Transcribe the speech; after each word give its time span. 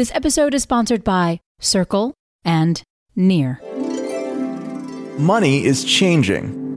This 0.00 0.12
episode 0.14 0.54
is 0.54 0.62
sponsored 0.62 1.04
by 1.04 1.40
Circle 1.60 2.14
and 2.42 2.82
Near. 3.16 3.60
Money 5.18 5.62
is 5.62 5.84
changing. 5.84 6.74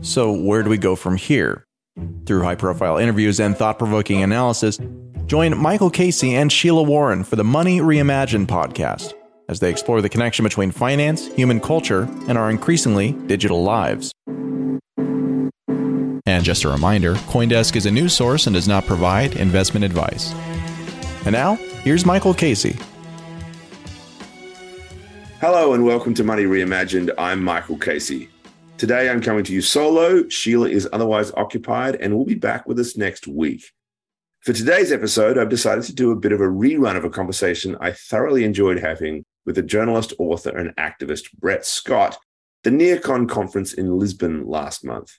So, 0.00 0.32
where 0.32 0.62
do 0.62 0.70
we 0.70 0.78
go 0.78 0.96
from 0.96 1.18
here? 1.18 1.66
Through 2.24 2.42
high 2.42 2.54
profile 2.54 2.96
interviews 2.96 3.38
and 3.38 3.54
thought 3.54 3.78
provoking 3.78 4.22
analysis, 4.22 4.80
join 5.26 5.58
Michael 5.58 5.90
Casey 5.90 6.34
and 6.36 6.50
Sheila 6.50 6.84
Warren 6.84 7.22
for 7.22 7.36
the 7.36 7.44
Money 7.44 7.80
Reimagined 7.80 8.46
podcast 8.46 9.12
as 9.50 9.60
they 9.60 9.68
explore 9.68 10.00
the 10.00 10.08
connection 10.08 10.42
between 10.42 10.70
finance, 10.70 11.26
human 11.34 11.60
culture, 11.60 12.08
and 12.28 12.38
our 12.38 12.48
increasingly 12.48 13.12
digital 13.26 13.62
lives. 13.62 14.10
And 16.24 16.42
just 16.42 16.64
a 16.64 16.70
reminder 16.70 17.16
Coindesk 17.26 17.76
is 17.76 17.84
a 17.84 17.90
news 17.90 18.14
source 18.14 18.46
and 18.46 18.54
does 18.54 18.68
not 18.68 18.86
provide 18.86 19.36
investment 19.36 19.84
advice. 19.84 20.32
And 21.26 21.32
now, 21.32 21.58
here's 21.84 22.06
Michael 22.06 22.32
Casey. 22.32 22.76
Hello 25.38 25.74
and 25.74 25.84
welcome 25.84 26.14
to 26.14 26.24
Money 26.24 26.44
Reimagined. 26.44 27.12
I'm 27.18 27.44
Michael 27.44 27.76
Casey. 27.76 28.30
Today 28.78 29.10
I'm 29.10 29.20
coming 29.20 29.44
to 29.44 29.52
you 29.52 29.60
solo. 29.60 30.26
Sheila 30.30 30.70
is 30.70 30.88
otherwise 30.94 31.30
occupied 31.32 31.96
and 31.96 32.16
will 32.16 32.24
be 32.24 32.34
back 32.34 32.66
with 32.66 32.80
us 32.80 32.96
next 32.96 33.28
week. 33.28 33.70
For 34.40 34.54
today's 34.54 34.92
episode, 34.92 35.36
I've 35.36 35.50
decided 35.50 35.84
to 35.84 35.94
do 35.94 36.10
a 36.10 36.16
bit 36.16 36.32
of 36.32 36.40
a 36.40 36.44
rerun 36.44 36.96
of 36.96 37.04
a 37.04 37.10
conversation 37.10 37.76
I 37.80 37.92
thoroughly 37.92 38.44
enjoyed 38.44 38.78
having 38.78 39.26
with 39.44 39.56
the 39.56 39.62
journalist, 39.62 40.14
author, 40.18 40.56
and 40.56 40.74
activist 40.76 41.32
Brett 41.34 41.66
Scott, 41.66 42.16
the 42.62 42.70
NearCon 42.70 43.28
conference 43.28 43.74
in 43.74 43.98
Lisbon 43.98 44.46
last 44.46 44.86
month. 44.86 45.18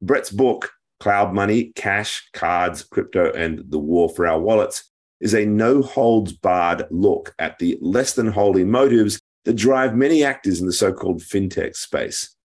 Brett's 0.00 0.30
book, 0.30 0.72
Cloud 1.00 1.34
Money, 1.34 1.72
Cash, 1.74 2.30
Cards, 2.32 2.82
Crypto, 2.82 3.30
and 3.32 3.64
the 3.68 3.78
War 3.78 4.08
for 4.08 4.26
Our 4.26 4.40
Wallets, 4.40 4.91
is 5.22 5.34
a 5.34 5.46
no 5.46 5.80
holds 5.80 6.32
barred 6.32 6.84
look 6.90 7.34
at 7.38 7.58
the 7.58 7.78
less 7.80 8.12
than 8.14 8.26
holy 8.26 8.64
motives 8.64 9.20
that 9.44 9.54
drive 9.54 9.94
many 9.94 10.22
actors 10.24 10.60
in 10.60 10.66
the 10.66 10.72
so 10.72 10.92
called 10.92 11.20
fintech 11.20 11.76
space. 11.76 12.36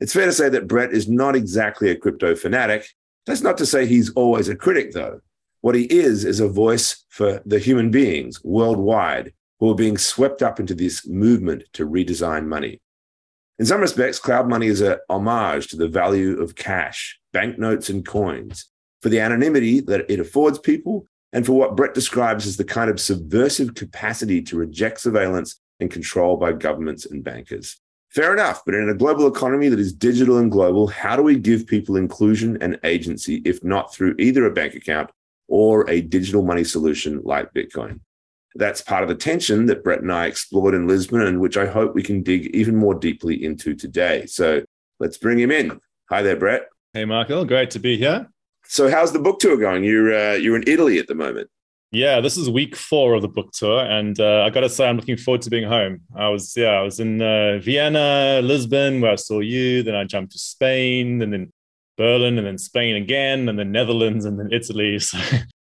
It's 0.00 0.12
fair 0.12 0.26
to 0.26 0.32
say 0.32 0.48
that 0.50 0.68
Brett 0.68 0.92
is 0.92 1.08
not 1.08 1.34
exactly 1.34 1.88
a 1.88 1.96
crypto 1.96 2.34
fanatic. 2.34 2.86
That's 3.24 3.42
not 3.42 3.56
to 3.58 3.66
say 3.66 3.86
he's 3.86 4.12
always 4.12 4.48
a 4.48 4.56
critic, 4.56 4.92
though. 4.92 5.20
What 5.62 5.74
he 5.74 5.84
is, 5.84 6.24
is 6.24 6.40
a 6.40 6.48
voice 6.48 7.04
for 7.08 7.40
the 7.46 7.58
human 7.58 7.90
beings 7.90 8.42
worldwide 8.44 9.32
who 9.58 9.70
are 9.70 9.74
being 9.74 9.96
swept 9.96 10.42
up 10.42 10.60
into 10.60 10.74
this 10.74 11.06
movement 11.06 11.64
to 11.72 11.88
redesign 11.88 12.46
money. 12.46 12.80
In 13.58 13.64
some 13.64 13.80
respects, 13.80 14.18
cloud 14.18 14.48
money 14.48 14.66
is 14.66 14.82
a 14.82 14.98
homage 15.08 15.68
to 15.68 15.76
the 15.76 15.88
value 15.88 16.38
of 16.40 16.56
cash, 16.56 17.18
banknotes, 17.32 17.88
and 17.88 18.04
coins, 18.04 18.66
for 19.00 19.08
the 19.08 19.20
anonymity 19.20 19.80
that 19.80 20.10
it 20.10 20.20
affords 20.20 20.58
people, 20.58 21.06
and 21.36 21.44
for 21.44 21.52
what 21.52 21.76
Brett 21.76 21.92
describes 21.92 22.46
as 22.46 22.56
the 22.56 22.64
kind 22.64 22.88
of 22.88 22.98
subversive 22.98 23.74
capacity 23.74 24.40
to 24.40 24.56
reject 24.56 25.02
surveillance 25.02 25.60
and 25.80 25.90
control 25.90 26.38
by 26.38 26.52
governments 26.52 27.04
and 27.04 27.22
bankers. 27.22 27.78
Fair 28.08 28.32
enough, 28.32 28.62
but 28.64 28.74
in 28.74 28.88
a 28.88 28.94
global 28.94 29.26
economy 29.26 29.68
that 29.68 29.78
is 29.78 29.92
digital 29.92 30.38
and 30.38 30.50
global, 30.50 30.86
how 30.86 31.14
do 31.14 31.22
we 31.22 31.38
give 31.38 31.66
people 31.66 31.98
inclusion 31.98 32.56
and 32.62 32.80
agency 32.84 33.42
if 33.44 33.62
not 33.62 33.92
through 33.92 34.16
either 34.18 34.46
a 34.46 34.50
bank 34.50 34.74
account 34.74 35.10
or 35.46 35.88
a 35.90 36.00
digital 36.00 36.40
money 36.40 36.64
solution 36.64 37.20
like 37.22 37.52
Bitcoin? 37.52 38.00
That's 38.54 38.80
part 38.80 39.02
of 39.02 39.10
the 39.10 39.14
tension 39.14 39.66
that 39.66 39.84
Brett 39.84 40.00
and 40.00 40.10
I 40.10 40.28
explored 40.28 40.72
in 40.72 40.88
Lisbon 40.88 41.20
and 41.20 41.38
which 41.38 41.58
I 41.58 41.66
hope 41.66 41.94
we 41.94 42.02
can 42.02 42.22
dig 42.22 42.46
even 42.56 42.76
more 42.76 42.94
deeply 42.94 43.44
into 43.44 43.74
today. 43.74 44.24
So 44.24 44.62
let's 45.00 45.18
bring 45.18 45.38
him 45.38 45.50
in. 45.50 45.82
Hi 46.08 46.22
there, 46.22 46.36
Brett. 46.36 46.70
Hey, 46.94 47.04
Michael. 47.04 47.44
Great 47.44 47.72
to 47.72 47.78
be 47.78 47.98
here. 47.98 48.26
So, 48.68 48.90
how's 48.90 49.12
the 49.12 49.18
book 49.18 49.38
tour 49.38 49.56
going? 49.56 49.84
You're 49.84 50.14
uh, 50.14 50.34
you're 50.34 50.56
in 50.56 50.64
Italy 50.66 50.98
at 50.98 51.06
the 51.06 51.14
moment. 51.14 51.48
Yeah, 51.92 52.20
this 52.20 52.36
is 52.36 52.50
week 52.50 52.74
four 52.74 53.14
of 53.14 53.22
the 53.22 53.28
book 53.28 53.52
tour, 53.52 53.84
and 53.84 54.18
uh, 54.18 54.42
I 54.42 54.50
got 54.50 54.60
to 54.60 54.68
say, 54.68 54.88
I'm 54.88 54.96
looking 54.96 55.16
forward 55.16 55.42
to 55.42 55.50
being 55.50 55.68
home. 55.68 56.00
I 56.16 56.28
was, 56.28 56.54
yeah, 56.56 56.70
I 56.70 56.82
was 56.82 56.98
in 56.98 57.22
uh, 57.22 57.58
Vienna, 57.58 58.40
Lisbon, 58.42 59.00
where 59.00 59.12
I 59.12 59.16
saw 59.16 59.38
you. 59.38 59.82
Then 59.82 59.94
I 59.94 60.04
jumped 60.04 60.32
to 60.32 60.38
Spain, 60.38 61.22
and 61.22 61.32
then 61.32 61.52
Berlin, 61.96 62.38
and 62.38 62.46
then 62.46 62.58
Spain 62.58 62.96
again, 62.96 63.48
and 63.48 63.58
then 63.58 63.70
Netherlands, 63.72 64.24
and 64.24 64.38
then 64.38 64.50
Italy. 64.52 64.98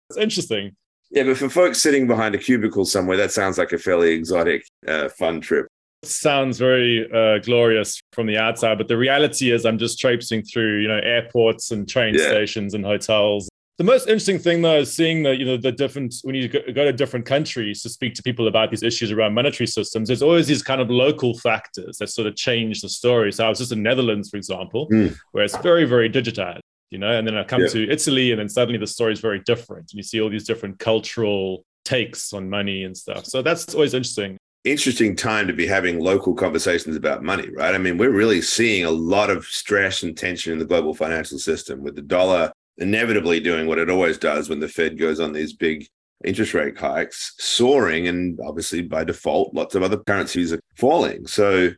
So 0.09 0.19
it's 0.19 0.19
interesting. 0.19 0.77
Yeah, 1.11 1.25
but 1.25 1.37
for 1.37 1.49
folks 1.49 1.83
sitting 1.83 2.07
behind 2.07 2.35
a 2.35 2.39
cubicle 2.39 2.85
somewhere, 2.85 3.17
that 3.17 3.33
sounds 3.33 3.59
like 3.59 3.73
a 3.73 3.79
fairly 3.79 4.13
exotic, 4.13 4.65
uh, 4.87 5.09
fun 5.09 5.41
trip. 5.41 5.67
Sounds 6.07 6.59
very 6.59 7.11
uh, 7.13 7.39
glorious 7.39 8.01
from 8.13 8.27
the 8.27 8.39
outside, 8.39 8.79
but 8.79 8.89
the 8.89 8.97
reality 8.97 9.51
is, 9.51 9.67
I'm 9.67 9.79
just 9.79 9.99
traipsing 9.99 10.43
through, 10.43 10.81
you 10.81 10.89
know, 10.89 11.01
airports 11.03 11.71
and 11.71 11.89
train 11.89 12.15
yeah. 12.15 12.29
stations 12.29 12.75
and 12.75 12.85
hotels 12.85 13.49
the 13.79 13.85
most 13.85 14.09
interesting 14.09 14.39
thing, 14.39 14.63
though, 14.63 14.79
is 14.79 14.95
seeing 14.95 15.23
the 15.23 15.37
you 15.37 15.45
know 15.45 15.59
the 15.59 15.71
different 15.71 16.15
when 16.23 16.35
you 16.35 16.49
go, 16.49 16.61
go, 16.75 16.85
to 16.85 16.93
different 16.93 17.27
countries 17.27 17.83
to 17.83 17.91
speak 17.91 18.15
to 18.15 18.23
people 18.23 18.49
about 18.49 18.71
these 18.71 18.83
issues 18.83 19.13
around 19.13 19.35
monetary 19.35 19.67
systems. 19.67 20.09
There's 20.09 20.23
always 20.23 20.47
these 20.47 20.63
kind 20.63 20.81
of 20.81 20.89
local 20.89 21.37
factors 21.39 21.99
that 21.99 22.09
sort 22.09 22.27
of 22.27 22.37
change 22.37 22.81
the 22.81 22.89
story. 22.89 23.33
So 23.33 23.45
I 23.45 23.51
was 23.51 23.59
just 23.59 23.73
in 23.73 23.83
Netherlands, 23.83 24.31
for 24.31 24.39
example, 24.39 24.89
mm. 24.89 25.15
where 25.33 25.45
it's 25.45 25.57
very 25.59 25.85
very 25.85 26.09
digitized, 26.09 26.61
you 26.91 26.99
know, 26.99 27.19
and 27.19 27.27
then 27.27 27.37
I 27.37 27.45
come 27.45 27.63
yeah. 27.63 27.69
to 27.69 27.91
Italy, 27.91 28.31
and 28.31 28.41
then 28.41 28.49
suddenly 28.49 28.79
the 28.79 28.87
story 28.87 29.13
is 29.13 29.21
very 29.21 29.41
different, 29.41 29.93
and 29.93 29.99
you 29.99 30.03
see 30.03 30.23
all 30.23 30.31
these 30.31 30.47
different 30.47 30.79
cultural 30.79 31.67
takes 31.85 32.33
on 32.33 32.49
money 32.49 32.85
and 32.85 32.97
stuff. 32.97 33.27
So 33.27 33.43
that's 33.43 33.75
always 33.75 33.93
interesting 33.93 34.39
interesting 34.67 35.15
time 35.15 35.47
to 35.47 35.53
be 35.53 35.67
having 35.67 36.01
local 36.01 36.35
conversations 36.35 36.97
about 36.97 37.23
money, 37.23 37.49
right? 37.51 37.75
I 37.75 37.79
mean, 37.79 37.99
we're 37.99 38.11
really 38.11 38.43
seeing 38.43 38.85
a 38.85 38.91
lot 38.91 39.31
of 39.31 39.45
stress 39.47 40.03
and 40.03 40.17
tension 40.17 40.53
in 40.53 40.59
the 40.59 40.65
global 40.65 40.93
financial 40.93 41.39
system 41.39 41.83
with 41.83 41.95
the 41.95 42.03
dollar 42.03 42.53
inevitably 42.79 43.41
doing 43.41 43.67
what 43.67 43.79
it 43.79 43.89
always 43.89 44.19
does 44.19 44.49
when 44.49 44.61
the 44.61 44.69
Fed 44.69 44.99
goes 44.99 45.21
on 45.21 45.33
these 45.33 45.53
big 45.53 45.87
interest 46.25 46.53
rate 46.53 46.77
hikes, 46.77 47.35
soaring, 47.39 48.09
and 48.09 48.39
obviously 48.45 48.83
by 48.83 49.05
default, 49.05 49.55
lots 49.55 49.75
of 49.75 49.83
other 49.83 49.99
currencies 49.99 50.53
are 50.53 50.61
falling. 50.77 51.27
So, 51.27 51.71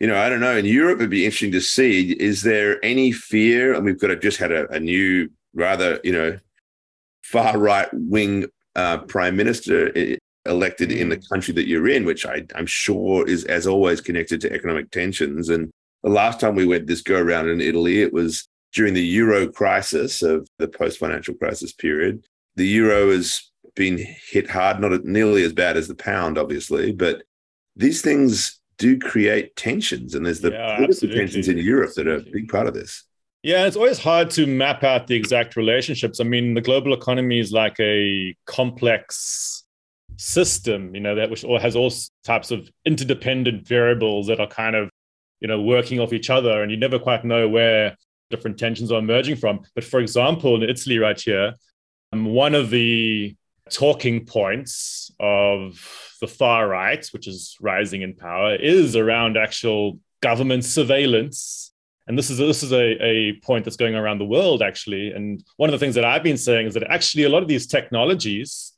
you 0.00 0.06
know, 0.06 0.18
I 0.18 0.28
don't 0.28 0.40
know. 0.40 0.56
In 0.56 0.64
Europe, 0.64 0.98
it'd 0.98 1.10
be 1.10 1.24
interesting 1.24 1.52
to 1.52 1.60
see 1.60 2.12
is 2.12 2.42
there 2.42 2.84
any 2.84 3.12
fear? 3.12 3.74
And 3.74 3.84
we've 3.84 4.00
got 4.00 4.10
a, 4.10 4.16
just 4.16 4.38
had 4.38 4.52
a, 4.52 4.68
a 4.70 4.80
new, 4.80 5.30
rather, 5.54 6.00
you 6.02 6.12
know, 6.12 6.38
far 7.22 7.56
right 7.56 7.88
wing 7.92 8.46
uh, 8.74 8.98
prime 8.98 9.36
minister 9.36 9.92
elected 10.46 10.92
in 10.92 11.08
the 11.08 11.16
mm. 11.16 11.28
country 11.28 11.54
that 11.54 11.66
you're 11.66 11.88
in, 11.88 12.04
which 12.04 12.26
I, 12.26 12.44
I'm 12.54 12.66
sure 12.66 13.26
is, 13.28 13.44
as 13.44 13.66
always, 13.66 14.00
connected 14.00 14.40
to 14.42 14.52
economic 14.52 14.90
tensions. 14.90 15.48
And 15.48 15.70
the 16.02 16.10
last 16.10 16.40
time 16.40 16.54
we 16.54 16.66
went 16.66 16.86
this 16.86 17.02
go 17.02 17.20
around 17.20 17.48
in 17.48 17.60
Italy, 17.60 18.02
it 18.02 18.12
was 18.12 18.46
during 18.74 18.94
the 18.94 19.04
euro 19.04 19.48
crisis 19.48 20.22
of 20.22 20.48
the 20.58 20.68
post 20.68 20.98
financial 20.98 21.34
crisis 21.34 21.72
period. 21.72 22.24
The 22.56 22.66
euro 22.66 23.10
has 23.10 23.50
been 23.74 24.04
hit 24.30 24.48
hard, 24.48 24.80
not 24.80 25.04
nearly 25.04 25.44
as 25.44 25.52
bad 25.52 25.76
as 25.76 25.88
the 25.88 25.94
pound, 25.94 26.38
obviously, 26.38 26.92
but 26.92 27.22
these 27.76 28.02
things 28.02 28.60
do 28.78 28.98
create 28.98 29.56
tensions. 29.56 30.14
And 30.14 30.26
there's 30.26 30.40
the 30.40 30.52
yeah, 30.52 30.76
political 30.76 31.08
tensions 31.08 31.48
in 31.48 31.58
Europe 31.58 31.94
that 31.94 32.06
are 32.06 32.16
a 32.16 32.22
big 32.32 32.48
part 32.48 32.66
of 32.66 32.74
this. 32.74 33.04
Yeah, 33.42 33.66
it's 33.66 33.76
always 33.76 33.98
hard 33.98 34.30
to 34.30 34.46
map 34.46 34.84
out 34.84 35.06
the 35.06 35.16
exact 35.16 35.54
relationships. 35.54 36.18
I 36.18 36.24
mean, 36.24 36.54
the 36.54 36.62
global 36.62 36.94
economy 36.94 37.38
is 37.38 37.52
like 37.52 37.78
a 37.78 38.34
complex 38.46 39.63
system, 40.16 40.94
you 40.94 41.00
know, 41.00 41.14
that 41.14 41.30
which 41.30 41.42
has 41.60 41.76
all 41.76 41.92
types 42.24 42.50
of 42.50 42.70
interdependent 42.84 43.66
variables 43.66 44.26
that 44.28 44.40
are 44.40 44.46
kind 44.46 44.76
of, 44.76 44.90
you 45.40 45.48
know, 45.48 45.60
working 45.60 46.00
off 46.00 46.12
each 46.12 46.30
other, 46.30 46.62
and 46.62 46.70
you 46.70 46.76
never 46.76 46.98
quite 46.98 47.24
know 47.24 47.48
where 47.48 47.96
different 48.30 48.58
tensions 48.58 48.90
are 48.90 48.98
emerging 48.98 49.36
from. 49.36 49.60
But 49.74 49.84
for 49.84 50.00
example, 50.00 50.56
in 50.56 50.68
Italy, 50.68 50.98
right 50.98 51.20
here, 51.20 51.54
um, 52.12 52.26
one 52.26 52.54
of 52.54 52.70
the 52.70 53.36
talking 53.70 54.24
points 54.24 55.10
of 55.20 55.80
the 56.20 56.26
far 56.26 56.68
right, 56.68 57.04
which 57.12 57.26
is 57.26 57.56
rising 57.60 58.02
in 58.02 58.14
power, 58.14 58.54
is 58.54 58.96
around 58.96 59.36
actual 59.36 59.98
government 60.20 60.64
surveillance. 60.64 61.72
And 62.06 62.18
this 62.18 62.30
is 62.30 62.38
this 62.38 62.62
is 62.62 62.72
a, 62.72 63.02
a 63.02 63.32
point 63.42 63.64
that's 63.64 63.76
going 63.76 63.94
around 63.94 64.18
the 64.18 64.26
world 64.26 64.62
actually. 64.62 65.12
And 65.12 65.42
one 65.56 65.70
of 65.70 65.72
the 65.72 65.78
things 65.78 65.94
that 65.94 66.04
I've 66.04 66.22
been 66.22 66.36
saying 66.36 66.66
is 66.66 66.74
that 66.74 66.84
actually 66.84 67.24
a 67.24 67.28
lot 67.28 67.42
of 67.42 67.48
these 67.48 67.66
technologies 67.66 68.72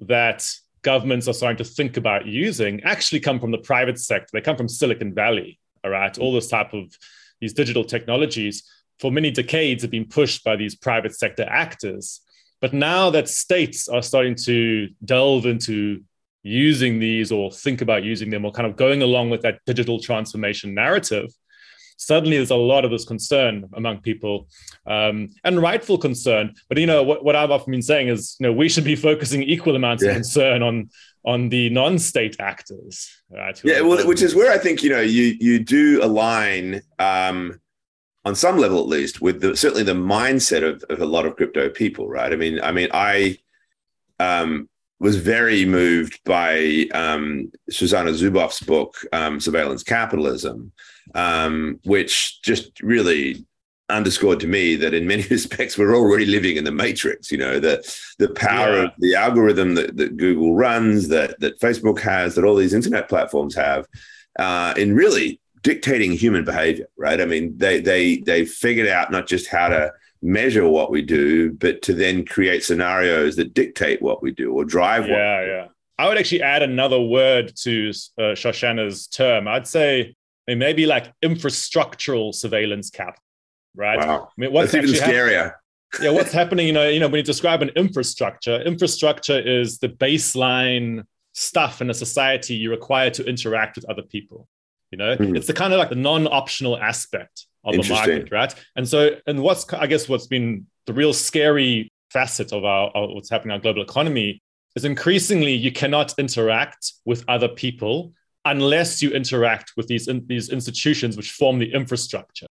that 0.00 0.50
governments 0.82 1.28
are 1.28 1.34
starting 1.34 1.56
to 1.58 1.64
think 1.64 1.96
about 1.96 2.26
using 2.26 2.82
actually 2.82 3.20
come 3.20 3.40
from 3.40 3.50
the 3.50 3.58
private 3.58 3.98
sector. 3.98 4.28
They 4.32 4.40
come 4.40 4.56
from 4.56 4.68
Silicon 4.68 5.14
Valley. 5.14 5.58
All 5.84 5.90
right, 5.90 6.16
all 6.18 6.32
this 6.32 6.48
type 6.48 6.74
of 6.74 6.96
these 7.40 7.52
digital 7.52 7.84
technologies 7.84 8.62
for 9.00 9.10
many 9.10 9.30
decades 9.30 9.82
have 9.82 9.90
been 9.90 10.06
pushed 10.06 10.44
by 10.44 10.54
these 10.54 10.76
private 10.76 11.14
sector 11.16 11.44
actors. 11.48 12.20
But 12.60 12.72
now 12.72 13.10
that 13.10 13.28
states 13.28 13.88
are 13.88 14.02
starting 14.02 14.36
to 14.44 14.88
delve 15.04 15.46
into 15.46 16.02
using 16.44 17.00
these 17.00 17.32
or 17.32 17.50
think 17.50 17.80
about 17.80 18.04
using 18.04 18.30
them 18.30 18.44
or 18.44 18.52
kind 18.52 18.66
of 18.66 18.76
going 18.76 19.02
along 19.02 19.30
with 19.30 19.42
that 19.42 19.58
digital 19.66 20.00
transformation 20.00 20.72
narrative, 20.74 21.30
suddenly 21.96 22.36
there's 22.36 22.50
a 22.50 22.56
lot 22.56 22.84
of 22.84 22.90
this 22.90 23.04
concern 23.04 23.68
among 23.74 24.00
people 24.00 24.48
um, 24.86 25.30
and 25.44 25.60
rightful 25.60 25.98
concern. 25.98 26.54
But, 26.68 26.78
you 26.78 26.86
know, 26.86 27.02
what, 27.02 27.24
what 27.24 27.36
I've 27.36 27.50
often 27.50 27.70
been 27.70 27.82
saying 27.82 28.08
is, 28.08 28.36
you 28.38 28.46
know, 28.46 28.52
we 28.52 28.68
should 28.68 28.84
be 28.84 28.96
focusing 28.96 29.42
equal 29.42 29.76
amounts 29.76 30.02
yeah. 30.02 30.10
of 30.10 30.16
concern 30.16 30.62
on 30.62 30.90
on 31.24 31.48
the 31.50 31.70
non-state 31.70 32.34
actors. 32.40 33.08
Right, 33.30 33.60
yeah, 33.62 33.80
well, 33.80 34.04
which 34.08 34.22
is 34.22 34.34
where 34.34 34.50
I 34.50 34.58
think, 34.58 34.82
you 34.82 34.90
know, 34.90 35.00
you, 35.00 35.36
you 35.38 35.60
do 35.60 36.00
align 36.02 36.82
um, 36.98 37.60
on 38.24 38.34
some 38.34 38.58
level 38.58 38.80
at 38.80 38.88
least 38.88 39.20
with 39.20 39.40
the, 39.40 39.56
certainly 39.56 39.84
the 39.84 39.92
mindset 39.92 40.68
of, 40.68 40.82
of 40.90 41.00
a 41.00 41.06
lot 41.06 41.24
of 41.24 41.36
crypto 41.36 41.68
people 41.68 42.08
right 42.08 42.32
i 42.32 42.36
mean 42.36 42.60
i 42.62 42.70
mean 42.70 42.88
i 42.94 43.36
um, 44.20 44.68
was 45.02 45.16
very 45.16 45.64
moved 45.64 46.20
by 46.24 46.86
um, 46.94 47.50
Shoshana 47.68 48.14
Zuboff's 48.14 48.60
book, 48.60 48.94
um, 49.12 49.40
Surveillance 49.40 49.82
Capitalism, 49.82 50.70
um, 51.14 51.80
which 51.84 52.40
just 52.42 52.80
really 52.80 53.44
underscored 53.88 54.40
to 54.40 54.46
me 54.46 54.76
that 54.76 54.94
in 54.94 55.06
many 55.06 55.22
respects 55.30 55.76
we're 55.76 55.94
already 55.94 56.24
living 56.24 56.56
in 56.56 56.64
the 56.64 56.72
matrix 56.72 57.30
you 57.30 57.36
know 57.36 57.60
the 57.60 57.82
the 58.18 58.28
power 58.30 58.76
yeah. 58.76 58.84
of 58.84 58.90
the 59.00 59.14
algorithm 59.14 59.74
that, 59.74 59.96
that 59.98 60.16
google 60.16 60.54
runs 60.54 61.08
that 61.08 61.38
that 61.40 61.60
facebook 61.60 62.00
has 62.00 62.34
that 62.34 62.44
all 62.44 62.54
these 62.54 62.72
internet 62.72 63.08
platforms 63.08 63.54
have 63.54 63.86
uh, 64.38 64.72
in 64.78 64.94
really 64.94 65.38
dictating 65.62 66.12
human 66.12 66.42
behavior 66.42 66.86
right 66.96 67.20
i 67.20 67.26
mean 67.26 67.54
they 67.58 67.80
they 67.80 68.18
they 68.18 68.46
figured 68.46 68.88
out 68.88 69.10
not 69.10 69.26
just 69.26 69.48
how 69.48 69.68
to 69.68 69.92
measure 70.22 70.66
what 70.68 70.90
we 70.90 71.02
do, 71.02 71.52
but 71.52 71.82
to 71.82 71.92
then 71.92 72.24
create 72.24 72.64
scenarios 72.64 73.36
that 73.36 73.52
dictate 73.52 74.00
what 74.00 74.22
we 74.22 74.30
do 74.30 74.52
or 74.52 74.64
drive. 74.64 75.08
Yeah, 75.08 75.44
yeah. 75.44 75.66
I 75.98 76.08
would 76.08 76.16
actually 76.16 76.42
add 76.42 76.62
another 76.62 77.00
word 77.00 77.52
to 77.62 77.90
uh, 78.18 78.34
Shoshana's 78.34 79.08
term. 79.08 79.46
I'd 79.46 79.66
say 79.66 80.14
maybe 80.48 80.86
like 80.86 81.12
infrastructural 81.22 82.34
surveillance 82.34 82.90
cap, 82.90 83.18
right? 83.74 83.98
Wow. 83.98 84.28
I 84.28 84.40
mean, 84.40 84.52
what's 84.52 84.72
That's 84.72 84.88
even 84.88 85.00
scarier. 85.00 85.54
yeah, 86.00 86.10
what's 86.10 86.32
happening? 86.32 86.66
You 86.66 86.72
know, 86.72 86.88
you 86.88 87.00
know, 87.00 87.08
when 87.08 87.18
you 87.18 87.22
describe 87.22 87.62
an 87.62 87.70
infrastructure, 87.70 88.60
infrastructure 88.62 89.38
is 89.38 89.78
the 89.78 89.88
baseline 89.88 91.04
stuff 91.34 91.80
in 91.80 91.90
a 91.90 91.94
society 91.94 92.54
you 92.54 92.70
require 92.70 93.10
to 93.10 93.24
interact 93.24 93.76
with 93.76 93.88
other 93.88 94.02
people. 94.02 94.48
You 94.90 94.98
know, 94.98 95.16
mm. 95.16 95.36
it's 95.36 95.46
the 95.46 95.54
kind 95.54 95.72
of 95.72 95.78
like 95.78 95.88
the 95.88 95.94
non-optional 95.94 96.78
aspect 96.78 97.46
of 97.64 97.74
the 97.76 97.88
market, 97.88 98.30
right? 98.30 98.54
And 98.76 98.86
so, 98.86 99.16
and 99.26 99.42
what's 99.42 99.70
I 99.72 99.86
guess 99.86 100.08
what's 100.08 100.26
been 100.26 100.66
the 100.86 100.92
real 100.92 101.12
scary 101.12 101.90
facet 102.10 102.52
of 102.52 102.64
our 102.64 102.90
of 102.90 103.10
what's 103.10 103.30
happening 103.30 103.52
in 103.52 103.58
our 103.58 103.62
global 103.62 103.82
economy 103.82 104.42
is 104.76 104.84
increasingly 104.84 105.52
you 105.52 105.72
cannot 105.72 106.14
interact 106.18 106.92
with 107.04 107.24
other 107.28 107.48
people 107.48 108.12
unless 108.44 109.02
you 109.02 109.10
interact 109.10 109.72
with 109.76 109.86
these 109.86 110.08
in, 110.08 110.26
these 110.26 110.50
institutions 110.50 111.16
which 111.16 111.32
form 111.32 111.58
the 111.58 111.72
infrastructure. 111.72 112.46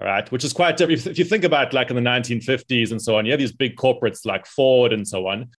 All 0.00 0.06
right, 0.06 0.30
which 0.30 0.44
is 0.44 0.52
quite 0.52 0.76
different. 0.76 1.06
If 1.06 1.18
you 1.18 1.24
think 1.24 1.44
about 1.44 1.72
like 1.72 1.88
in 1.88 1.96
the 1.96 2.02
1950s 2.02 2.90
and 2.90 3.00
so 3.00 3.16
on, 3.16 3.24
you 3.24 3.32
have 3.32 3.40
these 3.40 3.52
big 3.52 3.76
corporates 3.76 4.26
like 4.26 4.44
Ford 4.44 4.92
and 4.92 5.08
so 5.08 5.26
on. 5.26 5.50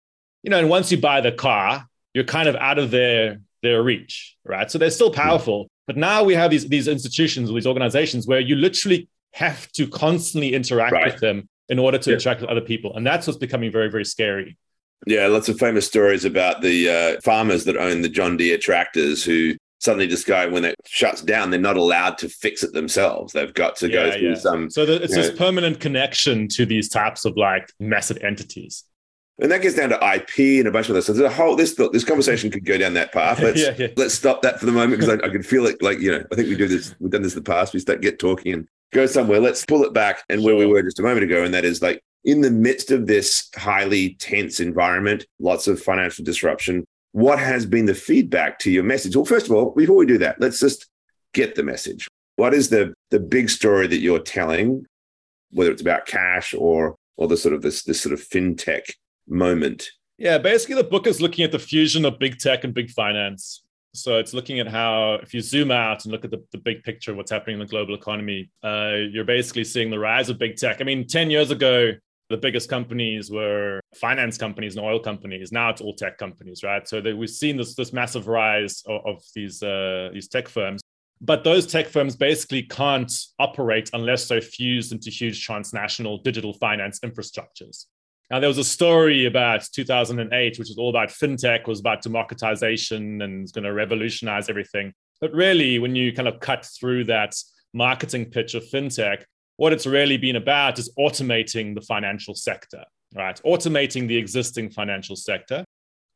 You 0.43 0.51
know, 0.51 0.59
and 0.59 0.69
once 0.69 0.93
you 0.93 0.99
buy 0.99 1.23
the 1.23 1.33
car, 1.33 1.87
you're 2.13 2.25
kind 2.25 2.49
of 2.49 2.55
out 2.57 2.79
of 2.79 2.91
their 2.91 3.41
their 3.63 3.83
reach, 3.83 4.37
right? 4.45 4.71
So 4.71 4.79
they're 4.79 4.91
still 4.91 5.11
powerful, 5.11 5.69
but 5.87 5.97
now 5.97 6.23
we 6.23 6.35
have 6.35 6.51
these, 6.51 6.69
these 6.69 6.89
institutions, 6.89 7.51
these 7.51 7.67
organizations 7.67 8.27
where 8.27 8.41
you 8.41 8.57
literally 8.57 9.09
have 9.33 9.71
to 9.73 9.87
constantly 9.87 10.55
interact 10.55 10.93
right. 10.93 11.13
with 11.13 11.21
them 11.21 11.49
in 11.69 11.79
order 11.79 11.99
to 11.99 12.11
yeah. 12.11 12.15
interact 12.15 12.41
with 12.41 12.51
other 12.51 12.61
people. 12.61 12.95
And 12.97 13.07
that's 13.07 13.27
what's 13.27 13.39
becoming 13.39 13.71
very, 13.71 13.91
very 13.91 14.05
scary. 14.05 14.57
Yeah, 15.07 15.27
lots 15.27 15.49
of 15.49 15.59
famous 15.59 15.87
stories 15.87 16.25
about 16.25 16.63
the 16.63 16.89
uh, 16.89 17.21
farmers 17.21 17.65
that 17.65 17.77
own 17.77 18.03
the 18.03 18.09
John 18.09 18.37
Deere 18.37 18.59
tractors 18.59 19.23
who 19.23 19.55
suddenly 19.81 20.07
discover 20.07 20.53
when 20.53 20.65
it 20.65 20.77
shuts 20.87 21.23
down, 21.23 21.51
they're 21.51 21.61
not 21.61 21.77
allowed 21.77 22.19
to 22.19 22.29
fix 22.29 22.63
it 22.63 22.73
themselves. 22.73 23.33
They've 23.33 23.53
got 23.53 23.77
to 23.77 23.89
yeah, 23.89 23.95
go 23.95 24.13
through 24.13 24.29
yeah. 24.31 24.35
some. 24.35 24.71
So 24.71 24.87
the, 24.87 25.03
it's 25.03 25.15
this 25.15 25.31
know, 25.31 25.37
permanent 25.37 25.81
connection 25.81 26.49
to 26.49 26.67
these 26.67 26.89
types 26.89 27.25
of 27.25 27.37
like 27.37 27.71
massive 27.79 28.19
entities. 28.23 28.85
And 29.39 29.53
that 29.53 29.61
gets 29.61 29.77
down 29.77 29.91
to 29.91 29.97
IP 29.97 30.61
and 30.61 30.67
a 30.67 30.71
bunch 30.71 30.87
of 30.87 30.93
other 30.93 31.03
stuff. 31.03 31.17
There's 31.17 31.31
a 31.31 31.35
whole 31.35 31.57
this 31.57 31.75
this 31.93 32.05
conversation 32.05 32.51
could 32.51 32.65
go 32.65 32.79
down 32.79 32.95
that 32.95 33.13
path. 33.13 33.39
Let's 33.43 33.61
yeah, 33.61 33.75
yeah. 33.77 33.89
let's 33.97 34.15
stop 34.15 34.41
that 34.43 34.59
for 34.59 34.67
the 34.67 34.73
moment 34.73 34.99
because 34.99 35.21
I, 35.21 35.27
I, 35.27 35.29
can 35.29 35.43
feel 35.43 35.67
it. 35.67 35.83
Like 35.83 35.99
you 36.01 36.13
know, 36.13 36.25
I 36.33 36.35
think 36.35 36.49
we 36.49 36.57
do 36.57 36.67
this. 36.67 36.95
We've 37.01 37.11
done 37.11 37.23
this 37.23 37.35
in 37.35 37.43
the 37.43 37.51
past. 37.51 37.75
We 37.75 37.81
start 37.81 38.01
get 38.01 38.19
talking 38.19 38.55
and 38.55 38.69
go 38.95 39.05
somewhere. 39.05 39.41
Let's 39.41 39.67
pull 39.67 39.85
it 39.85 39.93
back 39.93 40.25
and 40.31 40.43
where 40.43 40.57
we 40.57 40.65
were 40.65 40.83
just 40.83 41.01
a 41.01 41.03
moment 41.03 41.25
ago, 41.25 41.45
and 41.45 41.53
that 41.53 41.67
is 41.67 41.83
like 41.83 42.03
in 42.25 42.41
the 42.41 42.51
midst 42.51 42.91
of 42.91 43.07
this 43.07 43.51
highly 43.55 44.15
tense 44.15 44.59
environment, 44.59 45.27
lots 45.39 45.69
of 45.69 45.83
financial 45.83 46.25
disruption. 46.25 46.87
What 47.17 47.39
has 47.39 47.65
been 47.65 47.87
the 47.87 47.95
feedback 47.95 48.59
to 48.59 48.71
your 48.71 48.85
message? 48.85 49.17
Well, 49.17 49.25
first 49.25 49.47
of 49.47 49.53
all, 49.53 49.71
before 49.71 49.97
we 49.97 50.05
do 50.05 50.19
that, 50.19 50.39
let's 50.39 50.61
just 50.61 50.87
get 51.33 51.55
the 51.55 51.63
message. 51.63 52.07
What 52.35 52.53
is 52.53 52.69
the 52.69 52.93
the 53.09 53.19
big 53.19 53.49
story 53.49 53.87
that 53.87 54.01
you're 54.01 54.19
telling, 54.19 54.85
whether 55.51 55.71
it's 55.71 55.81
about 55.81 56.05
cash 56.05 56.53
or 56.53 56.95
or 57.17 57.27
the 57.27 57.39
sort 57.39 57.55
of 57.55 57.63
this 57.63 57.85
this 57.85 58.03
sort 58.03 58.13
of 58.13 58.21
fintech 58.21 58.91
moment. 59.27 59.89
Yeah, 60.19 60.37
basically, 60.37 60.75
the 60.75 60.85
book 60.85 61.07
is 61.07 61.23
looking 61.23 61.43
at 61.43 61.53
the 61.53 61.59
fusion 61.59 62.05
of 62.05 62.19
big 62.19 62.39
tech 62.39 62.65
and 62.65 62.75
big 62.75 62.91
finance. 62.91 63.63
So 63.95 64.19
it's 64.19 64.35
looking 64.35 64.61
at 64.61 64.69
how, 64.69 65.15
if 65.15 65.33
you 65.33 65.41
zoom 65.41 65.71
out 65.71 66.05
and 66.05 66.13
look 66.13 66.27
at 66.27 66.31
the, 66.31 66.45
the 66.53 66.59
big 66.59 66.83
picture 66.83 67.13
of 67.13 67.17
what's 67.17 67.31
happening 67.31 67.55
in 67.55 67.61
the 67.61 67.67
global 67.67 67.95
economy, 67.95 68.51
uh, 68.63 68.93
you're 69.11 69.25
basically 69.25 69.65
seeing 69.65 69.89
the 69.89 69.99
rise 69.99 70.29
of 70.29 70.39
big 70.39 70.57
tech. 70.57 70.83
I 70.83 70.85
mean, 70.85 71.07
10 71.07 71.31
years 71.31 71.51
ago, 71.51 71.93
the 72.29 72.37
biggest 72.37 72.69
companies 72.69 73.31
were 73.31 73.81
finance 73.95 74.37
companies 74.37 74.77
and 74.77 74.85
oil 74.85 74.99
companies. 74.99 75.53
Now 75.53 75.71
it's 75.71 75.81
all 75.81 75.95
tech 75.95 76.19
companies, 76.19 76.63
right? 76.65 76.87
So 76.87 77.01
we've 77.01 77.31
seen 77.31 77.57
this, 77.57 77.75
this 77.75 77.93
massive 77.93 78.27
rise 78.27 78.83
of, 78.87 79.07
of 79.07 79.23
these, 79.35 79.63
uh, 79.63 80.11
these 80.13 80.29
tech 80.29 80.49
firms. 80.49 80.81
But 81.21 81.45
those 81.45 81.67
tech 81.67 81.87
firms 81.87 82.15
basically 82.15 82.63
can't 82.63 83.13
operate 83.39 83.91
unless 83.93 84.29
they're 84.29 84.43
fused 84.43 84.93
into 84.93 85.11
huge 85.11 85.45
transnational 85.45 86.19
digital 86.19 86.53
finance 86.53 87.01
infrastructures. 87.01 87.87
Now, 88.31 88.41
there 88.41 88.49
was 88.49 88.59
a 88.59 88.65
story 88.65 89.27
about 89.27 89.65
2008, 89.73 90.59
which 90.59 90.69
was 90.69 90.79
all 90.79 90.91
about 90.91 91.11
fintech, 91.11 91.69
was 91.69 91.81
about 91.81 92.03
democratization 92.03 93.23
and 93.23 93.43
it's 93.43 93.53
going 93.53 93.65
to 93.65 93.73
revolutionize 93.73 94.51
everything. 94.51 94.93
But 95.21 95.33
really, 95.33 95.79
when 95.79 95.95
you 95.95 96.13
kind 96.13 96.29
of 96.29 96.41
cut 96.41 96.67
through 96.67 97.05
that 97.05 97.35
marketing 97.73 98.27
pitch 98.27 98.55
of 98.55 98.65
fintech, 98.65 99.23
what 99.57 99.73
it's 99.73 99.87
really 99.87 100.17
been 100.17 100.37
about 100.37 100.79
is 100.79 100.91
automating 100.99 101.75
the 101.75 101.81
financial 101.81 102.35
sector, 102.35 102.85
right? 103.15 103.41
Automating 103.45 104.07
the 104.07 104.17
existing 104.17 104.71
financial 104.71 105.17
sector, 105.17 105.65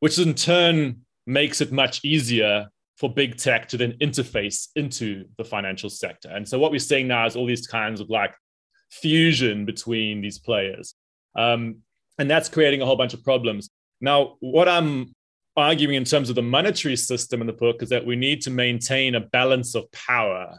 which 0.01 0.19
in 0.19 0.35
turn 0.35 1.01
makes 1.27 1.61
it 1.61 1.73
much 1.73 2.01
easier 2.05 2.69
for 2.99 3.13
big 3.13 3.37
tech 3.37 3.67
to 3.69 3.79
then 3.79 3.93
interface 4.03 4.69
into 4.77 5.25
the 5.39 5.45
financial 5.45 5.89
sector. 5.89 6.29
And 6.29 6.47
so 6.47 6.59
what 6.59 6.71
we're 6.71 6.79
seeing 6.79 7.09
now 7.09 7.27
is 7.27 7.35
all 7.35 7.47
these 7.47 7.67
kinds 7.67 8.01
of 8.01 8.11
like 8.11 8.35
fusion 8.91 9.65
between 9.65 10.21
these 10.21 10.39
players. 10.39 10.95
Um, 11.35 11.77
and 12.19 12.31
that's 12.31 12.51
creating 12.51 12.83
a 12.83 12.87
whole 12.87 12.97
bunch 12.97 13.15
of 13.15 13.25
problems. 13.25 13.71
Now, 14.03 14.37
what 14.41 14.69
I'm 14.69 15.15
arguing 15.57 15.95
in 15.95 16.05
terms 16.05 16.29
of 16.29 16.37
the 16.37 16.43
monetary 16.43 16.97
system 16.97 17.41
in 17.41 17.47
the 17.47 17.55
book 17.55 17.83
is 17.83 17.89
that 17.89 18.05
we 18.05 18.17
need 18.17 18.43
to 18.43 18.51
maintain 18.51 19.15
a 19.15 19.21
balance 19.21 19.75
of 19.75 19.91
power 19.93 20.59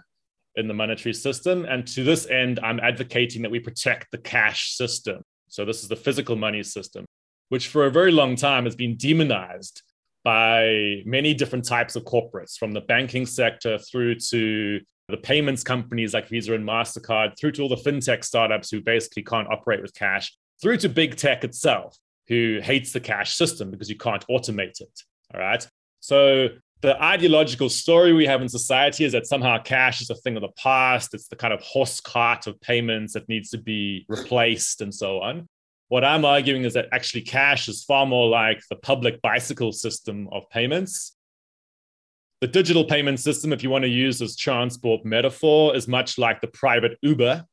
in 0.56 0.68
the 0.68 0.74
monetary 0.74 1.13
system. 1.13 1.65
And 1.65 1.88
to 1.88 2.03
this 2.03 2.27
end, 2.27 2.59
I'm 2.62 2.80
advocating 2.80 3.42
that 3.42 3.51
we 3.51 3.59
protect 3.59 4.12
the 4.12 4.18
cash 4.18 4.71
system. 4.71 5.21
So, 5.48 5.65
this 5.65 5.83
is 5.83 5.89
the 5.89 5.95
physical 5.95 6.36
money 6.36 6.63
system, 6.63 7.06
which 7.50 7.68
for 7.68 7.86
a 7.86 7.92
very 7.92 8.12
long 8.12 8.36
time 8.36 8.65
has 8.65 8.75
been 8.75 8.95
demonized 8.95 9.81
by 10.24 11.01
many 11.06 11.33
different 11.33 11.65
types 11.65 11.95
of 11.95 12.03
corporates, 12.03 12.57
from 12.57 12.71
the 12.71 12.81
banking 12.81 13.25
sector 13.25 13.77
through 13.79 14.15
to 14.15 14.79
the 15.10 15.17
payments 15.17 15.63
companies 15.63 16.13
like 16.13 16.29
Visa 16.29 16.53
and 16.53 16.67
MasterCard, 16.67 17.38
through 17.38 17.51
to 17.53 17.63
all 17.63 17.70
the 17.70 17.75
fintech 17.75 18.24
startups 18.24 18.70
who 18.72 18.81
basically 18.81 19.24
can't 19.24 19.51
operate 19.51 19.81
with 19.81 19.93
cash 19.93 20.31
through 20.62 20.77
to 20.77 20.89
big 20.89 21.15
tech 21.15 21.43
itself, 21.43 21.98
who 22.27 22.60
hates 22.62 22.91
the 22.91 23.00
cash 23.00 23.34
system 23.36 23.72
because 23.72 23.89
you 23.89 23.98
can't 23.98 24.25
automate 24.27 24.79
it. 24.79 25.01
All 25.34 25.39
right. 25.39 25.67
So 26.00 26.50
the 26.81 27.01
ideological 27.01 27.69
story 27.69 28.11
we 28.11 28.25
have 28.25 28.41
in 28.41 28.50
society 28.50 29.05
is 29.05 29.11
that 29.11 29.27
somehow 29.27 29.61
cash 29.61 30.01
is 30.01 30.09
a 30.09 30.15
thing 30.15 30.35
of 30.35 30.41
the 30.41 30.51
past. 30.57 31.13
It's 31.13 31.27
the 31.27 31.35
kind 31.35 31.53
of 31.53 31.61
horse 31.61 32.01
cart 32.01 32.47
of 32.47 32.59
payments 32.59 33.13
that 33.13 33.29
needs 33.29 33.51
to 33.51 33.59
be 33.59 34.05
replaced 34.09 34.81
and 34.81 34.93
so 34.93 35.21
on. 35.21 35.47
What 35.89 36.03
I'm 36.03 36.25
arguing 36.25 36.63
is 36.63 36.73
that 36.73 36.88
actually 36.91 37.21
cash 37.21 37.67
is 37.67 37.83
far 37.83 38.05
more 38.05 38.27
like 38.27 38.61
the 38.69 38.77
public 38.77 39.21
bicycle 39.21 39.71
system 39.71 40.27
of 40.31 40.50
payments. 40.50 41.15
The 42.39 42.47
digital 42.47 42.85
payment 42.85 43.19
system, 43.19 43.53
if 43.53 43.61
you 43.61 43.69
want 43.69 43.83
to 43.83 43.89
use 43.89 44.17
this 44.17 44.35
transport 44.35 45.05
metaphor, 45.05 45.75
is 45.75 45.88
much 45.88 46.17
like 46.17 46.41
the 46.41 46.47
private 46.47 46.97
Uber 47.03 47.45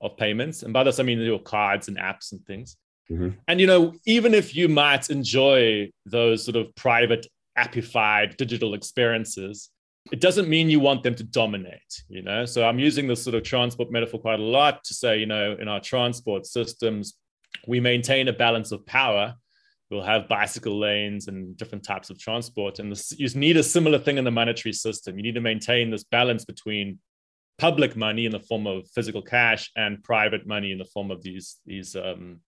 of 0.00 0.16
payments. 0.16 0.64
And 0.64 0.72
by 0.72 0.82
this, 0.82 0.98
I 0.98 1.04
mean 1.04 1.20
your 1.20 1.38
cards 1.38 1.86
and 1.86 1.96
apps 1.98 2.32
and 2.32 2.44
things. 2.46 2.76
Mm-hmm. 3.08 3.28
And, 3.46 3.60
you 3.60 3.66
know, 3.68 3.94
even 4.06 4.34
if 4.34 4.56
you 4.56 4.68
might 4.68 5.10
enjoy 5.10 5.90
those 6.06 6.44
sort 6.44 6.56
of 6.56 6.74
private, 6.74 7.26
appified 7.56 8.36
digital 8.36 8.74
experiences, 8.74 9.70
it 10.10 10.20
doesn't 10.20 10.48
mean 10.48 10.68
you 10.68 10.80
want 10.80 11.02
them 11.02 11.14
to 11.14 11.22
dominate, 11.22 12.02
you 12.08 12.22
know? 12.22 12.44
So 12.44 12.66
I'm 12.66 12.78
using 12.78 13.06
this 13.06 13.22
sort 13.22 13.34
of 13.34 13.44
transport 13.44 13.90
metaphor 13.92 14.20
quite 14.20 14.40
a 14.40 14.42
lot 14.42 14.82
to 14.84 14.94
say, 14.94 15.18
you 15.18 15.26
know, 15.26 15.56
in 15.60 15.68
our 15.68 15.80
transport 15.80 16.46
systems, 16.46 17.14
we 17.68 17.78
maintain 17.78 18.28
a 18.28 18.32
balance 18.32 18.72
of 18.72 18.84
power. 18.86 19.34
We'll 19.90 20.02
have 20.02 20.28
bicycle 20.28 20.78
lanes 20.78 21.28
and 21.28 21.56
different 21.56 21.84
types 21.84 22.10
of 22.10 22.18
transport. 22.18 22.78
And 22.78 22.90
this, 22.90 23.12
you 23.16 23.28
need 23.38 23.56
a 23.56 23.62
similar 23.62 23.98
thing 23.98 24.18
in 24.18 24.24
the 24.24 24.30
monetary 24.30 24.72
system. 24.72 25.16
You 25.16 25.22
need 25.22 25.34
to 25.34 25.40
maintain 25.40 25.90
this 25.90 26.04
balance 26.04 26.44
between 26.44 26.98
public 27.58 27.94
money 27.94 28.26
in 28.26 28.32
the 28.32 28.40
form 28.40 28.66
of 28.66 28.88
physical 28.88 29.22
cash 29.22 29.70
and 29.76 30.02
private 30.02 30.46
money 30.46 30.72
in 30.72 30.78
the 30.78 30.84
form 30.86 31.10
of 31.10 31.22
these 31.22 31.58
these 31.66 31.94
um, 31.94 32.40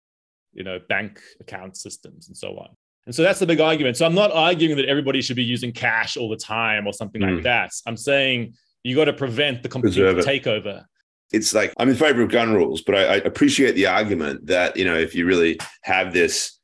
you 0.53 0.65
know 0.65 0.79
bank 0.89 1.21
account 1.41 1.77
systems 1.77 2.29
and 2.29 2.37
so 2.37 2.57
on. 2.57 2.69
And 3.07 3.15
so 3.15 3.23
that's 3.23 3.41
the 3.41 3.47
big 3.47 3.61
argument. 3.61 3.97
So 3.97 4.07
I'm 4.07 4.15
not 4.15 4.31
arguing 4.33 4.77
that 4.77 4.87
everybody 4.87 5.23
should 5.23 5.37
be 5.37 5.45
using 5.45 5.73
cash 5.73 6.17
all 6.17 6.29
the 6.29 6.37
time 6.37 6.87
or 6.87 6.93
something 6.93 7.21
mm. 7.21 7.35
like 7.35 7.45
that. 7.45 7.73
I'm 7.87 7.97
saying 7.97 8.55
you 8.85 8.95
got 8.95 9.07
to 9.07 9.13
prevent 9.13 9.63
the 9.63 9.69
complete 9.69 9.95
takeover. 9.95 10.85
It's 11.33 11.55
like 11.55 11.73
I'm 11.79 11.89
in 11.89 11.97
favor 11.97 12.23
of 12.23 12.31
gun 12.31 12.53
rules, 12.53 12.83
but 12.83 12.95
I, 12.95 13.05
I 13.05 13.17
appreciate 13.17 13.73
the 13.73 13.87
argument 13.87 14.47
that 14.47 14.77
you 14.77 14.85
know 14.85 14.97
if 14.97 15.15
you 15.15 15.27
really 15.27 15.59
have 15.83 16.13
this 16.13 16.59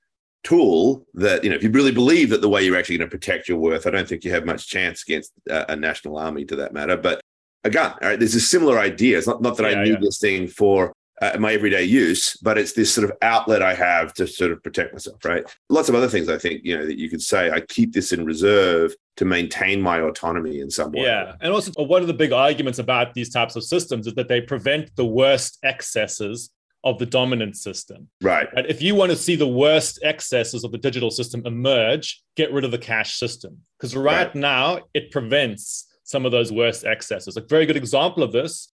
tool 0.44 1.04
that 1.14 1.42
you 1.42 1.50
know 1.50 1.56
if 1.56 1.62
you 1.62 1.70
really 1.70 1.92
believe 1.92 2.30
that 2.30 2.40
the 2.40 2.48
way 2.48 2.62
you're 2.62 2.76
actually 2.76 2.96
going 2.96 3.10
to 3.10 3.14
protect 3.14 3.48
your 3.48 3.58
worth 3.58 3.86
i 3.86 3.90
don't 3.90 4.08
think 4.08 4.24
you 4.24 4.30
have 4.30 4.46
much 4.46 4.68
chance 4.68 5.02
against 5.02 5.32
a, 5.50 5.72
a 5.72 5.76
national 5.76 6.16
army 6.16 6.44
to 6.44 6.54
that 6.54 6.72
matter 6.72 6.96
but 6.96 7.20
again 7.64 7.92
all 8.00 8.08
right 8.08 8.20
there's 8.20 8.36
a 8.36 8.40
similar 8.40 8.78
idea 8.78 9.18
it's 9.18 9.26
not, 9.26 9.42
not 9.42 9.56
that 9.56 9.70
yeah, 9.70 9.80
i 9.80 9.84
need 9.84 9.90
yeah. 9.90 9.98
this 10.00 10.18
thing 10.18 10.46
for 10.46 10.92
uh, 11.22 11.36
my 11.38 11.52
everyday 11.52 11.84
use 11.84 12.36
but 12.38 12.58
it's 12.58 12.72
this 12.72 12.92
sort 12.92 13.08
of 13.08 13.16
outlet 13.22 13.62
i 13.62 13.74
have 13.74 14.12
to 14.14 14.26
sort 14.26 14.52
of 14.52 14.62
protect 14.62 14.92
myself 14.92 15.24
right 15.24 15.44
lots 15.68 15.88
of 15.88 15.94
other 15.94 16.08
things 16.08 16.28
i 16.28 16.38
think 16.38 16.64
you 16.64 16.76
know 16.76 16.86
that 16.86 16.98
you 16.98 17.08
could 17.08 17.22
say 17.22 17.50
i 17.50 17.60
keep 17.60 17.92
this 17.92 18.12
in 18.12 18.24
reserve 18.24 18.94
to 19.16 19.24
maintain 19.24 19.80
my 19.80 20.00
autonomy 20.00 20.60
in 20.60 20.70
some 20.70 20.92
way 20.92 21.02
yeah 21.02 21.34
and 21.40 21.52
also 21.52 21.72
one 21.84 22.00
of 22.00 22.08
the 22.08 22.14
big 22.14 22.32
arguments 22.32 22.78
about 22.78 23.14
these 23.14 23.30
types 23.30 23.56
of 23.56 23.64
systems 23.64 24.06
is 24.06 24.14
that 24.14 24.28
they 24.28 24.40
prevent 24.40 24.94
the 24.96 25.06
worst 25.06 25.58
excesses 25.62 26.50
of 26.84 26.98
the 26.98 27.06
dominant 27.06 27.56
system. 27.56 28.08
Right. 28.20 28.48
And 28.56 28.66
if 28.66 28.80
you 28.80 28.94
want 28.94 29.10
to 29.10 29.16
see 29.16 29.36
the 29.36 29.48
worst 29.48 29.98
excesses 30.02 30.64
of 30.64 30.72
the 30.72 30.78
digital 30.78 31.10
system 31.10 31.42
emerge, 31.44 32.22
get 32.36 32.52
rid 32.52 32.64
of 32.64 32.70
the 32.70 32.78
cash 32.78 33.16
system. 33.16 33.58
Because 33.76 33.96
right, 33.96 34.26
right, 34.26 34.34
now 34.34 34.80
it 34.94 35.10
prevents 35.10 35.86
some 36.04 36.24
of 36.24 36.32
those 36.32 36.52
worst 36.52 36.84
excesses. 36.84 37.36
A 37.36 37.40
very 37.42 37.66
good 37.66 37.76
example 37.76 38.22
of 38.22 38.32
this 38.32 38.72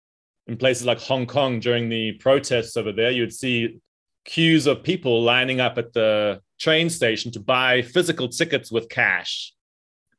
in 0.49 0.57
places 0.57 0.87
like 0.87 0.99
Hong 0.99 1.27
Kong 1.27 1.61
during 1.61 1.89
the 1.89 2.13
protests 2.13 2.77
over 2.77 2.91
there, 2.91 3.11
you 3.11 3.23
would 3.23 3.35
see 3.35 3.79
queues 4.25 4.67
of 4.67 4.83
people 4.83 5.23
lining 5.23 5.61
up 5.61 5.79
at 5.79 5.93
the 5.93 6.41
train 6.59 6.91
station 6.91 7.31
to 7.33 7.41
buy 7.41 7.83
physical 7.83 8.29
tickets 8.29 8.73
with 8.73 8.89
cash. 8.89 9.55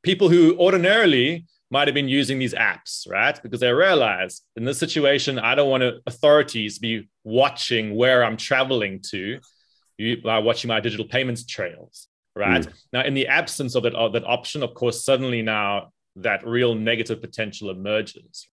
People 0.03 0.29
who 0.29 0.57
ordinarily 0.57 1.45
might 1.71 1.87
have 1.87 1.93
been 1.93 2.07
using 2.07 2.39
these 2.39 2.53
apps, 2.53 3.09
right? 3.09 3.39
Because 3.41 3.59
they 3.59 3.71
realize 3.71 4.41
in 4.55 4.63
this 4.65 4.79
situation, 4.79 5.37
I 5.37 5.55
don't 5.55 5.69
want 5.69 5.83
authorities 6.05 6.79
be 6.79 7.09
watching 7.23 7.95
where 7.95 8.23
I'm 8.23 8.37
traveling 8.37 9.01
to 9.11 9.39
by 10.23 10.39
watching 10.39 10.69
my 10.69 10.79
digital 10.79 11.05
payments 11.05 11.45
trails, 11.45 12.07
right? 12.35 12.65
Mm. 12.65 12.73
Now, 12.93 13.03
in 13.03 13.13
the 13.13 13.27
absence 13.27 13.75
of 13.75 13.83
that, 13.83 13.93
of 13.93 14.13
that 14.13 14.23
option, 14.25 14.63
of 14.63 14.73
course, 14.73 15.03
suddenly 15.03 15.41
now 15.41 15.91
that 16.15 16.47
real 16.47 16.73
negative 16.73 17.21
potential 17.21 17.69
emerges. 17.69 18.48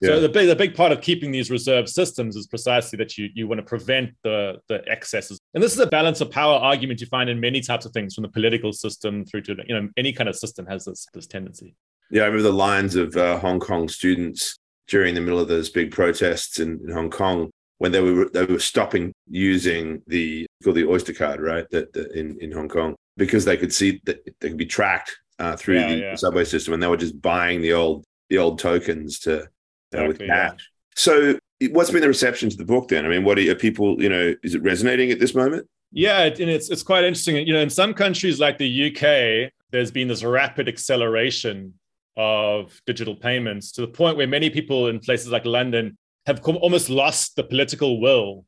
Yeah. 0.00 0.10
So 0.10 0.20
the 0.20 0.28
big, 0.28 0.46
the 0.46 0.54
big 0.54 0.76
part 0.76 0.92
of 0.92 1.00
keeping 1.00 1.32
these 1.32 1.50
reserve 1.50 1.88
systems 1.88 2.36
is 2.36 2.46
precisely 2.46 2.96
that 2.98 3.18
you, 3.18 3.30
you 3.34 3.48
want 3.48 3.58
to 3.58 3.64
prevent 3.64 4.10
the, 4.22 4.58
the 4.68 4.86
excesses. 4.88 5.40
And 5.54 5.62
this 5.62 5.72
is 5.72 5.80
a 5.80 5.88
balance 5.88 6.20
of 6.20 6.30
power 6.30 6.54
argument 6.54 7.00
you 7.00 7.08
find 7.08 7.28
in 7.28 7.40
many 7.40 7.60
types 7.60 7.84
of 7.84 7.92
things, 7.92 8.14
from 8.14 8.22
the 8.22 8.28
political 8.28 8.72
system 8.72 9.24
through 9.24 9.42
to 9.42 9.56
you 9.66 9.74
know 9.74 9.88
any 9.96 10.12
kind 10.12 10.28
of 10.28 10.36
system 10.36 10.66
has 10.66 10.84
this, 10.84 11.06
this 11.14 11.26
tendency. 11.26 11.74
Yeah, 12.10 12.22
I 12.22 12.26
remember 12.26 12.44
the 12.44 12.52
lines 12.52 12.94
of 12.94 13.16
uh, 13.16 13.38
Hong 13.40 13.58
Kong 13.58 13.88
students 13.88 14.56
during 14.86 15.14
the 15.14 15.20
middle 15.20 15.40
of 15.40 15.48
those 15.48 15.68
big 15.68 15.90
protests 15.90 16.60
in, 16.60 16.80
in, 16.84 16.92
Hong 16.92 17.10
Kong 17.10 17.50
when 17.78 17.92
they 17.92 18.00
were 18.00 18.30
they 18.32 18.44
were 18.44 18.58
stopping 18.58 19.12
using 19.28 20.00
the 20.06 20.46
called 20.62 20.76
the 20.76 20.86
Oyster 20.86 21.12
card, 21.12 21.40
right? 21.40 21.68
That, 21.70 21.94
in 22.14 22.38
in 22.40 22.52
Hong 22.52 22.68
Kong 22.68 22.94
because 23.16 23.44
they 23.44 23.56
could 23.56 23.72
see 23.72 24.00
that 24.04 24.24
they 24.40 24.48
could 24.48 24.56
be 24.56 24.64
tracked 24.64 25.18
uh, 25.40 25.56
through 25.56 25.80
yeah, 25.80 25.88
the 25.88 25.96
yeah. 25.96 26.14
subway 26.14 26.44
system, 26.44 26.72
and 26.72 26.82
they 26.82 26.86
were 26.86 26.96
just 26.96 27.20
buying 27.20 27.60
the 27.60 27.72
old 27.72 28.04
the 28.30 28.38
old 28.38 28.58
tokens 28.58 29.18
to 29.20 29.48
exactly, 29.92 30.08
with 30.08 30.18
cash. 30.18 30.52
Yeah. 30.52 30.64
So, 30.96 31.38
what's 31.70 31.90
been 31.90 32.00
the 32.00 32.08
reception 32.08 32.50
to 32.50 32.56
the 32.56 32.64
book 32.64 32.88
then? 32.88 33.04
I 33.04 33.08
mean, 33.08 33.24
what 33.24 33.38
are, 33.38 33.50
are 33.50 33.54
people? 33.54 34.00
You 34.02 34.08
know, 34.08 34.34
is 34.42 34.54
it 34.54 34.62
resonating 34.62 35.10
at 35.10 35.18
this 35.18 35.34
moment? 35.34 35.68
Yeah, 35.92 36.22
and 36.22 36.40
it's 36.40 36.70
it's 36.70 36.82
quite 36.82 37.04
interesting. 37.04 37.36
You 37.46 37.54
know, 37.54 37.60
in 37.60 37.70
some 37.70 37.94
countries 37.94 38.38
like 38.40 38.58
the 38.58 38.88
UK, 38.88 39.52
there's 39.70 39.90
been 39.90 40.08
this 40.08 40.22
rapid 40.22 40.68
acceleration 40.68 41.74
of 42.16 42.80
digital 42.86 43.14
payments 43.14 43.72
to 43.72 43.80
the 43.80 43.86
point 43.86 44.16
where 44.16 44.26
many 44.26 44.50
people 44.50 44.88
in 44.88 44.98
places 44.98 45.28
like 45.28 45.44
London 45.44 45.96
have 46.26 46.44
almost 46.44 46.90
lost 46.90 47.36
the 47.36 47.44
political 47.44 48.00
will. 48.00 48.44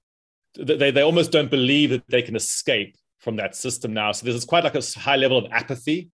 They, 0.58 0.90
they 0.90 1.02
almost 1.02 1.30
don't 1.30 1.50
believe 1.50 1.90
that 1.90 2.02
they 2.08 2.22
can 2.22 2.34
escape 2.34 2.96
from 3.20 3.36
that 3.36 3.54
system 3.54 3.94
now. 3.94 4.10
So 4.12 4.26
there's 4.26 4.44
quite 4.44 4.64
like 4.64 4.74
a 4.74 4.82
high 4.98 5.16
level 5.16 5.38
of 5.38 5.46
apathy 5.52 6.10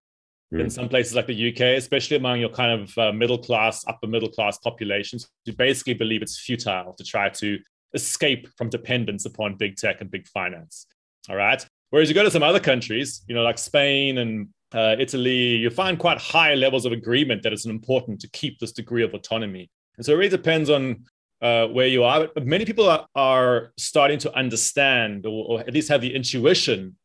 mm. 0.53 0.61
in 0.61 0.69
some 0.69 0.89
places 0.89 1.15
like 1.15 1.27
the 1.27 1.49
UK, 1.51 1.77
especially 1.77 2.17
among 2.17 2.39
your 2.39 2.49
kind 2.49 2.81
of 2.81 2.97
uh, 2.97 3.11
middle 3.11 3.37
class, 3.37 3.85
upper 3.87 4.07
middle 4.07 4.29
class 4.29 4.57
populations 4.57 5.27
who 5.45 5.53
basically 5.53 5.93
believe 5.93 6.21
it's 6.21 6.39
futile 6.39 6.93
to 6.93 7.03
try 7.03 7.29
to 7.29 7.59
escape 7.93 8.47
from 8.57 8.69
dependence 8.69 9.25
upon 9.25 9.55
big 9.55 9.75
tech 9.75 10.01
and 10.01 10.11
big 10.11 10.27
finance. 10.27 10.87
All 11.29 11.35
right. 11.35 11.65
Whereas 11.89 12.09
you 12.09 12.15
go 12.15 12.23
to 12.23 12.31
some 12.31 12.43
other 12.43 12.59
countries, 12.59 13.23
you 13.27 13.35
know, 13.35 13.43
like 13.43 13.57
Spain 13.57 14.17
and 14.17 14.49
uh, 14.73 14.95
Italy, 14.99 15.55
you 15.55 15.69
find 15.69 15.97
quite 15.97 16.19
high 16.19 16.55
levels 16.55 16.85
of 16.85 16.91
agreement 16.91 17.43
that 17.43 17.53
it's 17.53 17.65
important 17.65 18.19
to 18.21 18.29
keep 18.31 18.59
this 18.59 18.71
degree 18.71 19.03
of 19.03 19.13
autonomy. 19.13 19.69
And 19.95 20.05
so 20.05 20.13
it 20.13 20.17
really 20.17 20.29
depends 20.29 20.69
on 20.69 21.05
uh, 21.41 21.67
where 21.67 21.87
you 21.87 22.03
are. 22.03 22.27
But 22.33 22.45
many 22.45 22.65
people 22.65 22.89
are, 22.89 23.07
are 23.15 23.73
starting 23.77 24.19
to 24.19 24.35
understand, 24.35 25.25
or, 25.25 25.45
or, 25.45 25.59
at 25.61 25.73
least 25.73 25.89
have 25.89 26.01
the 26.01 26.13
intuition, 26.13 26.97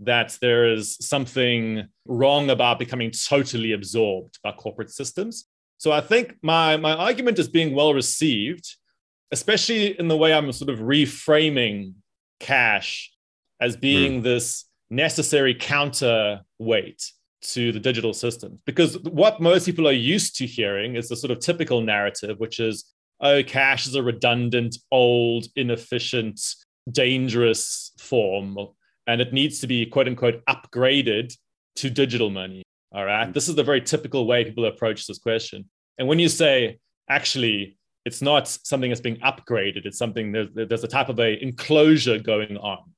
that 0.00 0.36
there 0.40 0.72
is 0.72 0.96
something 1.00 1.86
wrong 2.06 2.50
about 2.50 2.78
becoming 2.78 3.10
totally 3.10 3.72
absorbed 3.72 4.38
by 4.42 4.52
corporate 4.52 4.90
systems. 4.90 5.46
So 5.78 5.92
I 5.92 6.00
think 6.00 6.36
my, 6.42 6.76
my 6.76 6.94
argument 6.94 7.38
is 7.38 7.48
being 7.48 7.74
well 7.74 7.94
received, 7.94 8.76
especially 9.30 9.98
in 9.98 10.08
the 10.08 10.16
way 10.16 10.32
I'm 10.32 10.50
sort 10.52 10.70
of 10.70 10.80
reframing 10.80 11.94
cash 12.38 13.10
as 13.60 13.76
being 13.76 14.20
mm. 14.20 14.24
this 14.24 14.64
necessary 14.88 15.54
counterweight 15.54 17.12
to 17.42 17.72
the 17.72 17.80
digital 17.80 18.12
systems. 18.12 18.60
Because 18.66 18.98
what 19.00 19.40
most 19.40 19.66
people 19.66 19.86
are 19.88 19.92
used 19.92 20.36
to 20.36 20.46
hearing 20.46 20.96
is 20.96 21.08
the 21.08 21.16
sort 21.16 21.30
of 21.30 21.40
typical 21.40 21.80
narrative, 21.80 22.38
which 22.38 22.58
is, 22.60 22.92
oh, 23.20 23.42
cash 23.42 23.86
is 23.86 23.94
a 23.94 24.02
redundant, 24.02 24.76
old, 24.90 25.46
inefficient, 25.56 26.40
dangerous 26.90 27.92
form, 27.98 28.56
and 29.10 29.20
it 29.20 29.32
needs 29.32 29.60
to 29.60 29.66
be 29.66 29.86
quote 29.86 30.06
unquote 30.06 30.44
upgraded 30.46 31.36
to 31.76 31.90
digital 31.90 32.30
money. 32.30 32.62
All 32.92 33.04
right. 33.04 33.24
Mm-hmm. 33.24 33.32
This 33.32 33.48
is 33.48 33.54
the 33.54 33.62
very 33.62 33.80
typical 33.80 34.26
way 34.26 34.44
people 34.44 34.64
approach 34.66 35.06
this 35.06 35.18
question. 35.18 35.68
And 35.98 36.08
when 36.08 36.18
you 36.18 36.28
say, 36.28 36.78
actually, 37.08 37.76
it's 38.04 38.22
not 38.22 38.48
something 38.48 38.90
that's 38.90 39.00
being 39.00 39.18
upgraded, 39.18 39.84
it's 39.84 39.98
something 39.98 40.32
there's, 40.32 40.48
there's 40.54 40.84
a 40.84 40.88
type 40.88 41.08
of 41.08 41.20
a 41.20 41.42
enclosure 41.42 42.18
going 42.18 42.56
on 42.56 42.90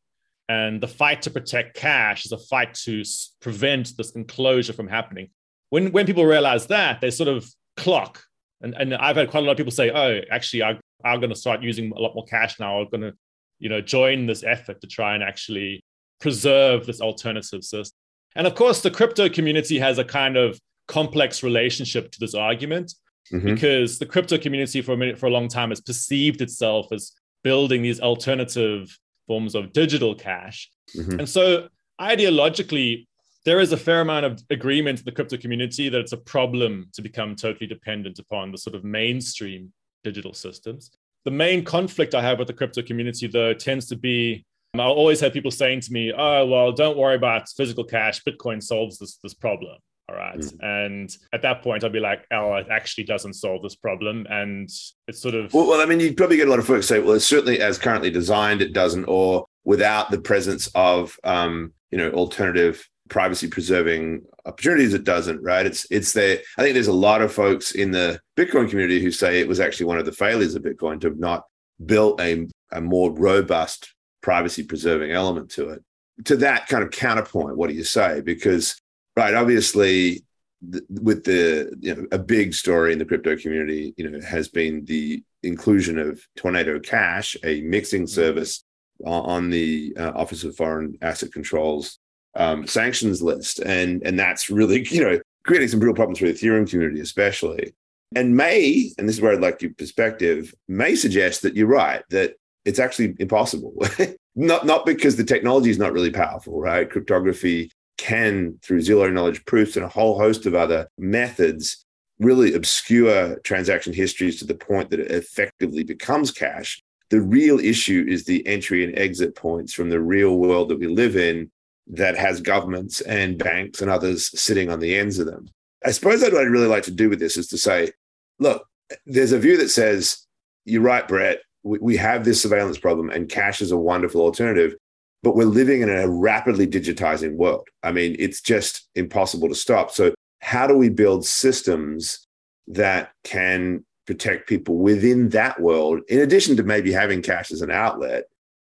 and 0.49 0.81
the 0.83 0.89
fight 0.89 1.23
to 1.23 1.31
protect 1.31 1.77
cash 1.77 2.27
is 2.27 2.33
a 2.33 2.39
fight 2.39 2.75
to 2.75 3.03
prevent 3.41 3.97
this 3.97 4.11
enclosure 4.13 4.73
from 4.73 4.89
happening. 4.89 5.29
When, 5.71 5.93
when 5.93 6.05
people 6.05 6.27
realize 6.27 6.67
that, 6.67 7.01
they 7.01 7.11
sort 7.11 7.29
of 7.29 7.49
clock. 7.77 8.23
And, 8.61 8.75
and 8.75 8.95
I've 8.95 9.17
had 9.17 9.31
quite 9.31 9.43
a 9.43 9.47
lot 9.47 9.53
of 9.53 9.57
people 9.57 9.73
say, 9.73 9.91
oh, 9.91 10.21
actually, 10.31 10.63
I, 10.63 10.79
I'm 11.05 11.21
going 11.21 11.31
to 11.31 11.37
start 11.37 11.63
using 11.63 11.93
a 11.93 11.99
lot 11.99 12.15
more 12.15 12.27
cash 12.27 12.61
now. 12.61 12.81
I'm 12.81 12.89
going 12.91 13.01
to, 13.01 13.15
you 13.61 13.69
know, 13.69 13.81
join 13.81 14.27
this 14.27 14.45
effort 14.45 14.81
to 14.83 14.87
try 14.87 15.15
and 15.15 15.23
actually 15.23 15.83
preserve 16.23 16.87
this 16.87 17.01
alternative 17.01 17.65
system. 17.65 17.99
And 18.37 18.47
of 18.47 18.55
course, 18.55 18.81
the 18.81 18.91
crypto 18.91 19.29
community 19.29 19.79
has 19.81 19.99
a 19.99 20.05
kind 20.05 20.37
of 20.37 20.59
complex 20.87 21.43
relationship 21.43 22.13
to 22.13 22.21
this 22.21 22.35
argument 22.35 22.95
mm-hmm. 23.33 23.55
because 23.55 23.99
the 23.99 24.07
crypto 24.07 24.39
community 24.39 24.81
for 24.81 24.93
a 24.93 24.97
minute, 24.97 25.19
for 25.19 25.27
a 25.27 25.31
long 25.31 25.49
time 25.49 25.71
has 25.71 25.81
perceived 25.81 26.41
itself 26.41 26.87
as 26.93 27.13
building 27.43 27.83
these 27.83 28.01
alternative 28.01 28.97
forms 29.27 29.55
of 29.57 29.73
digital 29.73 30.15
cash. 30.15 30.71
Mm-hmm. 30.97 31.19
And 31.19 31.29
so 31.29 31.69
ideologically, 32.01 33.07
there 33.45 33.59
is 33.59 33.73
a 33.73 33.77
fair 33.77 34.01
amount 34.01 34.25
of 34.25 34.41
agreement 34.51 35.01
in 35.01 35.05
the 35.05 35.13
crypto 35.13 35.37
community 35.37 35.89
that 35.89 36.01
it's 36.01 36.13
a 36.13 36.17
problem 36.17 36.89
to 36.93 37.03
become 37.03 37.35
totally 37.35 37.67
dependent 37.67 38.21
upon 38.21 38.53
the 38.53 38.59
sort 38.59 38.77
of 38.77 38.85
mainstream 38.85 39.73
digital 40.05 40.33
systems. 40.33 40.93
The 41.25 41.33
main 41.33 41.65
conflict 41.65 42.15
I 42.15 42.23
have 42.23 42.39
with 42.39 42.47
the 42.47 42.55
crypto 42.55 42.83
community, 42.83 43.27
though, 43.27 43.55
tends 43.55 43.87
to 43.87 43.97
be 43.97 44.45
I'll 44.81 44.93
always 44.93 45.21
have 45.21 45.35
people 45.35 45.51
saying 45.51 45.81
to 45.83 45.93
me, 45.93 46.13
oh, 46.17 46.47
well, 46.47 46.73
don't 46.73 46.97
worry 46.97 47.15
about 47.15 47.49
physical 47.51 47.85
cash. 47.85 48.23
Bitcoin 48.25 48.63
solves 48.63 48.99
this, 48.99 49.19
this 49.23 49.35
problem. 49.35 49.77
All 50.09 50.17
right. 50.17 50.39
Mm. 50.39 50.63
And 50.63 51.17
at 51.33 51.43
that 51.43 51.63
point, 51.63 51.85
I'd 51.85 51.93
be 51.93 52.01
like, 52.01 52.27
oh, 52.33 52.55
it 52.55 52.67
actually 52.71 53.05
doesn't 53.05 53.35
solve 53.35 53.63
this 53.63 53.77
problem. 53.77 54.27
And 54.31 54.69
it's 55.09 55.21
sort 55.21 55.35
of. 55.35 55.53
Well, 55.53 55.67
well, 55.67 55.81
I 55.81 55.85
mean, 55.85 56.01
you'd 56.01 56.17
probably 56.17 56.37
get 56.37 56.49
a 56.49 56.51
lot 56.51 56.59
of 56.59 56.67
folks 56.67 56.87
say, 56.87 57.01
well, 57.01 57.13
it's 57.13 57.27
certainly 57.27 57.61
as 57.61 57.79
currently 57.79 58.11
designed, 58.11 58.63
it 58.63 58.73
doesn't, 58.73 59.05
or 59.05 59.45
without 59.65 60.11
the 60.11 60.21
presence 60.21 60.69
of, 60.75 61.19
um, 61.23 61.75
you 61.91 61.99
know, 61.99 62.11
alternative 62.13 62.89
privacy 63.11 63.49
preserving 63.49 64.23
opportunities, 64.47 64.95
it 64.95 65.05
doesn't, 65.05 65.43
right? 65.43 65.67
It's, 65.67 65.87
it's 65.91 66.13
there. 66.15 66.39
I 66.57 66.63
think 66.63 66.73
there's 66.73 66.87
a 66.89 66.93
lot 66.95 67.21
of 67.21 67.33
folks 67.33 67.73
in 67.73 67.91
the 67.91 68.19
Bitcoin 68.39 68.71
community 68.71 69.03
who 69.03 69.11
say 69.11 69.39
it 69.39 69.49
was 69.49 69.61
actually 69.61 69.87
one 69.87 69.99
of 69.99 70.07
the 70.07 70.13
failures 70.13 70.55
of 70.55 70.63
Bitcoin 70.63 70.99
to 71.03 71.09
have 71.09 71.19
not 71.19 71.45
built 71.85 72.21
a, 72.23 72.49
a 72.73 72.81
more 72.81 73.13
robust 73.13 73.95
privacy 74.23 74.63
preserving 74.63 75.11
element 75.11 75.51
to 75.53 75.71
it. 75.71 75.83
To 76.27 76.37
that 76.37 76.69
kind 76.69 76.85
of 76.85 76.91
counterpoint, 76.91 77.57
what 77.57 77.69
do 77.69 77.75
you 77.75 77.85
say? 77.85 78.21
Because 78.21 78.81
Right. 79.17 79.35
Obviously, 79.35 80.25
th- 80.73 80.85
with 80.89 81.25
the 81.25 81.77
you 81.81 81.95
know 81.95 82.07
a 82.13 82.19
big 82.19 82.55
story 82.55 82.93
in 82.93 82.99
the 82.99 83.05
crypto 83.05 83.37
community, 83.37 83.95
you 83.97 84.09
know, 84.09 84.21
has 84.21 84.49
been 84.49 84.85
the 84.87 85.23
inclusion 85.43 85.99
of 85.99 86.27
Tornado 86.37 86.79
Cash, 86.81 87.37
a 87.45 87.61
mixing 87.63 88.03
mm-hmm. 88.03 88.07
service 88.07 88.65
on 89.05 89.51
the 89.51 89.95
uh, 89.99 90.13
Office 90.15 90.45
of 90.45 90.57
Foreign 90.57 90.97
Asset 91.03 91.33
Control's 91.33 91.99
um, 92.37 92.67
sanctions 92.67 93.23
list, 93.23 93.59
and 93.59 94.03
and 94.07 94.19
that's 94.19 94.49
really 94.49 94.87
you 94.91 95.03
know 95.03 95.21
creating 95.45 95.69
some 95.69 95.81
real 95.81 95.95
problems 95.95 96.19
for 96.19 96.27
the 96.27 96.33
Ethereum 96.33 96.69
community, 96.69 97.01
especially. 97.01 97.75
And 98.15 98.37
may, 98.37 98.93
and 98.99 99.09
this 99.09 99.17
is 99.17 99.23
where 99.23 99.33
I'd 99.33 99.41
like 99.41 99.63
your 99.63 99.73
perspective, 99.73 100.55
may 100.69 100.95
suggest 100.95 101.43
that 101.43 101.57
you're 101.57 101.67
right 101.67 102.03
that 102.11 102.35
it's 102.65 102.79
actually 102.79 103.15
impossible 103.19 103.75
Not 104.35 104.65
not 104.65 104.87
because 104.87 105.17
the 105.17 105.25
technology 105.25 105.71
is 105.71 105.79
not 105.79 105.93
really 105.93 106.11
powerful, 106.11 106.59
right? 106.61 106.89
Cryptography 106.89 107.71
can, 107.99 108.59
through 108.63 108.81
zero 108.81 109.11
knowledge 109.11 109.45
proofs 109.45 109.77
and 109.77 109.85
a 109.85 109.89
whole 109.89 110.19
host 110.19 110.47
of 110.47 110.55
other 110.55 110.89
methods, 110.99 111.85
really 112.19 112.55
obscure 112.55 113.39
transaction 113.41 113.93
histories 113.93 114.39
to 114.39 114.47
the 114.47 114.55
point 114.55 114.91
that 114.91 115.01
it 115.01 115.11
effectively 115.11 115.85
becomes 115.85 116.31
cash. 116.31 116.83
The 117.11 117.21
real 117.21 117.61
issue 117.61 118.07
is 118.09 118.25
the 118.25 118.47
entry 118.47 118.85
and 118.85 118.99
exit 118.99 119.37
points 119.37 119.75
from 119.75 119.91
the 119.91 120.01
real 120.01 120.39
world 120.39 120.71
that 120.71 120.81
we 120.81 120.87
live 120.87 121.17
in 121.17 121.51
that 121.89 122.17
has 122.17 122.41
governments 122.41 123.03
and 123.03 123.37
banks 123.37 123.83
and 123.83 123.91
others 123.91 124.31
sitting 124.39 124.71
on 124.71 124.81
the 124.81 124.97
ends 124.97 125.19
of 125.19 125.27
them. 125.27 125.49
I 125.85 125.91
suppose 125.91 126.23
what 126.23 126.35
I'd 126.35 126.49
really 126.49 126.69
like 126.69 126.85
to 126.85 126.91
do 126.91 127.11
with 127.11 127.19
this 127.19 127.37
is 127.37 127.49
to 127.49 127.59
say, 127.59 127.91
look, 128.39 128.67
there's 129.05 129.33
a 129.33 129.39
view 129.39 129.59
that 129.59 129.69
says, 129.69 130.27
you're 130.65 130.81
right, 130.81 131.07
Brett, 131.07 131.41
we, 131.63 131.79
we 131.79 131.97
have 131.97 132.25
this 132.25 132.43
surveillance 132.43 132.79
problem 132.79 133.11
and 133.11 133.29
cash 133.29 133.61
is 133.61 133.71
a 133.71 133.77
wonderful 133.77 134.21
alternative, 134.21 134.75
but 135.23 135.37
we're 135.37 135.45
living 135.45 135.83
in 135.83 135.91
a 135.91 136.09
rapidly 136.09 136.67
digitizing 136.67 137.37
world. 137.37 137.69
I 137.83 137.93
mean, 137.93 138.17
it's 138.19 138.41
just 138.41 138.89
impossible 138.95 139.49
to 139.49 139.55
stop. 139.55 139.91
So, 139.91 140.15
how 140.41 140.67
do 140.67 140.77
we 140.77 140.89
build 140.89 141.25
systems 141.25 142.27
that 142.67 143.13
can 143.23 143.85
protect 144.07 144.49
people 144.49 144.77
within 144.79 145.29
that 145.31 145.61
world, 145.61 146.01
in 146.09 146.19
addition 146.19 146.57
to 146.57 146.65
maybe 146.65 146.93
having 146.93 147.23
cash 147.23 147.53
as 147.53 147.63
an 147.63 147.71
outlet? 147.71 148.25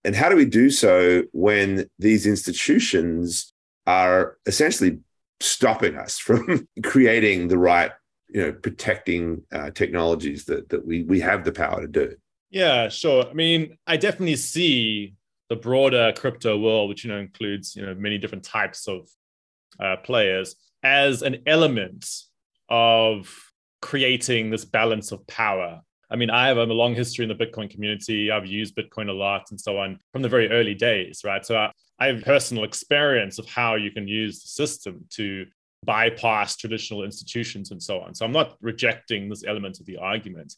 And 0.04 0.16
how 0.16 0.28
do 0.28 0.36
we 0.36 0.46
do 0.46 0.70
so 0.70 1.24
when 1.32 1.88
these 1.98 2.28
institutions 2.28 3.54
are 3.88 4.38
essentially 4.46 5.00
stopping 5.40 5.96
us 5.96 6.18
from 6.20 6.68
creating 6.84 7.48
the 7.48 7.58
right, 7.58 7.92
you 8.28 8.42
know, 8.42 8.52
protecting 8.52 9.44
uh, 9.54 9.70
technologies 9.72 10.46
that 10.46 10.68
that 10.70 10.86
we 10.86 11.04
we 11.04 11.22
have 11.22 11.46
the 11.46 11.54
power 11.54 11.80
to 11.80 11.88
do? 11.88 12.16
Yeah, 12.54 12.88
sure. 12.90 13.28
I 13.28 13.34
mean, 13.34 13.78
I 13.88 13.98
definitely 13.98 14.36
see 14.36 15.16
the 15.50 15.56
broader 15.56 16.14
crypto 16.16 16.56
world, 16.58 16.88
which 16.88 17.04
you 17.04 17.12
know 17.12 17.18
includes 17.18 17.76
you 17.76 17.84
know 17.84 17.96
many 17.96 18.20
different 18.20 18.44
types 18.44 18.88
of 18.88 19.10
uh, 19.80 19.98
players, 20.04 20.56
as 20.84 21.24
an 21.24 21.42
element 21.48 22.08
of 22.70 23.28
creating 23.82 24.52
this 24.52 24.66
balance 24.66 25.12
of 25.12 25.26
power. 25.26 25.82
I 26.12 26.16
mean, 26.16 26.30
I 26.30 26.48
have 26.48 26.58
a 26.58 26.66
long 26.66 26.94
history 26.94 27.26
in 27.26 27.30
the 27.36 27.46
Bitcoin 27.46 27.72
community. 27.72 28.30
I've 28.30 28.46
used 28.46 28.76
Bitcoin 28.76 29.10
a 29.10 29.14
lot 29.14 29.46
and 29.50 29.60
so 29.60 29.80
on 29.80 29.98
from 30.12 30.22
the 30.22 30.30
very 30.30 30.52
early 30.52 30.76
days, 30.76 31.22
right? 31.26 31.44
So 31.44 31.58
I, 31.58 31.72
I 32.00 32.08
have 32.08 32.22
personal 32.24 32.66
experience 32.66 33.40
of 33.40 33.48
how 33.48 33.76
you 33.76 33.90
can 33.90 34.08
use 34.08 34.44
the 34.44 34.50
system 34.50 35.06
to 35.16 35.48
bypass 35.84 36.56
traditional 36.56 37.04
institutions 37.04 37.72
and 37.72 37.82
so 37.82 38.00
on. 38.02 38.14
So 38.14 38.26
I'm 38.26 38.32
not 38.32 38.58
rejecting 38.62 39.28
this 39.28 39.44
element 39.44 39.80
of 39.80 39.88
the 39.88 39.98
argument. 39.98 40.54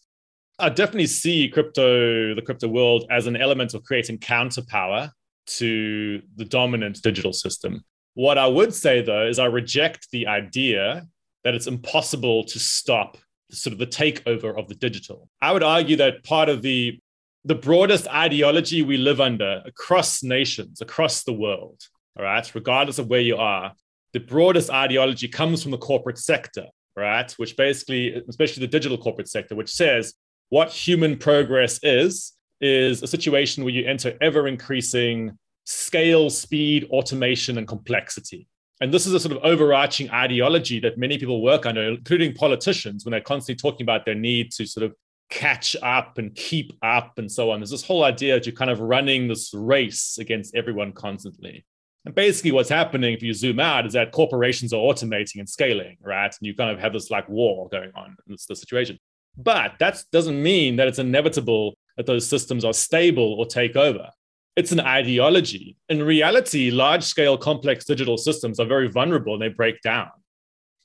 I 0.57 0.69
definitely 0.69 1.07
see 1.07 1.49
crypto, 1.49 2.33
the 2.33 2.41
crypto 2.41 2.67
world, 2.67 3.05
as 3.09 3.27
an 3.27 3.35
element 3.35 3.73
of 3.73 3.83
creating 3.83 4.19
counterpower 4.19 5.11
to 5.47 6.21
the 6.37 6.45
dominant 6.45 7.01
digital 7.01 7.33
system. 7.33 7.83
What 8.13 8.37
I 8.37 8.47
would 8.47 8.73
say 8.73 9.01
though 9.01 9.27
is 9.27 9.39
I 9.39 9.45
reject 9.45 10.09
the 10.11 10.27
idea 10.27 11.05
that 11.43 11.53
it's 11.53 11.67
impossible 11.67 12.45
to 12.45 12.59
stop 12.59 13.17
sort 13.51 13.73
of 13.73 13.79
the 13.79 13.87
takeover 13.87 14.57
of 14.57 14.67
the 14.67 14.75
digital. 14.75 15.29
I 15.41 15.51
would 15.51 15.63
argue 15.63 15.97
that 15.97 16.23
part 16.23 16.49
of 16.49 16.61
the 16.61 16.99
the 17.43 17.55
broadest 17.55 18.07
ideology 18.07 18.81
we 18.81 18.97
live 18.97 19.21
under 19.21 19.61
across 19.67 20.23
nations, 20.23 20.81
across 20.81 21.23
the 21.23 21.33
world, 21.33 21.79
all 22.17 22.25
right, 22.25 22.55
regardless 22.55 22.97
of 22.97 23.07
where 23.07 23.19
you 23.19 23.37
are, 23.37 23.71
the 24.13 24.19
broadest 24.19 24.71
ideology 24.71 25.27
comes 25.27 25.61
from 25.61 25.71
the 25.71 25.77
corporate 25.77 26.17
sector, 26.17 26.65
right? 26.95 27.31
Which 27.33 27.55
basically, 27.55 28.15
especially 28.27 28.61
the 28.61 28.71
digital 28.71 28.97
corporate 28.97 29.27
sector, 29.27 29.55
which 29.55 29.69
says 29.69 30.15
what 30.49 30.69
human 30.69 31.17
progress 31.17 31.79
is, 31.83 32.33
is 32.61 33.03
a 33.03 33.07
situation 33.07 33.63
where 33.63 33.73
you 33.73 33.85
enter 33.85 34.17
ever 34.21 34.47
increasing 34.47 35.37
scale, 35.65 36.29
speed, 36.29 36.85
automation, 36.91 37.57
and 37.57 37.67
complexity. 37.67 38.47
And 38.81 38.93
this 38.93 39.05
is 39.05 39.13
a 39.13 39.19
sort 39.19 39.35
of 39.35 39.43
overarching 39.43 40.09
ideology 40.11 40.79
that 40.81 40.97
many 40.97 41.17
people 41.17 41.41
work 41.41 41.65
under, 41.65 41.81
including 41.81 42.33
politicians, 42.33 43.05
when 43.05 43.11
they're 43.11 43.21
constantly 43.21 43.55
talking 43.55 43.85
about 43.85 44.05
their 44.05 44.15
need 44.15 44.51
to 44.53 44.65
sort 44.65 44.85
of 44.85 44.93
catch 45.29 45.75
up 45.81 46.17
and 46.17 46.35
keep 46.35 46.73
up 46.83 47.13
and 47.17 47.31
so 47.31 47.51
on. 47.51 47.59
There's 47.59 47.71
this 47.71 47.85
whole 47.85 48.03
idea 48.03 48.35
that 48.35 48.45
you're 48.45 48.55
kind 48.55 48.69
of 48.69 48.79
running 48.79 49.27
this 49.27 49.53
race 49.53 50.17
against 50.19 50.55
everyone 50.55 50.91
constantly. 50.91 51.65
And 52.05 52.13
basically, 52.13 52.51
what's 52.51 52.69
happening 52.69 53.13
if 53.13 53.23
you 53.23 53.33
zoom 53.33 53.59
out 53.59 53.87
is 53.87 53.93
that 53.93 54.11
corporations 54.11 54.73
are 54.73 54.77
automating 54.77 55.39
and 55.39 55.49
scaling, 55.49 55.97
right? 56.01 56.25
And 56.25 56.47
you 56.47 56.53
kind 56.53 56.69
of 56.69 56.79
have 56.79 56.93
this 56.93 57.09
like 57.09 57.27
war 57.27 57.67
going 57.69 57.91
on. 57.95 58.15
It's 58.27 58.45
the 58.45 58.55
situation. 58.55 58.99
But 59.37 59.73
that 59.79 60.03
doesn't 60.11 60.41
mean 60.41 60.77
that 60.77 60.87
it's 60.87 60.99
inevitable 60.99 61.77
that 61.97 62.05
those 62.05 62.27
systems 62.27 62.65
are 62.65 62.73
stable 62.73 63.33
or 63.33 63.45
take 63.45 63.75
over. 63.75 64.09
It's 64.55 64.71
an 64.71 64.79
ideology. 64.79 65.75
In 65.89 66.01
reality, 66.01 66.71
large 66.71 67.03
scale 67.03 67.37
complex 67.37 67.85
digital 67.85 68.17
systems 68.17 68.59
are 68.59 68.65
very 68.65 68.87
vulnerable 68.89 69.33
and 69.33 69.41
they 69.41 69.49
break 69.49 69.81
down, 69.81 70.09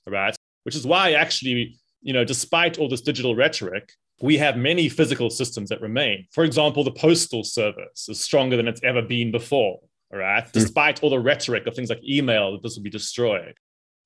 right? 0.07 0.35
Which 0.65 0.75
is 0.75 0.87
why, 0.87 1.13
actually, 1.13 1.77
you 2.03 2.13
know, 2.13 2.25
despite 2.25 2.79
all 2.79 2.89
this 2.89 3.01
digital 3.01 3.37
rhetoric, 3.37 3.93
we 4.21 4.37
have 4.39 4.57
many 4.57 4.89
physical 4.89 5.31
systems 5.31 5.69
that 5.71 5.81
remain. 5.81 6.27
For 6.33 6.45
example, 6.45 6.85
the 6.85 6.91
postal 6.91 7.45
service 7.45 8.09
is 8.09 8.21
stronger 8.21 8.57
than 8.57 8.69
it's 8.69 8.83
ever 8.83 9.03
been 9.03 9.31
before, 9.31 9.79
right? 10.13 10.45
Mm. 10.45 10.53
Despite 10.53 11.03
all 11.03 11.11
the 11.11 11.21
rhetoric 11.21 11.67
of 11.67 11.75
things 11.75 11.91
like 11.91 12.03
email, 12.07 12.53
that 12.53 12.63
this 12.63 12.77
will 12.77 12.83
be 12.83 12.91
destroyed, 12.91 13.55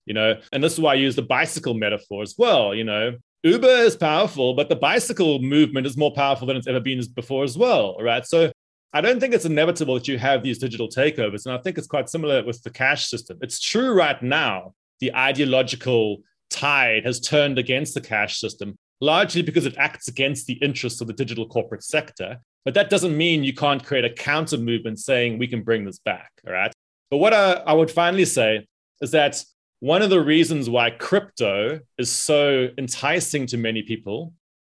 you 0.05 0.15
know? 0.15 0.39
And 0.53 0.63
this 0.63 0.75
is 0.75 0.81
why 0.81 0.93
I 0.93 0.97
use 0.97 1.17
the 1.17 1.23
bicycle 1.23 1.75
metaphor 1.75 2.23
as 2.23 2.35
well, 2.37 2.75
you 2.75 2.85
know? 2.85 3.17
Uber 3.45 3.69
is 3.69 3.95
powerful, 3.95 4.55
but 4.55 4.71
the 4.71 4.77
bicycle 4.77 5.39
movement 5.39 5.87
is 5.87 5.99
more 5.99 6.13
powerful 6.13 6.47
than 6.47 6.57
it's 6.57 6.67
ever 6.67 6.81
been 6.81 7.03
before 7.15 7.45
as 7.45 7.59
well, 7.59 7.95
right? 8.01 8.27
So 8.27 8.51
I 8.95 9.03
don't 9.03 9.21
think 9.21 9.35
it's 9.35 9.45
inevitable 9.45 9.95
that 9.95 10.09
you 10.09 10.17
have 10.17 10.43
these 10.43 10.59
digital 10.59 10.89
takeovers. 10.89 11.45
And 11.45 11.55
I 11.55 11.59
think 11.59 11.77
it's 11.77 11.87
quite 11.87 12.09
similar 12.09 12.43
with 12.43 12.63
the 12.63 12.71
cash 12.71 13.07
system. 13.07 13.39
It's 13.43 13.61
true 13.61 13.93
right 13.93 14.21
now, 14.23 14.73
the 15.01 15.15
ideological 15.15 16.23
tide 16.49 17.05
has 17.05 17.21
turned 17.21 17.59
against 17.59 17.93
the 17.93 18.01
cash 18.01 18.41
system, 18.41 18.79
largely 19.03 19.43
because 19.43 19.67
it 19.67 19.77
acts 19.77 20.09
against 20.09 20.47
the 20.47 20.55
interests 20.55 21.03
of 21.03 21.07
the 21.07 21.13
digital 21.13 21.47
corporate 21.47 21.83
sector. 21.83 22.39
But 22.65 22.73
that 22.75 22.89
doesn't 22.89 23.15
mean 23.15 23.45
you 23.45 23.53
can't 23.53 23.85
create 23.85 24.07
a 24.07 24.11
counter 24.11 24.57
movement 24.57 25.01
saying 25.01 25.37
we 25.37 25.49
can 25.49 25.63
bring 25.63 25.85
this 25.85 25.99
back, 25.99 26.31
all 26.47 26.53
right? 26.55 26.73
But 27.11 27.19
what 27.19 27.35
I, 27.35 27.53
I 27.67 27.75
would 27.75 27.91
finally 27.91 28.25
say 28.25 28.67
is 29.03 29.11
that 29.11 29.45
one 29.81 30.03
of 30.03 30.11
the 30.11 30.21
reasons 30.21 30.71
why 30.71 30.91
crypto 30.91 31.81
is 31.99 32.11
so 32.11 32.69
enticing 32.79 33.47
to 33.49 33.57
many 33.57 33.83
people 33.83 34.33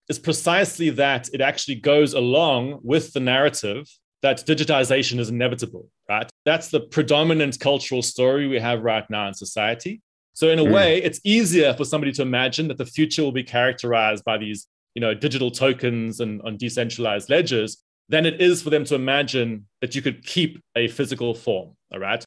is 0.10 0.20
precisely 0.20 0.90
that 0.92 1.30
it 1.34 1.42
actually 1.42 1.76
goes 1.76 2.14
along 2.14 2.80
with 2.84 3.14
the 3.14 3.20
narrative 3.20 3.88
that 4.22 4.46
digitization 4.46 5.20
is 5.20 5.30
inevitable, 5.30 5.90
right? 6.10 6.30
That's 6.46 6.70
the 6.70 6.82
predominant 6.82 7.60
cultural 7.60 8.02
story 8.02 8.48
we 8.48 8.60
have 8.60 8.82
right 8.82 9.08
now 9.10 9.28
in 9.28 9.34
society. 9.34 10.02
So 10.34 10.50
in 10.50 10.60
a 10.60 10.64
mm. 10.64 10.74
way, 10.74 11.02
it's 11.02 11.20
easier 11.24 11.74
for 11.74 11.86
somebody 11.86 12.12
to 12.14 12.22
imagine 12.22 12.68
that 12.68 12.78
the 12.78 12.86
future 12.86 13.24
will 13.24 13.32
be 13.32 13.44
characterized 13.44 14.24
by 14.24 14.38
these, 14.38 14.68
you 14.96 15.02
know, 15.02 15.14
digital 15.14 15.52
tokens 15.52 16.20
and 16.20 16.42
on 16.44 16.58
decentralized 16.58 17.30
ledgers 17.30 17.84
than 18.10 18.26
it 18.26 18.42
is 18.42 18.62
for 18.62 18.70
them 18.70 18.86
to 18.86 18.96
imagine 18.96 19.68
that 19.82 19.96
you 19.96 20.02
could 20.02 20.26
keep 20.26 20.62
a 20.76 20.88
physical 20.88 21.34
form. 21.34 21.76
All 21.92 22.00
right. 22.00 22.24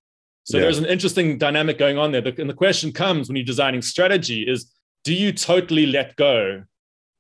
So 0.51 0.57
yeah. 0.57 0.65
there's 0.65 0.79
an 0.79 0.87
interesting 0.87 1.39
dynamic 1.39 1.79
going 1.79 1.97
on 1.97 2.11
there. 2.11 2.23
And 2.27 2.51
the 2.51 2.55
question 2.55 2.91
comes 2.91 3.29
when 3.29 3.37
you're 3.37 3.45
designing 3.45 3.83
strategy 3.83 4.43
is 4.43 4.73
do 5.05 5.15
you 5.15 5.33
totally 5.33 5.87
let 5.87 6.17
go 6.17 6.65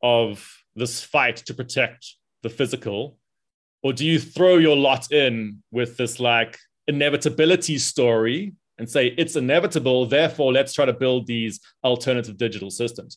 of 0.02 0.52
this 0.74 1.00
fight 1.00 1.36
to 1.36 1.54
protect 1.54 2.16
the 2.42 2.50
physical? 2.50 3.18
Or 3.84 3.92
do 3.92 4.04
you 4.04 4.18
throw 4.18 4.56
your 4.56 4.76
lot 4.76 5.12
in 5.12 5.62
with 5.70 5.96
this 5.96 6.18
like 6.18 6.58
inevitability 6.88 7.78
story 7.78 8.54
and 8.78 8.90
say 8.90 9.14
it's 9.16 9.36
inevitable, 9.36 10.06
therefore 10.06 10.52
let's 10.52 10.72
try 10.72 10.84
to 10.84 10.92
build 10.92 11.28
these 11.28 11.60
alternative 11.84 12.36
digital 12.36 12.70
systems? 12.70 13.16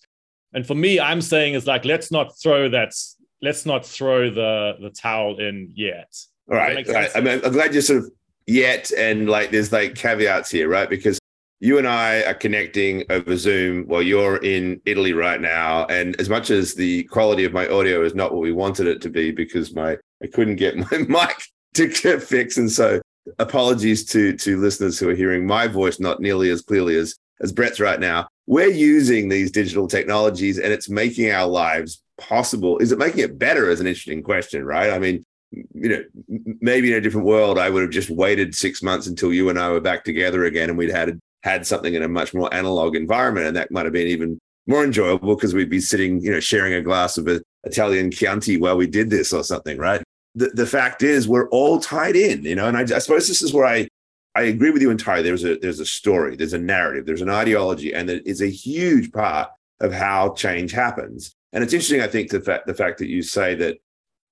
And 0.54 0.67
for 0.67 0.76
me, 0.76 0.99
I'm 0.99 1.21
saying 1.21 1.56
is 1.56 1.65
like 1.65 1.86
let's 1.86 2.12
not 2.12 2.38
throw 2.39 2.69
that, 2.69 2.93
let's 3.41 3.65
not 3.65 3.84
throw 3.84 4.30
the 4.30 4.73
the 4.80 4.91
towel 4.91 5.39
in 5.39 5.71
yet. 5.73 6.13
All 6.52 6.58
right. 6.58 6.88
All 6.88 6.93
right. 6.93 7.10
I 7.15 7.19
mean, 7.19 7.41
I'm 7.43 7.52
glad 7.52 7.73
you 7.73 7.82
sort 7.82 8.04
of 8.04 8.12
yet 8.48 8.92
and 8.98 9.30
like 9.30 9.52
there's 9.52 9.72
like 9.72 9.96
caveats 9.96 10.52
here 10.52 10.70
right? 10.70 10.90
Because 10.90 11.20
you 11.60 11.78
and 11.78 11.88
i 11.88 12.22
are 12.24 12.34
connecting 12.34 13.06
over 13.10 13.38
zoom 13.38 13.86
while 13.88 14.02
you're 14.02 14.36
in 14.44 14.82
italy 14.84 15.14
right 15.14 15.40
now 15.40 15.86
and 15.86 16.20
as 16.20 16.28
much 16.28 16.50
as 16.50 16.74
the 16.74 17.04
quality 17.06 17.46
of 17.46 17.54
my 17.54 17.66
audio 17.70 18.04
is 18.04 18.14
not 18.14 18.34
what 18.34 18.42
we 18.42 18.52
wanted 18.52 18.86
it 18.86 19.02
to 19.02 19.10
be 19.10 19.32
because 19.32 19.74
my 19.74 19.96
i 20.22 20.28
couldn't 20.28 20.58
get 20.58 20.76
my 20.92 20.98
mic 21.08 21.42
to 21.74 21.88
get 21.88 22.22
fixed 22.22 22.58
and 22.58 22.70
so 22.70 23.00
apologies 23.40 24.06
to 24.06 24.36
to 24.36 24.60
listeners 24.60 25.00
who 25.00 25.10
are 25.10 25.16
hearing 25.16 25.46
my 25.46 25.68
voice 25.68 26.00
not 26.00 26.20
nearly 26.20 26.50
as 26.50 26.62
clearly 26.62 26.96
as 26.96 27.16
as 27.42 27.52
brett's 27.52 27.80
right 27.80 28.00
now. 28.00 28.28
We're 28.48 28.70
using 28.70 29.30
these 29.30 29.52
digital 29.52 29.88
technologies 29.88 30.60
and 30.60 30.72
it's 30.72 30.90
making 30.90 31.32
our 31.32 31.48
lives 31.48 32.02
possible. 32.18 32.78
Is 32.78 32.92
it 32.92 33.00
making 33.00 33.22
it 33.22 33.40
better 33.40 33.70
is 33.70 33.80
an 33.80 33.88
interesting 33.88 34.24
question 34.24 34.66
right? 34.66 34.92
I 34.92 35.00
mean 35.00 35.26
you 35.74 35.89
know, 35.89 36.04
maybe 36.62 36.92
in 36.92 36.98
a 36.98 37.02
different 37.02 37.28
world, 37.28 37.58
I 37.58 37.70
would 37.70 37.82
have 37.82 37.92
just 37.92 38.10
waited 38.10 38.56
six 38.56 38.82
months 38.82 39.08
until 39.08 39.34
you 39.34 39.50
and 39.50 39.60
I 39.60 39.70
were 39.70 39.82
back 39.82 40.04
together 40.04 40.46
again, 40.46 40.70
and 40.70 40.78
we'd 40.78 40.89
had 40.92 41.20
had 41.44 41.68
something 41.68 41.94
in 41.94 42.04
a 42.04 42.08
much 42.08 42.34
more 42.34 42.54
analog 42.54 42.96
environment, 42.96 43.48
and 43.48 43.56
that 43.56 43.72
might 43.72 43.86
have 43.86 43.94
been 43.94 44.08
even 44.08 44.39
more 44.66 44.84
enjoyable 44.84 45.36
because 45.36 45.54
we'd 45.54 45.70
be 45.70 45.82
sitting, 45.82 46.22
you 46.22 46.32
know, 46.32 46.39
sharing 46.39 46.74
a 46.74 46.82
glass 46.82 47.18
of 47.18 47.28
a 47.28 47.42
Italian 47.66 48.12
Chianti 48.12 48.58
while 48.58 48.78
we 48.78 48.88
did 48.88 49.10
this 49.10 49.34
or 49.34 49.44
something, 49.44 49.78
right? 49.78 50.02
the, 50.36 50.50
the 50.50 50.66
fact 50.66 51.04
is 51.04 51.28
we're 51.28 51.50
all 51.50 51.80
tied 51.80 52.16
in, 52.16 52.44
you 52.44 52.56
know, 52.56 52.68
and 52.68 52.78
I, 52.78 52.82
I 52.82 53.00
suppose 53.00 53.28
this 53.28 53.42
is 53.42 53.54
where 53.54 53.66
I, 53.66 53.88
I 54.36 54.44
agree 54.44 54.72
with 54.72 54.82
you 54.82 54.89
entirely. 54.89 55.24
There's 55.24 55.44
a 55.44 55.58
there's 55.58 55.80
a 55.80 55.86
story, 55.86 56.36
there's 56.36 56.54
a 56.54 56.60
narrative, 56.60 57.06
there's 57.06 57.22
an 57.22 57.30
ideology, 57.30 57.94
and 57.94 58.10
it 58.10 58.26
is 58.26 58.42
a 58.42 58.50
huge 58.50 59.12
part 59.12 59.50
of 59.80 59.94
how 59.94 60.34
change 60.34 60.72
happens. 60.72 61.36
And 61.52 61.63
it's 61.63 61.74
interesting, 61.74 62.02
I 62.02 62.08
think, 62.08 62.32
the 62.32 62.42
fact 62.42 62.66
the 62.66 62.74
fact 62.74 62.98
that 62.98 63.10
you 63.10 63.22
say 63.22 63.54
that 63.56 63.78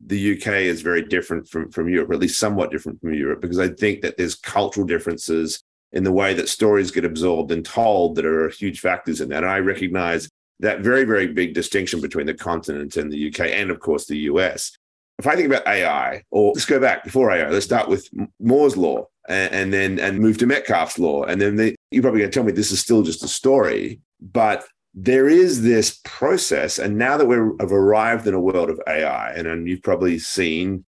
the 0.06 0.38
UK 0.38 0.48
is 0.48 0.82
very 0.82 1.04
different 1.04 1.48
from 1.48 1.72
from 1.72 1.90
Europe, 1.90 2.10
or 2.10 2.14
at 2.14 2.20
least 2.20 2.40
somewhat 2.40 2.72
different 2.72 3.00
from 3.02 3.14
Europe, 3.14 3.42
because 3.42 3.60
I 3.60 3.70
think 3.70 4.02
that 4.02 4.18
there's 4.18 4.36
cultural 4.36 4.86
differences 4.86 5.64
in 5.94 6.04
the 6.04 6.12
way 6.12 6.34
that 6.34 6.50
stories 6.50 6.92
get 6.92 7.06
absorbed 7.06 7.52
and 7.52 7.66
told 7.66 8.16
that 8.16 8.26
are 8.26 8.50
huge 8.50 8.80
factors 8.80 9.20
in 9.22 9.30
that. 9.30 9.44
And 9.44 9.52
I 9.52 9.60
recognize 9.60 10.30
that 10.60 10.82
very 10.82 11.04
very 11.04 11.28
big 11.28 11.54
distinction 11.54 12.02
between 12.02 12.26
the 12.26 12.34
continent 12.34 12.98
and 12.98 13.12
the 13.12 13.28
UK, 13.28 13.48
and 13.48 13.70
of 13.72 13.80
course 13.80 14.06
the 14.06 14.18
US 14.18 14.72
if 15.22 15.28
I 15.28 15.36
think 15.36 15.46
about 15.46 15.68
AI, 15.68 16.24
or 16.32 16.54
let's 16.54 16.66
go 16.66 16.80
back 16.80 17.04
before 17.04 17.30
AI, 17.30 17.48
let's 17.48 17.64
start 17.64 17.88
with 17.88 18.10
Moore's 18.40 18.76
law 18.76 19.06
and, 19.30 19.54
and 19.54 19.74
then 19.74 20.00
and 20.00 20.18
move 20.18 20.40
to 20.40 20.48
Metcalfe's 20.48 20.98
law, 20.98 21.26
and 21.26 21.40
then 21.40 21.58
the, 21.58 21.76
you're 21.92 22.02
probably 22.02 22.22
going 22.22 22.32
to 22.32 22.34
tell 22.34 22.44
me 22.44 22.52
this 22.52 22.72
is 22.72 22.80
still 22.80 23.04
just 23.04 23.24
a 23.24 23.28
story, 23.28 24.00
but 24.20 24.66
there 24.94 25.30
is 25.30 25.62
this 25.62 26.02
process, 26.04 26.80
and 26.80 26.98
now 26.98 27.18
that 27.18 27.26
we 27.26 27.36
have 27.60 27.72
arrived 27.72 28.28
in 28.28 28.34
a 28.34 28.40
world 28.40 28.70
of 28.70 28.80
AI, 28.88 29.32
and, 29.32 29.48
and 29.48 29.68
you've 29.68 29.84
probably 29.84 30.20
seen 30.20 30.86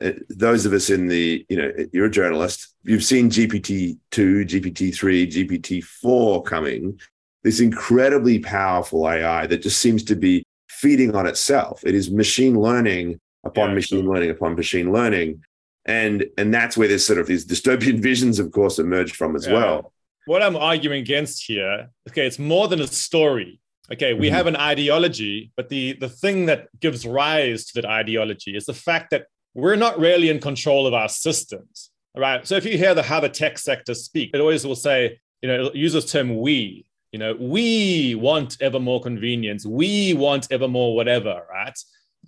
uh, 0.00 0.12
those 0.28 0.66
of 0.66 0.72
us 0.72 0.88
in 0.88 1.08
the, 1.08 1.44
you 1.48 1.56
know, 1.56 1.72
you're 1.92 2.06
a 2.06 2.10
journalist, 2.10 2.74
you've 2.84 3.04
seen 3.04 3.28
GPT 3.28 3.98
two, 4.10 4.44
GPT 4.44 4.94
three, 4.94 5.26
GPT 5.26 5.82
four 5.82 6.42
coming. 6.42 6.98
This 7.42 7.60
incredibly 7.60 8.38
powerful 8.38 9.08
AI 9.08 9.46
that 9.46 9.62
just 9.62 9.78
seems 9.78 10.04
to 10.04 10.14
be 10.14 10.44
feeding 10.68 11.16
on 11.16 11.26
itself. 11.26 11.82
It 11.84 11.94
is 11.94 12.10
machine 12.10 12.60
learning 12.60 13.18
upon 13.44 13.70
yeah, 13.70 13.74
machine 13.74 14.04
sure. 14.04 14.14
learning 14.14 14.30
upon 14.30 14.54
machine 14.54 14.92
learning 14.92 15.42
and 15.86 16.26
and 16.36 16.52
that's 16.52 16.76
where 16.76 16.88
there's 16.88 17.06
sort 17.06 17.18
of 17.18 17.26
these 17.26 17.46
dystopian 17.46 17.98
visions 18.02 18.38
of 18.38 18.50
course 18.52 18.78
emerge 18.78 19.12
from 19.12 19.34
as 19.34 19.46
yeah. 19.46 19.54
well 19.54 19.92
what 20.30 20.42
i'm 20.44 20.56
arguing 20.56 21.00
against 21.00 21.44
here 21.44 21.88
okay 22.08 22.24
it's 22.24 22.38
more 22.38 22.68
than 22.68 22.80
a 22.80 22.86
story. 22.86 23.60
Okay 23.92 24.12
we 24.14 24.26
mm-hmm. 24.26 24.36
have 24.36 24.46
an 24.46 24.56
ideology 24.72 25.50
but 25.56 25.68
the 25.68 25.94
the 25.94 26.08
thing 26.08 26.46
that 26.46 26.68
gives 26.78 27.04
rise 27.04 27.64
to 27.66 27.72
that 27.80 27.88
ideology 28.00 28.52
is 28.56 28.64
the 28.66 28.78
fact 28.88 29.10
that 29.10 29.24
we're 29.54 29.80
not 29.86 29.98
really 29.98 30.28
in 30.28 30.38
control 30.38 30.86
of 30.86 30.94
our 30.94 31.08
systems 31.08 31.90
right? 32.16 32.46
So 32.46 32.54
if 32.54 32.64
you 32.64 32.78
hear 32.78 32.94
the 32.94 33.02
how 33.02 33.18
the 33.18 33.28
tech 33.28 33.58
sector 33.58 33.94
speak 33.94 34.30
it 34.32 34.40
always 34.40 34.64
will 34.64 34.82
say 34.88 35.18
you 35.42 35.48
know 35.48 35.66
it 35.66 35.74
uses 35.74 36.04
term 36.12 36.28
we 36.38 36.86
you 37.10 37.18
know 37.18 37.32
we 37.56 38.14
want 38.14 38.50
ever 38.60 38.78
more 38.78 39.00
convenience 39.00 39.66
we 39.66 40.14
want 40.14 40.46
ever 40.52 40.68
more 40.68 40.94
whatever 40.94 41.34
right? 41.52 41.76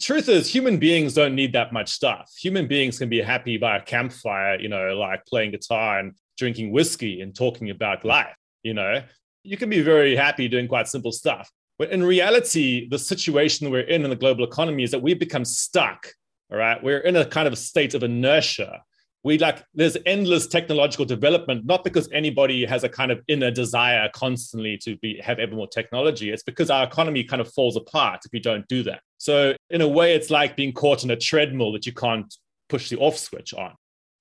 Truth 0.01 0.29
is 0.29 0.53
human 0.57 0.79
beings 0.79 1.15
don't 1.15 1.37
need 1.37 1.53
that 1.53 1.73
much 1.73 1.91
stuff. 1.91 2.27
Human 2.47 2.67
beings 2.67 2.99
can 2.99 3.11
be 3.11 3.21
happy 3.21 3.59
by 3.59 3.77
a 3.77 3.83
campfire 3.95 4.59
you 4.59 4.71
know 4.75 4.87
like 5.05 5.25
playing 5.27 5.53
guitar 5.53 6.01
and 6.01 6.15
drinking 6.37 6.73
whiskey 6.73 7.21
and 7.21 7.35
talking 7.35 7.71
about 7.71 8.05
life 8.05 8.35
you 8.62 8.75
know? 8.75 9.03
You 9.45 9.57
can 9.57 9.68
be 9.68 9.83
very 9.83 10.14
happy 10.14 10.49
doing 10.49 10.68
quite 10.68 10.88
simple 10.88 11.12
stuff 11.12 11.51
but 11.79 11.90
in 11.90 12.03
reality 12.03 12.88
the 12.88 12.99
situation 12.99 13.71
we're 13.71 13.81
in 13.81 14.05
in 14.05 14.11
the 14.11 14.16
global 14.16 14.45
economy 14.45 14.85
is 14.85 14.90
that 14.90 15.03
we've 15.03 15.18
become 15.18 15.45
stuck 15.45 16.07
all 16.53 16.59
right? 16.59 16.83
We're 16.83 16.99
in 16.99 17.16
a 17.16 17.25
kind 17.25 17.49
of 17.49 17.57
state 17.57 17.95
of 17.95 18.03
inertia. 18.03 18.83
We 19.25 19.38
like 19.38 19.64
there's 19.75 19.97
endless 20.05 20.49
technological 20.49 21.05
development 21.05 21.64
not 21.64 21.85
because 21.85 22.09
anybody 22.12 22.66
has 22.66 22.85
a 22.85 22.88
kind 22.88 23.11
of 23.12 23.21
inner 23.29 23.51
desire 23.51 24.11
constantly 24.12 24.77
to 24.79 24.97
be 24.97 25.21
have 25.23 25.38
ever 25.38 25.55
more 25.55 25.68
technology. 25.68 26.31
It's 26.31 26.42
because 26.42 26.71
our 26.71 26.85
economy 26.85 27.25
kind 27.25 27.40
of 27.40 27.53
falls 27.53 27.77
apart 27.77 28.21
if 28.25 28.35
you 28.35 28.40
don't 28.40 28.66
do 28.68 28.83
that. 28.83 29.01
So 29.18 29.55
in 29.71 29.81
a 29.81 29.88
way 29.88 30.14
it's 30.14 30.29
like 30.29 30.57
being 30.57 30.73
caught 30.73 31.05
in 31.05 31.11
a 31.11 31.16
treadmill 31.16 31.73
that 31.73 31.87
you 31.87 31.92
can't 31.92 32.33
push 32.68 32.90
the 32.90 32.99
off 32.99 33.16
switch 33.16 33.55
on 33.55 33.75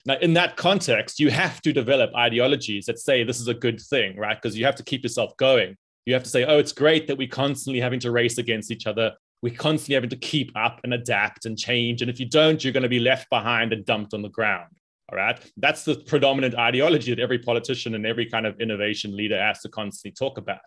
now 0.06 0.18
in 0.22 0.34
that 0.34 0.58
context 0.58 1.20
you 1.20 1.30
have 1.30 1.62
to 1.62 1.72
develop 1.74 2.14
ideologies 2.16 2.86
that 2.86 3.00
say 3.00 3.24
this 3.24 3.40
is 3.40 3.48
a 3.48 3.54
good 3.54 3.80
thing 3.80 4.18
right 4.18 4.38
because 4.42 4.58
you 4.58 4.66
have 4.66 4.76
to 4.76 4.84
keep 4.84 5.04
yourself 5.04 5.36
going 5.38 5.76
you 6.06 6.14
have 6.14 6.24
to 6.24 6.30
say 6.30 6.44
oh 6.46 6.58
it's 6.58 6.72
great 6.72 7.08
that 7.08 7.18
we're 7.18 7.28
constantly 7.28 7.80
having 7.80 8.00
to 8.00 8.12
race 8.12 8.38
against 8.38 8.72
each 8.72 8.88
other 8.88 9.14
we're 9.42 9.54
constantly 9.56 9.96
having 9.96 10.10
to 10.10 10.16
keep 10.16 10.52
up 10.56 10.80
and 10.84 10.94
adapt 10.94 11.46
and 11.46 11.58
change 11.58 12.02
and 12.02 12.10
if 12.10 12.20
you 12.20 12.28
don't 12.28 12.64
you're 12.64 12.74
going 12.74 12.84
to 12.84 12.90
be 12.90 13.00
left 13.00 13.30
behind 13.30 13.74
and 13.74 13.86
dumped 13.86 14.14
on 14.14 14.22
the 14.22 14.30
ground 14.30 14.70
all 15.12 15.18
right. 15.18 15.38
That's 15.58 15.84
the 15.84 15.96
predominant 15.96 16.56
ideology 16.56 17.14
that 17.14 17.22
every 17.22 17.40
politician 17.40 17.96
and 17.96 18.06
every 18.06 18.26
kind 18.26 18.46
of 18.46 18.60
innovation 18.62 19.16
leader 19.16 19.40
has 19.40 19.60
to 19.62 19.70
constantly 19.70 20.12
talk 20.12 20.38
about. 20.38 20.60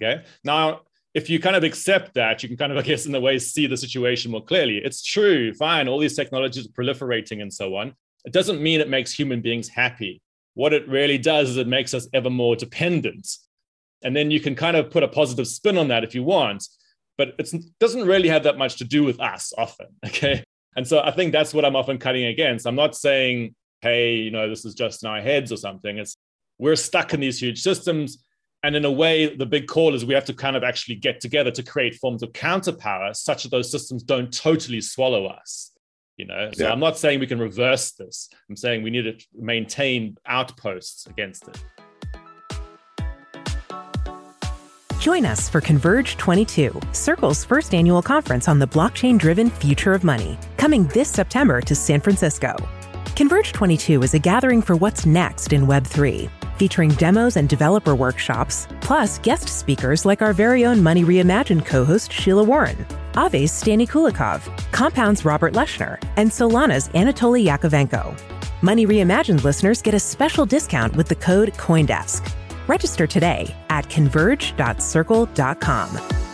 Okay. 0.00 0.24
Now, 0.44 0.80
if 1.14 1.28
you 1.28 1.38
kind 1.38 1.56
of 1.56 1.64
accept 1.64 2.14
that, 2.14 2.42
you 2.42 2.48
can 2.48 2.58
kind 2.58 2.72
of, 2.72 2.78
I 2.78 2.82
guess, 2.82 3.06
in 3.06 3.14
a 3.14 3.20
way, 3.20 3.38
see 3.38 3.66
the 3.66 3.76
situation 3.76 4.30
more 4.30 4.44
clearly. 4.44 4.78
It's 4.82 5.02
true, 5.02 5.52
fine, 5.54 5.88
all 5.88 5.98
these 5.98 6.16
technologies 6.16 6.66
are 6.66 6.70
proliferating 6.70 7.42
and 7.42 7.52
so 7.52 7.76
on. 7.76 7.94
It 8.26 8.32
doesn't 8.32 8.62
mean 8.62 8.80
it 8.80 8.88
makes 8.88 9.12
human 9.12 9.40
beings 9.40 9.68
happy. 9.68 10.20
What 10.54 10.72
it 10.72 10.86
really 10.88 11.18
does 11.18 11.50
is 11.50 11.56
it 11.56 11.66
makes 11.66 11.94
us 11.94 12.08
ever 12.12 12.30
more 12.30 12.56
dependent. 12.56 13.28
And 14.04 14.14
then 14.14 14.30
you 14.30 14.40
can 14.40 14.54
kind 14.54 14.76
of 14.76 14.90
put 14.90 15.02
a 15.02 15.08
positive 15.08 15.46
spin 15.46 15.78
on 15.78 15.88
that 15.88 16.04
if 16.04 16.14
you 16.14 16.22
want, 16.22 16.66
but 17.16 17.34
it 17.38 17.54
doesn't 17.80 18.06
really 18.06 18.28
have 18.28 18.42
that 18.42 18.58
much 18.58 18.76
to 18.76 18.84
do 18.84 19.04
with 19.04 19.20
us 19.20 19.52
often. 19.56 19.86
Okay. 20.06 20.44
And 20.76 20.86
so 20.86 21.00
I 21.00 21.10
think 21.10 21.32
that's 21.32 21.54
what 21.54 21.64
I'm 21.64 21.74
often 21.74 21.96
cutting 21.96 22.26
against. 22.26 22.66
I'm 22.66 22.74
not 22.74 22.94
saying 22.94 23.54
hey, 23.82 24.16
you 24.16 24.30
know, 24.30 24.48
this 24.48 24.64
is 24.64 24.74
just 24.74 25.02
in 25.02 25.08
our 25.08 25.20
heads 25.20 25.52
or 25.52 25.56
something. 25.56 25.98
It's 25.98 26.16
we're 26.58 26.76
stuck 26.76 27.14
in 27.14 27.20
these 27.20 27.40
huge 27.40 27.62
systems. 27.62 28.24
And 28.62 28.74
in 28.74 28.84
a 28.84 28.90
way, 28.90 29.36
the 29.36 29.46
big 29.46 29.66
call 29.66 29.94
is 29.94 30.04
we 30.04 30.14
have 30.14 30.24
to 30.24 30.34
kind 30.34 30.56
of 30.56 30.64
actually 30.64 30.96
get 30.96 31.20
together 31.20 31.50
to 31.52 31.62
create 31.62 31.94
forms 31.96 32.22
of 32.22 32.32
counterpower 32.32 33.14
such 33.14 33.42
that 33.42 33.50
those 33.50 33.70
systems 33.70 34.02
don't 34.02 34.32
totally 34.32 34.80
swallow 34.80 35.26
us. 35.26 35.72
You 36.16 36.26
know, 36.26 36.50
so 36.52 36.64
yeah. 36.64 36.72
I'm 36.72 36.80
not 36.80 36.96
saying 36.96 37.20
we 37.20 37.26
can 37.26 37.38
reverse 37.38 37.92
this. 37.92 38.30
I'm 38.48 38.56
saying 38.56 38.82
we 38.82 38.90
need 38.90 39.02
to 39.02 39.26
maintain 39.34 40.16
outposts 40.26 41.06
against 41.06 41.46
it. 41.48 41.62
Join 44.98 45.24
us 45.24 45.48
for 45.48 45.60
Converge 45.60 46.16
22, 46.16 46.80
Circle's 46.92 47.44
first 47.44 47.74
annual 47.74 48.02
conference 48.02 48.48
on 48.48 48.58
the 48.58 48.66
blockchain 48.66 49.18
driven 49.18 49.50
future 49.50 49.92
of 49.92 50.02
money, 50.02 50.36
coming 50.56 50.86
this 50.88 51.08
September 51.08 51.60
to 51.60 51.76
San 51.76 52.00
Francisco. 52.00 52.56
Converge 53.16 53.52
22 53.54 54.02
is 54.02 54.12
a 54.12 54.18
gathering 54.18 54.60
for 54.60 54.76
what's 54.76 55.06
next 55.06 55.54
in 55.54 55.66
Web3, 55.66 56.28
featuring 56.58 56.90
demos 56.90 57.38
and 57.38 57.48
developer 57.48 57.94
workshops, 57.94 58.68
plus 58.82 59.18
guest 59.20 59.48
speakers 59.48 60.04
like 60.04 60.20
our 60.20 60.34
very 60.34 60.66
own 60.66 60.82
Money 60.82 61.02
Reimagined 61.02 61.64
co 61.64 61.82
host 61.82 62.12
Sheila 62.12 62.44
Warren, 62.44 62.76
Aave's 63.14 63.50
Stani 63.50 63.88
Kulechov, 63.88 64.42
Compound's 64.70 65.24
Robert 65.24 65.54
Leshner, 65.54 65.96
and 66.16 66.30
Solana's 66.30 66.90
Anatoly 66.90 67.42
Yakovenko. 67.42 68.14
Money 68.60 68.86
Reimagined 68.86 69.44
listeners 69.44 69.80
get 69.80 69.94
a 69.94 69.98
special 69.98 70.44
discount 70.44 70.94
with 70.94 71.08
the 71.08 71.14
code 71.14 71.54
COINDESK. 71.54 72.30
Register 72.68 73.06
today 73.06 73.48
at 73.70 73.88
converge.circle.com. 73.88 76.25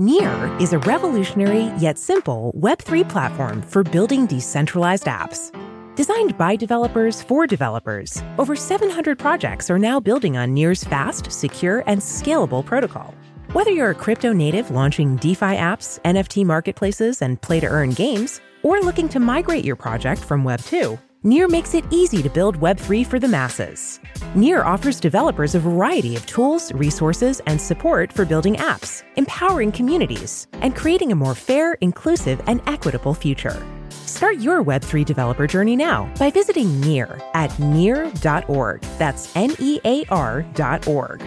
Near 0.00 0.56
is 0.60 0.72
a 0.72 0.78
revolutionary 0.78 1.72
yet 1.76 1.98
simple 1.98 2.52
Web3 2.56 3.08
platform 3.08 3.60
for 3.60 3.82
building 3.82 4.26
decentralized 4.26 5.06
apps. 5.06 5.50
Designed 5.96 6.38
by 6.38 6.54
developers 6.54 7.20
for 7.20 7.48
developers, 7.48 8.22
over 8.38 8.54
700 8.54 9.18
projects 9.18 9.68
are 9.70 9.78
now 9.78 9.98
building 9.98 10.36
on 10.36 10.54
Near's 10.54 10.84
fast, 10.84 11.32
secure, 11.32 11.82
and 11.88 12.00
scalable 12.00 12.64
protocol. 12.64 13.12
Whether 13.52 13.72
you're 13.72 13.90
a 13.90 13.94
crypto 13.96 14.32
native 14.32 14.70
launching 14.70 15.16
DeFi 15.16 15.56
apps, 15.56 15.98
NFT 16.04 16.44
marketplaces, 16.44 17.20
and 17.20 17.42
play 17.42 17.58
to 17.58 17.66
earn 17.66 17.90
games, 17.90 18.40
or 18.62 18.78
looking 18.80 19.08
to 19.08 19.18
migrate 19.18 19.64
your 19.64 19.74
project 19.74 20.22
from 20.22 20.44
Web 20.44 20.60
2, 20.60 20.96
Near 21.28 21.46
makes 21.46 21.74
it 21.74 21.84
easy 21.90 22.22
to 22.22 22.30
build 22.30 22.58
Web3 22.58 23.06
for 23.06 23.18
the 23.18 23.28
masses. 23.28 24.00
Near 24.34 24.62
offers 24.62 24.98
developers 24.98 25.54
a 25.54 25.60
variety 25.60 26.16
of 26.16 26.24
tools, 26.24 26.72
resources, 26.72 27.42
and 27.46 27.60
support 27.60 28.10
for 28.10 28.24
building 28.24 28.56
apps, 28.56 29.02
empowering 29.16 29.70
communities, 29.70 30.46
and 30.54 30.74
creating 30.74 31.12
a 31.12 31.14
more 31.14 31.34
fair, 31.34 31.74
inclusive, 31.82 32.40
and 32.46 32.62
equitable 32.66 33.12
future. 33.12 33.62
Start 33.90 34.38
your 34.38 34.64
Web3 34.64 35.04
developer 35.04 35.46
journey 35.46 35.76
now 35.76 36.10
by 36.18 36.30
visiting 36.30 36.80
Near 36.80 37.20
at 37.34 37.58
near.org. 37.58 38.80
That's 38.96 39.36
N 39.36 39.54
E 39.58 39.80
A 39.84 40.06
R.org. 40.06 41.22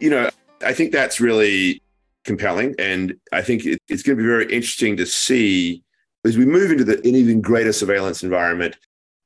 You 0.00 0.08
know, 0.08 0.30
I 0.62 0.72
think 0.72 0.92
that's 0.92 1.20
really 1.20 1.82
compelling. 2.28 2.76
And 2.78 3.16
I 3.32 3.42
think 3.42 3.66
it, 3.66 3.80
it's 3.88 4.04
going 4.04 4.16
to 4.16 4.22
be 4.22 4.28
very 4.28 4.44
interesting 4.44 4.96
to 4.98 5.06
see 5.06 5.82
as 6.24 6.36
we 6.36 6.44
move 6.44 6.70
into 6.70 6.84
the, 6.84 6.98
an 6.98 7.16
even 7.16 7.40
greater 7.40 7.72
surveillance 7.72 8.22
environment 8.22 8.76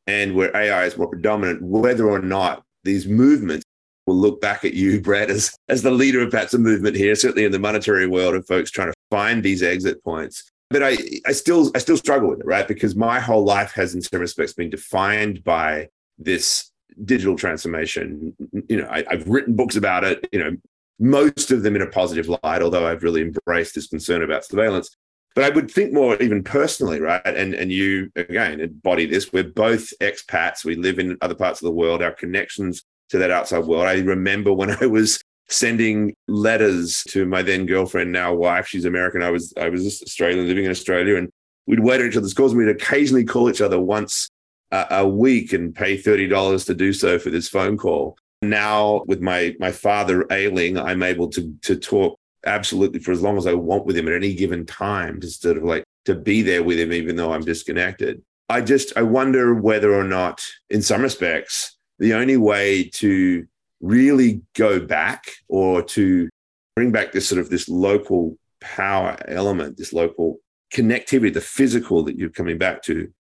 and 0.07 0.35
where 0.35 0.57
AI 0.57 0.85
is 0.85 0.97
more 0.97 1.09
predominant, 1.09 1.61
whether 1.63 2.09
or 2.09 2.21
not 2.21 2.65
these 2.85 3.07
movements 3.07 3.65
will 4.07 4.17
look 4.17 4.41
back 4.41 4.65
at 4.65 4.75
you, 4.75 5.01
Brett, 5.07 5.31
as, 5.31 5.55
as 5.69 5.83
the 5.83 5.91
leader 5.91 6.23
of 6.23 6.31
perhaps 6.31 6.55
a 6.55 6.59
movement 6.59 6.97
here, 6.97 7.15
certainly 7.15 7.45
in 7.45 7.53
the 7.53 7.59
monetary 7.59 8.07
world 8.07 8.35
of 8.35 8.47
folks 8.47 8.71
trying 8.71 8.89
to 8.89 8.95
find 9.11 9.43
these 9.43 9.63
exit 9.63 10.03
points. 10.03 10.51
But 10.71 10.83
I, 10.83 10.97
I 11.27 11.33
still 11.33 11.71
I 11.75 11.79
still 11.79 11.99
struggle 11.99 12.31
with 12.31 12.41
it, 12.41 12.47
right? 12.47 12.67
Because 12.67 12.97
my 12.97 13.21
whole 13.21 13.45
life 13.45 13.73
has 13.73 13.95
in 13.95 14.01
some 14.01 14.21
respects 14.21 14.55
been 14.55 14.71
defined 14.71 15.45
by 15.45 15.89
this 16.17 16.71
digital 17.05 17.37
transformation. 17.37 18.35
You 18.71 18.79
know, 18.79 18.89
I, 18.91 19.05
I've 19.11 19.29
written 19.29 19.55
books 19.55 19.77
about 19.77 20.05
it. 20.05 20.27
You 20.33 20.39
know, 20.39 20.57
most 20.99 21.51
of 21.51 21.63
them 21.63 21.77
in 21.77 21.83
a 21.83 21.87
positive 21.87 22.29
light, 22.29 22.63
although 22.63 22.87
I've 22.87 23.03
really 23.03 23.23
embraced 23.23 23.75
this 23.75 23.89
concern 23.89 24.23
about 24.23 24.45
surveillance. 24.45 24.95
But 25.35 25.45
I 25.45 25.51
would 25.51 25.71
think 25.71 25.93
more 25.93 26.21
even 26.23 26.45
personally, 26.45 27.01
right? 27.01 27.23
And 27.25 27.55
and 27.55 27.73
you 27.73 28.11
again 28.17 28.61
embody 28.61 29.07
this. 29.07 29.33
We're 29.33 29.45
both 29.45 29.93
expats. 30.01 30.65
We 30.65 30.77
live 30.77 30.99
in 30.99 31.17
other 31.23 31.35
parts 31.35 31.63
of 31.63 31.67
the 31.67 31.73
world. 31.73 32.03
Our 32.03 32.13
connections 32.13 32.83
to 33.11 33.19
that 33.19 33.31
outside 33.31 33.65
world. 33.65 33.87
I 33.87 34.01
remember 34.01 34.53
when 34.53 34.71
I 34.71 34.87
was 34.87 35.21
sending 35.49 36.15
letters 36.29 37.03
to 37.09 37.27
my 37.27 37.43
then 37.43 37.67
girlfriend, 37.67 38.13
now 38.13 38.35
wife. 38.35 38.67
She's 38.67 38.85
American. 38.85 39.23
I 39.23 39.31
was 39.31 39.55
I 39.57 39.71
was 39.71 40.03
Australian, 40.03 40.47
living 40.47 40.65
in 40.65 40.71
Australia, 40.71 41.17
and 41.17 41.31
we'd 41.67 41.81
wait 41.81 42.01
at 42.01 42.07
each 42.07 42.17
other's 42.17 42.35
calls. 42.35 42.53
And 42.53 42.59
we'd 42.59 42.69
occasionally 42.69 43.25
call 43.25 43.49
each 43.49 43.61
other 43.61 43.81
once 43.81 44.29
a, 44.71 44.87
a 44.91 45.09
week 45.09 45.53
and 45.53 45.75
pay 45.75 45.97
thirty 45.97 46.29
dollars 46.29 46.67
to 46.67 46.75
do 46.75 46.93
so 46.93 47.19
for 47.19 47.31
this 47.31 47.49
phone 47.49 47.77
call. 47.77 48.17
Now, 48.43 49.05
with 49.07 49.21
my 49.21 49.55
my 49.61 49.71
father 49.71 50.27
ailing, 50.31 50.77
I'm 50.79 51.03
able 51.03 51.29
to 51.29 51.55
to 51.63 51.77
talk 51.77 52.19
absolutely 52.45 52.99
for 52.99 53.13
as 53.13 53.23
long 53.23 53.39
as 53.39 53.47
I 53.47 53.55
want 53.55 53.87
with 53.87 53.97
him 53.97 54.09
at 54.09 54.15
any 54.15 54.35
given 54.35 54.67
time, 54.67 55.21
to 55.21 55.29
sort 55.29 55.57
of 55.57 55.63
like 55.63 55.85
to 56.07 56.15
be 56.17 56.43
there 56.43 56.63
with 56.63 56.79
him, 56.79 56.93
even 56.93 57.17
though 57.17 57.33
I'm 57.33 57.43
disconnected. 57.45 58.21
I 58.49 58.61
just 58.61 58.97
I 58.97 59.03
wonder 59.03 59.55
whether 59.55 59.95
or 59.95 60.05
not, 60.05 60.45
in 60.69 60.83
some 60.83 61.03
respects, 61.03 61.77
the 62.01 62.15
only 62.15 62.37
way 62.37 62.85
to 62.95 63.47
really 63.81 64.43
go 64.55 64.81
back 64.81 65.25
or 65.49 65.83
to 65.83 66.29
bring 66.75 66.91
back 66.91 67.13
this 67.13 67.29
sort 67.29 67.41
of 67.41 67.49
this 67.49 67.69
local 67.69 68.37
power 68.61 69.17
element, 69.29 69.77
this 69.77 69.93
local 69.93 70.39
connectivity, 70.75 71.33
the 71.33 71.41
physical 71.41 72.03
that 72.05 72.17
you're 72.17 72.31
coming 72.31 72.59
back 72.59 72.83
to, 72.83 73.13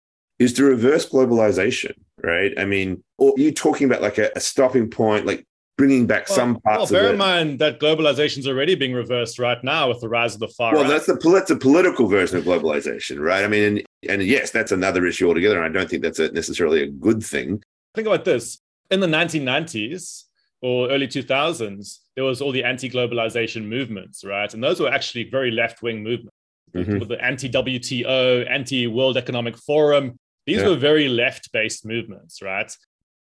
is 0.41 0.53
to 0.53 0.63
reverse 0.63 1.07
globalization, 1.07 1.93
right? 2.23 2.51
I 2.57 2.65
mean, 2.65 3.03
or 3.17 3.33
you 3.37 3.51
talking 3.51 3.85
about 3.85 4.01
like 4.01 4.17
a, 4.17 4.31
a 4.35 4.39
stopping 4.39 4.89
point, 4.89 5.25
like 5.25 5.45
bringing 5.77 6.07
back 6.07 6.27
well, 6.29 6.35
some 6.35 6.59
parts 6.61 6.91
well, 6.91 7.01
bear 7.01 7.11
in 7.11 7.17
mind 7.17 7.59
that 7.59 7.79
globalization 7.79 8.39
is 8.39 8.47
already 8.47 8.75
being 8.75 8.93
reversed 8.93 9.39
right 9.39 9.63
now 9.63 9.87
with 9.87 10.01
the 10.01 10.09
rise 10.09 10.33
of 10.33 10.39
the 10.39 10.47
far 10.49 10.73
well 10.73 10.83
right. 10.83 10.89
that's 10.89 11.05
the 11.05 11.31
that's 11.33 11.49
a 11.49 11.55
political 11.55 12.07
version 12.07 12.37
of 12.37 12.43
globalization 12.43 13.19
right 13.19 13.43
i 13.43 13.47
mean 13.47 13.63
and, 13.63 13.83
and 14.07 14.21
yes 14.21 14.51
that's 14.51 14.71
another 14.71 15.07
issue 15.07 15.27
altogether 15.27 15.63
and 15.63 15.65
i 15.65 15.79
don't 15.79 15.89
think 15.89 16.03
that's 16.03 16.19
a, 16.19 16.29
necessarily 16.33 16.83
a 16.83 16.87
good 16.87 17.23
thing 17.23 17.63
think 17.95 18.05
about 18.05 18.25
this 18.25 18.59
in 18.91 18.99
the 18.99 19.07
1990s 19.07 20.25
or 20.61 20.91
early 20.91 21.07
2000s 21.07 21.99
there 22.15 22.25
was 22.25 22.41
all 22.41 22.51
the 22.51 22.63
anti-globalization 22.63 23.65
movements 23.65 24.23
right 24.23 24.53
and 24.53 24.63
those 24.63 24.79
were 24.79 24.89
actually 24.89 25.23
very 25.31 25.49
left-wing 25.49 26.03
movements 26.03 26.35
mm-hmm. 26.75 26.99
with 26.99 27.07
the 27.07 27.19
anti-wto 27.23 28.49
anti-world 28.49 29.17
economic 29.17 29.57
forum 29.57 30.15
these 30.45 30.57
yeah. 30.57 30.67
were 30.69 30.75
very 30.75 31.07
left-based 31.07 31.85
movements 31.85 32.41
right 32.41 32.75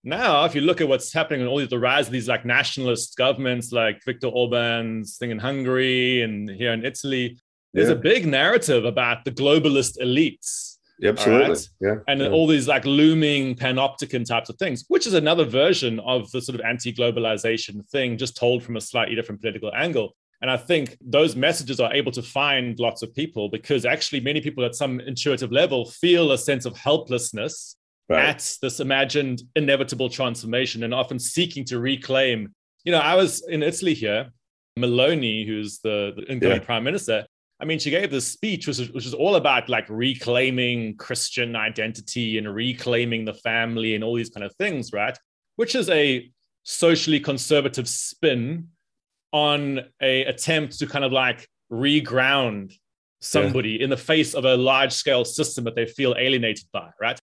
now, 0.04 0.46
if 0.46 0.56
you 0.56 0.62
look 0.62 0.82
at 0.82 0.88
what's 0.88 1.14
happening 1.14 1.42
and 1.42 1.50
all 1.50 1.66
the 1.66 1.80
rise 1.80 2.08
of 2.08 2.14
these 2.14 2.28
like 2.28 2.44
nationalist 2.44 3.16
governments, 3.18 3.72
like 3.72 4.04
Viktor 4.04 4.28
Orban's 4.28 5.18
thing 5.18 5.30
in 5.30 5.38
Hungary 5.38 6.24
and 6.24 6.50
here 6.50 6.74
in 6.74 6.84
Italy, 6.84 7.40
there's 7.74 7.90
yeah. 7.90 7.96
a 7.96 8.00
big 8.00 8.26
narrative 8.26 8.84
about 8.84 9.24
the 9.26 9.32
globalist 9.32 10.00
elites. 10.02 10.78
absolutely. 11.04 11.50
Right? 11.50 11.70
Yeah. 11.80 11.96
And 12.08 12.22
all 12.24 12.48
these 12.48 12.68
like 12.68 12.86
looming 12.86 13.56
panopticon 13.56 14.26
types 14.26 14.50
of 14.50 14.58
things, 14.58 14.86
which 14.88 15.06
is 15.06 15.14
another 15.14 15.46
version 15.46 16.00
of 16.00 16.32
the 16.32 16.42
sort 16.42 16.60
of 16.60 16.66
anti 16.66 16.92
globalization 16.92 17.88
thing, 17.90 18.18
just 18.18 18.36
told 18.36 18.64
from 18.64 18.78
a 18.78 18.82
slightly 18.82 19.14
different 19.14 19.42
political 19.42 19.72
angle. 19.76 20.16
And 20.42 20.50
I 20.50 20.58
think 20.58 20.98
those 21.02 21.36
messages 21.36 21.80
are 21.80 21.94
able 21.94 22.12
to 22.14 22.24
find 22.24 22.80
lots 22.80 23.04
of 23.04 23.14
people 23.14 23.50
because 23.50 23.86
actually 23.86 24.22
many 24.22 24.42
people 24.42 24.66
at 24.66 24.74
some 24.74 25.00
intuitive 25.00 25.52
level 25.52 25.86
feel 25.86 26.32
a 26.32 26.38
sense 26.38 26.66
of 26.66 26.76
helplessness 26.76 27.76
right. 28.10 28.30
at 28.30 28.58
this 28.62 28.80
imagined 28.80 29.44
inevitable 29.56 30.10
transformation 30.10 30.84
and 30.84 30.94
often 30.94 31.20
seeking 31.20 31.64
to 31.66 31.80
reclaim. 31.80 32.54
You 32.84 32.92
know, 32.92 33.00
I 33.00 33.16
was 33.16 33.48
in 33.48 33.62
Italy 33.62 33.94
here, 33.94 34.32
Meloni, 34.80 35.46
who's 35.46 35.80
the, 35.80 36.14
the 36.16 36.24
incoming 36.24 36.58
yeah. 36.58 36.66
prime 36.66 36.84
minister. 36.84 37.26
I 37.60 37.66
mean, 37.66 37.78
she 37.78 37.92
gave 37.92 38.10
this 38.10 38.28
speech, 38.28 38.66
which 38.66 38.80
is, 38.80 38.92
which 38.92 39.06
is 39.06 39.14
all 39.14 39.36
about 39.36 39.70
like 39.70 39.86
reclaiming 39.90 40.98
Christian 40.98 41.56
identity 41.56 42.40
and 42.40 42.54
reclaiming 42.54 43.26
the 43.26 43.36
family 43.36 43.94
and 43.94 44.04
all 44.04 44.16
these 44.16 44.32
kind 44.32 44.44
of 44.44 44.56
things, 44.56 44.92
right? 44.92 45.16
Which 45.58 45.76
is 45.76 45.88
a 45.92 46.32
socially 46.64 47.20
conservative 47.20 47.88
spin 47.88 48.70
on 49.32 49.82
a 50.02 50.26
attempt 50.26 50.80
to 50.80 50.88
kind 50.88 51.06
of 51.06 51.12
like 51.12 51.48
reground 51.72 52.74
somebody 53.22 53.72
yeah. 53.72 53.84
in 53.86 53.90
the 53.90 53.98
face 53.98 54.34
of 54.34 54.46
a 54.46 54.58
large 54.58 54.92
scale 54.92 55.24
system 55.24 55.64
that 55.64 55.76
they 55.76 55.86
feel 55.86 56.16
alienated 56.18 56.66
by, 56.74 56.90
right? 57.00 57.20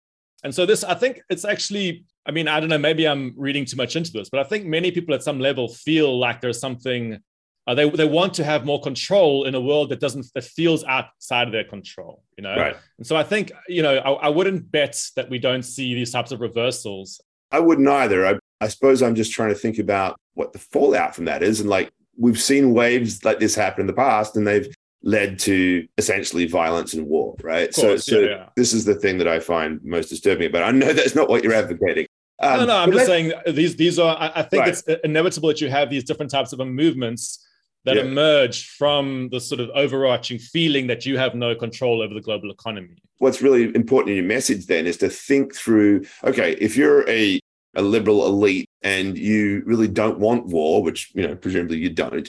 And 0.42 0.54
so 0.54 0.66
this, 0.66 0.84
I 0.84 0.94
think 0.94 1.20
it's 1.30 1.44
actually, 1.44 2.04
I 2.26 2.30
mean, 2.30 2.48
I 2.48 2.60
don't 2.60 2.68
know, 2.68 2.78
maybe 2.78 3.08
I'm 3.08 3.32
reading 3.36 3.64
too 3.64 3.76
much 3.76 3.96
into 3.96 4.12
this, 4.12 4.28
but 4.28 4.40
I 4.40 4.44
think 4.44 4.66
many 4.66 4.90
people 4.90 5.14
at 5.14 5.22
some 5.22 5.40
level 5.40 5.68
feel 5.68 6.18
like 6.18 6.40
there's 6.40 6.60
something 6.60 7.18
uh, 7.66 7.74
they, 7.74 7.88
they 7.88 8.06
want 8.06 8.34
to 8.34 8.44
have 8.44 8.66
more 8.66 8.80
control 8.80 9.44
in 9.44 9.54
a 9.54 9.60
world 9.60 9.88
that 9.88 10.00
doesn't 10.00 10.26
that 10.34 10.44
feels 10.44 10.84
outside 10.84 11.46
of 11.46 11.52
their 11.52 11.64
control 11.64 12.22
you 12.36 12.42
know 12.42 12.54
right. 12.56 12.76
and 12.98 13.06
so 13.06 13.16
i 13.16 13.22
think 13.22 13.52
you 13.68 13.82
know 13.82 13.96
I, 13.96 14.26
I, 14.26 14.28
wouldn't 14.28 14.70
bet 14.70 15.00
that 15.16 15.30
we 15.30 15.38
don't 15.38 15.62
see 15.62 15.94
these 15.94 16.12
types 16.12 16.30
of 16.30 16.40
reversals 16.40 17.20
i 17.50 17.58
wouldn't 17.58 17.88
either 17.88 18.26
I, 18.26 18.38
I 18.60 18.68
suppose 18.68 19.02
i'm 19.02 19.14
just 19.14 19.32
trying 19.32 19.48
to 19.48 19.54
think 19.54 19.78
about 19.78 20.20
what 20.34 20.52
the 20.52 20.58
fallout 20.58 21.14
from 21.14 21.24
that 21.24 21.42
is 21.42 21.60
and 21.60 21.70
like 21.70 21.90
we've 22.16 22.40
seen 22.40 22.72
waves 22.72 23.24
like 23.24 23.40
this 23.40 23.54
happen 23.54 23.82
in 23.82 23.86
the 23.86 23.92
past 23.92 24.36
and 24.36 24.46
they've 24.46 24.68
led 25.04 25.38
to 25.38 25.86
essentially 25.98 26.46
violence 26.46 26.94
and 26.94 27.06
war, 27.06 27.36
right? 27.42 27.72
Course, 27.72 28.04
so, 28.04 28.14
so 28.14 28.20
yeah, 28.20 28.28
yeah. 28.28 28.48
this 28.56 28.72
is 28.72 28.84
the 28.84 28.94
thing 28.94 29.18
that 29.18 29.28
I 29.28 29.38
find 29.38 29.80
most 29.84 30.08
disturbing. 30.08 30.50
But 30.50 30.62
I 30.62 30.70
know 30.70 30.92
that's 30.92 31.14
not 31.14 31.28
what 31.28 31.44
you're 31.44 31.54
advocating. 31.54 32.06
Um, 32.40 32.60
no, 32.60 32.66
no, 32.66 32.76
I'm 32.76 32.92
just 32.92 33.06
saying 33.06 33.32
these 33.46 33.76
these 33.76 33.98
are. 33.98 34.16
I, 34.16 34.32
I 34.36 34.42
think 34.42 34.62
right. 34.62 34.68
it's 34.70 34.82
inevitable 35.04 35.48
that 35.50 35.60
you 35.60 35.68
have 35.68 35.90
these 35.90 36.04
different 36.04 36.30
types 36.30 36.52
of 36.52 36.58
movements 36.66 37.46
that 37.84 37.96
yeah. 37.96 38.02
emerge 38.02 38.70
from 38.70 39.28
the 39.30 39.38
sort 39.38 39.60
of 39.60 39.68
overarching 39.74 40.38
feeling 40.38 40.86
that 40.86 41.04
you 41.04 41.18
have 41.18 41.34
no 41.34 41.54
control 41.54 42.00
over 42.00 42.14
the 42.14 42.20
global 42.20 42.50
economy. 42.50 42.96
What's 43.18 43.42
really 43.42 43.64
important 43.74 44.10
in 44.10 44.16
your 44.16 44.24
message 44.24 44.66
then 44.66 44.86
is 44.86 44.96
to 44.98 45.10
think 45.10 45.54
through. 45.54 46.06
Okay, 46.24 46.52
if 46.54 46.76
you're 46.76 47.08
a 47.08 47.38
a 47.76 47.82
liberal 47.82 48.26
elite 48.26 48.68
and 48.82 49.16
you 49.16 49.62
really 49.66 49.88
don't 49.88 50.18
want 50.18 50.46
war, 50.46 50.82
which 50.82 51.12
you 51.14 51.26
know 51.26 51.34
presumably 51.34 51.78
you 51.78 51.90
don't, 51.90 52.28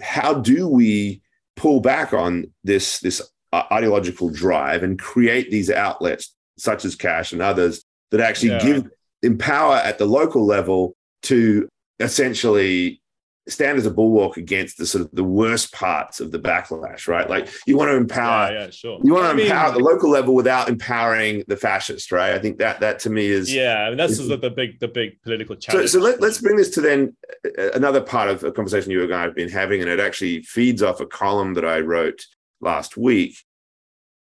how 0.00 0.34
do 0.34 0.68
we 0.68 1.22
pull 1.56 1.80
back 1.80 2.12
on 2.12 2.52
this 2.64 3.00
this 3.00 3.22
uh, 3.52 3.64
ideological 3.72 4.30
drive 4.30 4.82
and 4.82 4.98
create 4.98 5.50
these 5.50 5.70
outlets 5.70 6.34
such 6.58 6.84
as 6.84 6.94
cash 6.94 7.32
and 7.32 7.42
others 7.42 7.84
that 8.10 8.20
actually 8.20 8.50
yeah. 8.50 8.62
give 8.62 8.90
empower 9.22 9.76
at 9.76 9.98
the 9.98 10.06
local 10.06 10.44
level 10.44 10.94
to 11.22 11.68
essentially 12.00 13.00
stand 13.48 13.78
as 13.78 13.86
a 13.86 13.90
bulwark 13.90 14.36
against 14.36 14.76
the 14.76 14.86
sort 14.86 15.04
of 15.04 15.10
the 15.12 15.24
worst 15.24 15.72
parts 15.72 16.20
of 16.20 16.32
the 16.32 16.38
backlash, 16.38 17.06
right? 17.06 17.30
Like 17.30 17.48
you 17.66 17.76
want 17.76 17.90
to 17.90 17.96
empower, 17.96 18.52
yeah, 18.52 18.64
yeah 18.64 18.70
sure. 18.70 19.00
You 19.02 19.12
want 19.12 19.24
to 19.24 19.42
I 19.42 19.46
empower 19.46 19.72
mean, 19.72 19.82
the 19.82 19.88
local 19.88 20.10
level 20.10 20.34
without 20.34 20.68
empowering 20.68 21.44
the 21.46 21.56
fascist, 21.56 22.10
right? 22.10 22.34
I 22.34 22.38
think 22.38 22.58
that 22.58 22.80
that 22.80 22.98
to 23.00 23.10
me 23.10 23.26
is 23.26 23.52
yeah, 23.52 23.84
I 23.84 23.88
mean 23.88 23.98
that's 23.98 24.18
is, 24.18 24.28
the, 24.28 24.36
the 24.36 24.50
big 24.50 24.80
the 24.80 24.88
big 24.88 25.20
political 25.22 25.56
challenge. 25.56 25.90
So, 25.90 26.00
so 26.00 26.04
let, 26.04 26.22
us 26.22 26.40
bring 26.40 26.56
this 26.56 26.70
to 26.70 26.80
then 26.80 27.16
uh, 27.58 27.70
another 27.72 28.00
part 28.00 28.28
of 28.28 28.42
a 28.42 28.50
conversation 28.50 28.90
you 28.90 29.04
and 29.04 29.14
I 29.14 29.22
have 29.22 29.34
been 29.34 29.48
having, 29.48 29.80
and 29.80 29.90
it 29.90 30.00
actually 30.00 30.42
feeds 30.42 30.82
off 30.82 31.00
a 31.00 31.06
column 31.06 31.54
that 31.54 31.64
I 31.64 31.80
wrote 31.80 32.26
last 32.60 32.96
week. 32.96 33.36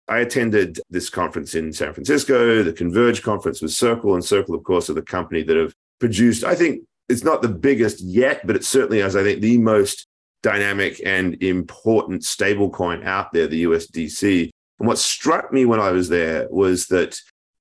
I 0.07 0.19
attended 0.19 0.79
this 0.91 1.09
conference 1.09 1.55
in 1.55 1.73
San 1.73 1.91
Francisco, 1.93 2.61
the 2.61 2.73
Converge 2.73 3.23
conference 3.23 3.59
with 3.59 3.71
Circle, 3.71 4.13
and 4.13 4.23
Circle, 4.23 4.53
of 4.53 4.63
course, 4.63 4.87
are 4.87 4.93
the 4.93 5.01
company 5.01 5.41
that 5.41 5.57
have 5.57 5.73
produced, 5.99 6.43
I 6.43 6.53
think, 6.53 6.83
it's 7.09 7.23
not 7.23 7.41
the 7.41 7.49
biggest 7.49 8.01
yet, 8.01 8.45
but 8.45 8.55
it 8.55 8.63
certainly 8.63 8.99
has, 8.99 9.15
I 9.15 9.23
think, 9.23 9.41
the 9.41 9.57
most 9.57 10.07
dynamic 10.41 11.01
and 11.05 11.41
important 11.41 12.21
stablecoin 12.21 13.05
out 13.05 13.33
there, 13.33 13.47
the 13.47 13.63
USDC. 13.63 14.49
And 14.79 14.87
what 14.87 14.97
struck 14.97 15.51
me 15.51 15.65
when 15.65 15.79
I 15.79 15.91
was 15.91 16.09
there 16.09 16.47
was 16.49 16.87
that 16.87 17.19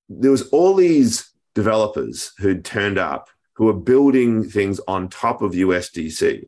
there 0.08 0.30
was 0.30 0.48
all 0.48 0.74
these 0.74 1.30
developers 1.54 2.32
who'd 2.38 2.64
turned 2.64 2.98
up 2.98 3.28
who 3.54 3.66
were 3.66 3.72
building 3.72 4.44
things 4.44 4.80
on 4.88 5.08
top 5.08 5.40
of 5.40 5.52
USDC. 5.52 6.44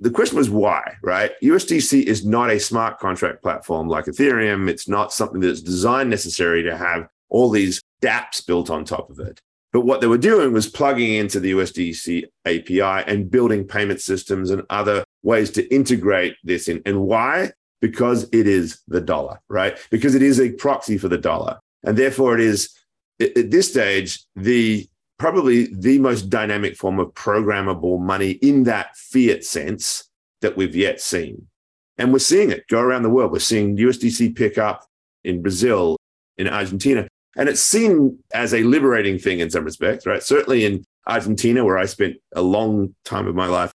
The 0.00 0.10
question 0.10 0.38
was 0.38 0.50
why, 0.50 0.96
right? 1.02 1.32
USDC 1.42 2.04
is 2.04 2.24
not 2.24 2.50
a 2.50 2.60
smart 2.60 2.98
contract 2.98 3.42
platform 3.42 3.88
like 3.88 4.06
Ethereum. 4.06 4.68
It's 4.68 4.88
not 4.88 5.12
something 5.12 5.40
that's 5.40 5.62
designed 5.62 6.10
necessarily 6.10 6.62
to 6.64 6.76
have 6.76 7.08
all 7.28 7.50
these 7.50 7.80
dApps 8.02 8.46
built 8.46 8.70
on 8.70 8.84
top 8.84 9.10
of 9.10 9.18
it. 9.20 9.40
But 9.76 9.84
what 9.84 10.00
they 10.00 10.06
were 10.06 10.16
doing 10.16 10.54
was 10.54 10.70
plugging 10.70 11.12
into 11.12 11.38
the 11.38 11.52
USDC 11.52 12.24
API 12.46 13.12
and 13.12 13.30
building 13.30 13.66
payment 13.66 14.00
systems 14.00 14.48
and 14.48 14.62
other 14.70 15.04
ways 15.22 15.50
to 15.50 15.70
integrate 15.70 16.34
this 16.42 16.66
in. 16.66 16.80
And 16.86 17.02
why? 17.02 17.50
Because 17.82 18.26
it 18.32 18.46
is 18.46 18.80
the 18.88 19.02
dollar, 19.02 19.38
right? 19.50 19.76
Because 19.90 20.14
it 20.14 20.22
is 20.22 20.40
a 20.40 20.52
proxy 20.52 20.96
for 20.96 21.08
the 21.08 21.18
dollar. 21.18 21.58
And 21.82 21.98
therefore, 21.98 22.32
it 22.36 22.40
is 22.40 22.70
at 23.20 23.50
this 23.50 23.68
stage 23.68 24.24
the 24.34 24.88
probably 25.18 25.66
the 25.74 25.98
most 25.98 26.30
dynamic 26.30 26.74
form 26.74 26.98
of 26.98 27.08
programmable 27.08 28.00
money 28.00 28.30
in 28.30 28.62
that 28.62 28.96
fiat 28.96 29.44
sense 29.44 30.08
that 30.40 30.56
we've 30.56 30.74
yet 30.74 31.02
seen. 31.02 31.48
And 31.98 32.14
we're 32.14 32.20
seeing 32.20 32.50
it 32.50 32.66
go 32.68 32.80
around 32.80 33.02
the 33.02 33.10
world. 33.10 33.30
We're 33.30 33.40
seeing 33.40 33.76
USDC 33.76 34.36
pick 34.36 34.56
up 34.56 34.86
in 35.22 35.42
Brazil, 35.42 35.98
in 36.38 36.48
Argentina. 36.48 37.08
And 37.36 37.48
it's 37.48 37.60
seen 37.60 38.18
as 38.32 38.54
a 38.54 38.62
liberating 38.62 39.18
thing 39.18 39.40
in 39.40 39.50
some 39.50 39.64
respects, 39.64 40.06
right? 40.06 40.22
Certainly 40.22 40.64
in 40.64 40.84
Argentina, 41.06 41.64
where 41.64 41.78
I 41.78 41.84
spent 41.84 42.16
a 42.34 42.42
long 42.42 42.94
time 43.04 43.26
of 43.26 43.34
my 43.34 43.46
life, 43.46 43.72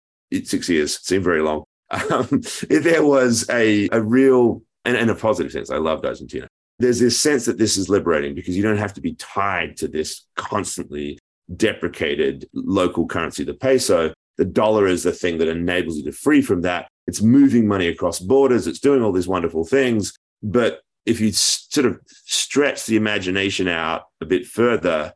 six 0.44 0.70
years, 0.70 1.00
seemed 1.00 1.24
very 1.24 1.42
long. 1.42 1.64
Um, 2.12 2.42
there 2.70 3.06
was 3.06 3.50
a, 3.50 3.88
a 3.94 4.02
real, 4.02 4.62
and 4.84 4.98
in 4.98 5.10
a 5.10 5.16
positive 5.16 5.54
sense, 5.54 5.72
I 5.72 5.78
loved 5.78 6.06
Argentina. 6.06 6.48
There's 6.80 7.00
this 7.00 7.20
sense 7.20 7.46
that 7.46 7.58
this 7.58 7.78
is 7.78 7.88
liberating 7.88 8.36
because 8.36 8.58
you 8.58 8.62
don't 8.62 8.78
have 8.78 8.94
to 8.96 9.02
be 9.02 9.14
tied 9.16 9.78
to 9.78 9.88
this 9.88 10.26
constantly 10.36 11.18
deprecated 11.56 12.48
local 12.54 13.08
currency, 13.08 13.46
the 13.46 13.54
peso. 13.54 14.14
The 14.38 14.46
dollar 14.46 14.86
is 14.86 15.04
the 15.04 15.14
thing 15.14 15.38
that 15.38 15.48
enables 15.48 15.98
you 15.98 16.04
to 16.04 16.12
free 16.12 16.42
from 16.42 16.62
that. 16.62 16.90
It's 17.08 17.22
moving 17.22 17.68
money 17.68 17.88
across 17.88 18.20
borders. 18.20 18.68
It's 18.68 18.80
doing 18.80 19.02
all 19.02 19.14
these 19.14 19.28
wonderful 19.28 19.64
things. 19.64 20.14
But 20.44 20.82
if 21.08 21.22
you 21.22 21.32
sort 21.32 21.86
of 21.86 22.00
stretch 22.26 22.86
the 22.86 22.98
imagination 22.98 23.70
out 23.70 24.04
a 24.22 24.26
bit 24.26 24.46
further, 24.46 25.14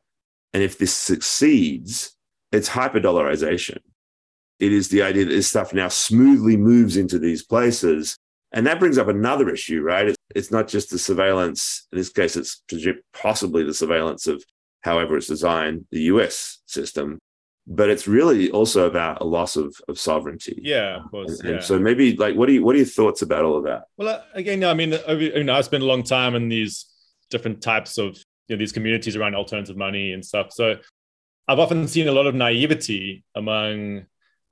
and 0.53 0.63
if 0.63 0.77
this 0.77 0.93
succeeds, 0.93 2.15
it's 2.53 2.69
hyperdollarization. 2.69 3.77
It 4.59 4.71
is 4.71 4.87
the 4.87 5.01
idea 5.01 5.25
that 5.25 5.31
this 5.31 5.49
stuff 5.49 5.73
now 5.73 5.89
smoothly 5.89 6.55
moves 6.55 6.95
into 6.95 7.19
these 7.19 7.43
places. 7.43 8.15
And 8.53 8.65
that 8.67 8.79
brings 8.79 8.97
up 8.97 9.09
another 9.09 9.49
issue, 9.49 9.81
right? 9.81 10.07
It's, 10.07 10.17
it's 10.33 10.51
not 10.51 10.69
just 10.69 10.91
the 10.91 10.99
surveillance. 10.99 11.87
In 11.91 11.97
this 11.97 12.09
case, 12.09 12.37
it's 12.37 12.61
possibly 13.13 13.63
the 13.63 13.73
surveillance 13.73 14.27
of 14.27 14.43
however 14.81 15.17
it's 15.17 15.27
designed, 15.27 15.85
the 15.91 16.03
US 16.03 16.61
system. 16.67 17.19
But 17.67 17.89
it's 17.89 18.07
really 18.07 18.49
also 18.49 18.87
about 18.87 19.21
a 19.21 19.23
loss 19.23 19.55
of, 19.55 19.75
of 19.87 19.99
sovereignty. 19.99 20.59
Yeah, 20.63 21.03
of 21.03 21.11
course. 21.11 21.39
And, 21.41 21.49
and 21.49 21.63
so 21.63 21.77
maybe 21.77 22.15
like, 22.15 22.35
what 22.35 22.49
are 22.49 22.51
you, 22.51 22.63
what 22.63 22.73
are 22.73 22.79
your 22.79 22.87
thoughts 22.87 23.21
about 23.21 23.45
all 23.45 23.55
of 23.55 23.63
that? 23.65 23.83
Well, 23.97 24.09
uh, 24.09 24.21
again, 24.33 24.63
I 24.63 24.73
mean, 24.73 24.93
over, 25.05 25.21
you 25.21 25.43
know, 25.43 25.53
I 25.53 25.61
spent 25.61 25.83
a 25.83 25.85
long 25.85 26.01
time 26.01 26.33
in 26.33 26.49
these 26.49 26.87
different 27.29 27.61
types 27.61 27.97
of 27.99 28.17
you 28.47 28.55
know, 28.55 28.59
these 28.59 28.71
communities 28.71 29.15
around 29.15 29.35
alternative 29.35 29.77
money 29.77 30.11
and 30.11 30.25
stuff. 30.25 30.51
So 30.51 30.77
I've 31.47 31.59
often 31.59 31.87
seen 31.87 32.07
a 32.07 32.11
lot 32.11 32.25
of 32.25 32.33
naivety 32.33 33.23
among, 33.35 34.07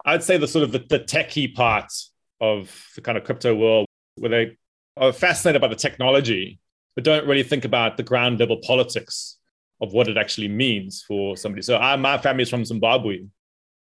I'd 0.06 0.24
say, 0.24 0.38
the 0.38 0.48
sort 0.48 0.64
of 0.64 0.72
the, 0.72 0.80
the 0.80 1.00
techie 1.00 1.54
part 1.54 1.92
of 2.40 2.72
the 2.96 3.02
kind 3.02 3.18
of 3.18 3.24
crypto 3.24 3.56
world, 3.56 3.88
where 4.16 4.30
they 4.30 4.58
are 4.98 5.12
fascinated 5.12 5.62
by 5.62 5.68
the 5.68 5.76
technology, 5.76 6.60
but 6.96 7.04
don't 7.04 7.28
really 7.28 7.44
think 7.44 7.66
about 7.66 7.98
the 7.98 8.04
ground 8.04 8.40
level 8.40 8.58
politics 8.62 9.39
of 9.82 9.94
what 9.94 10.08
it 10.08 10.18
actually 10.18 10.48
means 10.48 11.04
for 11.08 11.38
somebody. 11.38 11.62
So 11.62 11.78
I, 11.78 11.96
my 11.96 12.18
family 12.18 12.44
is 12.44 12.50
from 12.50 12.66
Zimbabwe. 12.66 13.24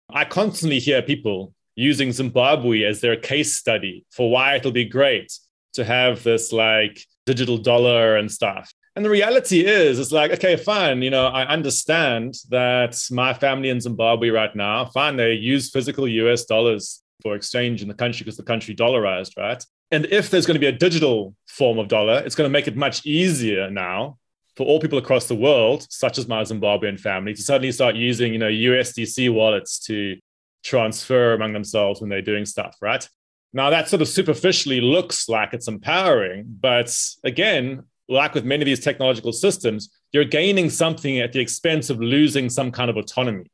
I 0.10 0.26
constantly 0.26 0.80
hear 0.80 1.02
people 1.02 1.54
using 1.76 2.12
Zimbabwe 2.12 2.84
as 2.84 3.02
their 3.02 3.16
case 3.16 3.56
study 3.56 4.06
for 4.12 4.30
why 4.30 4.56
it'll 4.56 4.72
be 4.72 4.86
great 4.86 5.32
to 5.74 5.84
have 5.84 6.24
this 6.24 6.52
like 6.52 7.04
digital 7.26 7.58
dollar 7.58 8.18
and 8.18 8.32
stuff. 8.32 8.72
And 8.96 9.04
the 9.04 9.10
reality 9.10 9.66
is, 9.66 9.98
it's 9.98 10.12
like, 10.12 10.32
okay, 10.32 10.56
fine. 10.56 11.02
You 11.02 11.10
know, 11.10 11.28
I 11.28 11.48
understand 11.48 12.36
that 12.50 13.02
my 13.10 13.34
family 13.34 13.70
in 13.70 13.82
Zimbabwe 13.82 14.30
right 14.30 14.56
now, 14.56 14.86
fine, 14.86 15.16
they 15.16 15.34
use 15.34 15.72
physical 15.72 16.08
US 16.08 16.46
dollars 16.46 17.02
for 17.24 17.36
exchange 17.36 17.82
in 17.82 17.88
the 17.88 17.96
country 17.96 18.24
because 18.24 18.38
the 18.38 18.44
country 18.44 18.76
dollarized, 18.76 19.36
right? 19.36 19.64
And 19.90 20.06
if 20.08 20.30
there's 20.30 20.46
going 20.46 20.56
to 20.56 20.60
be 20.60 20.68
a 20.68 20.72
digital 20.72 21.36
form 21.48 21.80
of 21.80 21.88
dollar, 21.88 22.22
it's 22.24 22.36
going 22.36 22.48
to 22.48 22.52
make 22.52 22.68
it 22.68 22.76
much 22.76 23.06
easier 23.06 23.70
now 23.72 24.18
for 24.56 24.66
all 24.66 24.80
people 24.80 24.98
across 24.98 25.28
the 25.28 25.36
world, 25.36 25.88
such 25.90 26.18
as 26.18 26.28
my 26.28 26.44
Zimbabwean 26.44 27.00
family, 27.00 27.34
to 27.34 27.42
suddenly 27.42 27.72
start 27.72 27.96
using, 27.96 28.34
you 28.34 28.40
know, 28.40 28.50
USDC 28.50 29.34
wallets 29.34 29.80
to 29.86 30.18
transfer 30.64 31.34
among 31.34 31.54
themselves 31.54 32.02
when 32.02 32.10
they're 32.10 32.22
doing 32.22 32.46
stuff, 32.46 32.78
right? 32.82 33.08
Now 33.54 33.70
that 33.70 33.90
sort 33.90 34.02
of 34.02 34.08
superficially 34.08 34.82
looks 34.82 35.30
like 35.30 35.54
it's 35.54 35.68
empowering, 35.68 36.46
but 36.48 36.96
again, 37.24 37.84
like 38.10 38.34
with 38.34 38.46
many 38.46 38.64
of 38.64 38.66
these 38.66 38.80
technological 38.80 39.32
systems, 39.32 39.90
you're 40.12 40.26
gaining 40.26 40.70
something 40.70 41.20
at 41.20 41.34
the 41.34 41.40
expense 41.40 41.90
of 41.90 42.00
losing 42.00 42.50
some 42.50 42.72
kind 42.72 42.90
of 42.90 42.98
autonomy. 42.98 43.46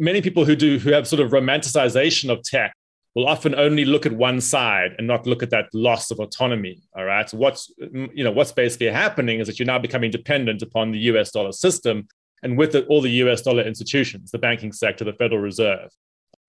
Many 0.00 0.20
people 0.20 0.44
who 0.44 0.56
do 0.56 0.78
who 0.78 0.92
have 0.92 1.06
sort 1.06 1.20
of 1.20 1.30
romanticization 1.30 2.30
of 2.30 2.42
tech 2.42 2.74
will 3.14 3.28
often 3.28 3.54
only 3.54 3.84
look 3.84 4.06
at 4.06 4.12
one 4.12 4.40
side 4.40 4.94
and 4.96 5.06
not 5.06 5.26
look 5.26 5.42
at 5.42 5.50
that 5.50 5.66
loss 5.74 6.10
of 6.10 6.18
autonomy. 6.18 6.82
All 6.96 7.04
right. 7.04 7.28
So 7.28 7.36
what's 7.36 7.70
you 7.78 8.24
know 8.24 8.30
what's 8.30 8.52
basically 8.52 8.88
happening 8.88 9.40
is 9.40 9.46
that 9.46 9.58
you're 9.58 9.66
now 9.66 9.78
becoming 9.78 10.10
dependent 10.10 10.62
upon 10.62 10.92
the 10.92 10.98
US 10.98 11.30
dollar 11.30 11.52
system 11.52 12.08
and 12.42 12.58
with 12.58 12.74
it, 12.74 12.86
all 12.88 13.00
the 13.00 13.10
US 13.10 13.42
dollar 13.42 13.62
institutions, 13.62 14.30
the 14.30 14.38
banking 14.38 14.72
sector, 14.72 15.04
the 15.04 15.12
Federal 15.12 15.40
Reserve. 15.40 15.90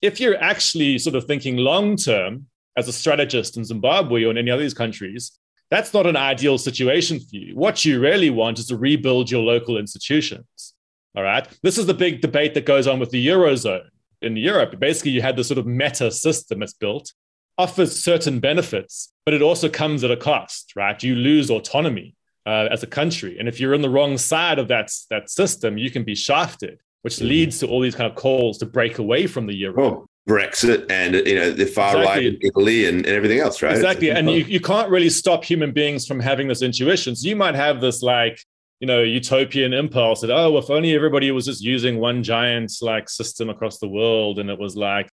If 0.02 0.20
you're 0.20 0.42
actually 0.42 0.98
sort 0.98 1.16
of 1.16 1.26
thinking 1.26 1.58
long 1.58 1.96
term 1.96 2.48
as 2.78 2.88
a 2.88 2.94
strategist 2.94 3.58
in 3.58 3.64
Zimbabwe 3.64 4.24
or 4.24 4.32
in 4.32 4.38
any 4.38 4.52
of 4.52 4.60
these 4.60 4.74
countries, 4.74 5.38
that's 5.70 5.94
not 5.94 6.08
an 6.08 6.18
ideal 6.18 6.58
situation 6.58 7.20
for 7.20 7.36
you. 7.36 7.56
What 7.56 7.86
you 7.86 8.00
really 8.00 8.30
want 8.30 8.60
is 8.60 8.68
to 8.68 8.78
rebuild 8.78 9.30
your 9.30 9.42
local 9.42 9.78
institutions. 9.78 10.74
All 11.16 11.24
right. 11.24 11.48
This 11.62 11.78
is 11.78 11.86
the 11.86 11.94
big 11.94 12.22
debate 12.22 12.54
that 12.56 12.66
goes 12.66 12.88
on 12.88 13.00
with 13.00 13.12
the 13.12 13.28
Eurozone 13.28 13.88
in 14.24 14.36
Europe. 14.38 14.80
Basically, 14.80 15.12
you 15.12 15.22
had 15.22 15.36
this 15.36 15.48
sort 15.48 15.58
of 15.58 15.66
meta 15.66 16.12
system 16.12 16.60
that's 16.60 16.74
built, 16.74 17.14
offers 17.58 18.04
certain 18.04 18.40
benefits, 18.40 19.12
but 19.26 19.34
it 19.34 19.42
also 19.42 19.70
comes 19.70 20.04
at 20.04 20.12
a 20.12 20.18
cost, 20.18 20.74
right? 20.76 21.02
You 21.02 21.16
lose 21.16 21.50
autonomy 21.50 22.16
uh, 22.46 22.68
as 22.72 22.84
a 22.84 22.88
country. 22.88 23.38
And 23.40 23.48
if 23.48 23.60
you're 23.60 23.74
in 23.74 23.82
the 23.82 23.90
wrong 23.90 24.18
side 24.18 24.60
of 24.60 24.68
that, 24.70 24.92
that 25.10 25.30
system, 25.30 25.78
you 25.78 25.92
can 25.92 26.04
be 26.04 26.16
shafted, 26.16 26.80
which 27.02 27.16
mm-hmm. 27.16 27.28
leads 27.28 27.60
to 27.60 27.68
all 27.68 27.82
these 27.82 27.96
kind 27.96 28.10
of 28.10 28.18
calls 28.18 28.58
to 28.60 28.66
break 28.66 28.98
away 28.98 29.28
from 29.28 29.48
the 29.48 29.56
euro. 29.56 29.86
Oh. 29.86 30.08
Brexit 30.28 30.90
and 30.90 31.16
you 31.16 31.36
know 31.36 31.52
the 31.52 31.66
far 31.66 31.98
exactly. 31.98 32.08
right 32.08 32.26
in 32.26 32.40
Italy 32.42 32.88
and, 32.88 33.06
and 33.06 33.14
everything 33.14 33.40
else, 33.40 33.62
right? 33.62 33.76
Exactly, 33.76 34.10
and 34.10 34.32
you, 34.32 34.46
you 34.46 34.62
can't 34.62 34.90
really 34.90 35.10
stop 35.10 35.44
human 35.44 35.74
beings 35.74 36.08
from 36.08 36.18
having 36.18 36.48
this 36.48 36.62
intuition. 36.62 37.14
So 37.14 37.28
you 37.28 37.36
might 37.36 37.56
have 37.56 37.82
this 37.82 38.02
like 38.02 38.40
you 38.80 38.88
know 38.88 39.02
utopian 39.02 39.74
impulse 39.74 40.22
that 40.22 40.32
oh 40.32 40.58
if 40.58 40.70
only 40.70 40.94
everybody 40.94 41.32
was 41.32 41.46
just 41.46 41.64
using 41.64 42.00
one 42.00 42.24
giant 42.24 42.72
like 42.82 43.10
system 43.10 43.50
across 43.50 43.80
the 43.80 43.88
world 43.88 44.40
and 44.40 44.50
it 44.50 44.60
was 44.60 44.76
like 44.76 45.10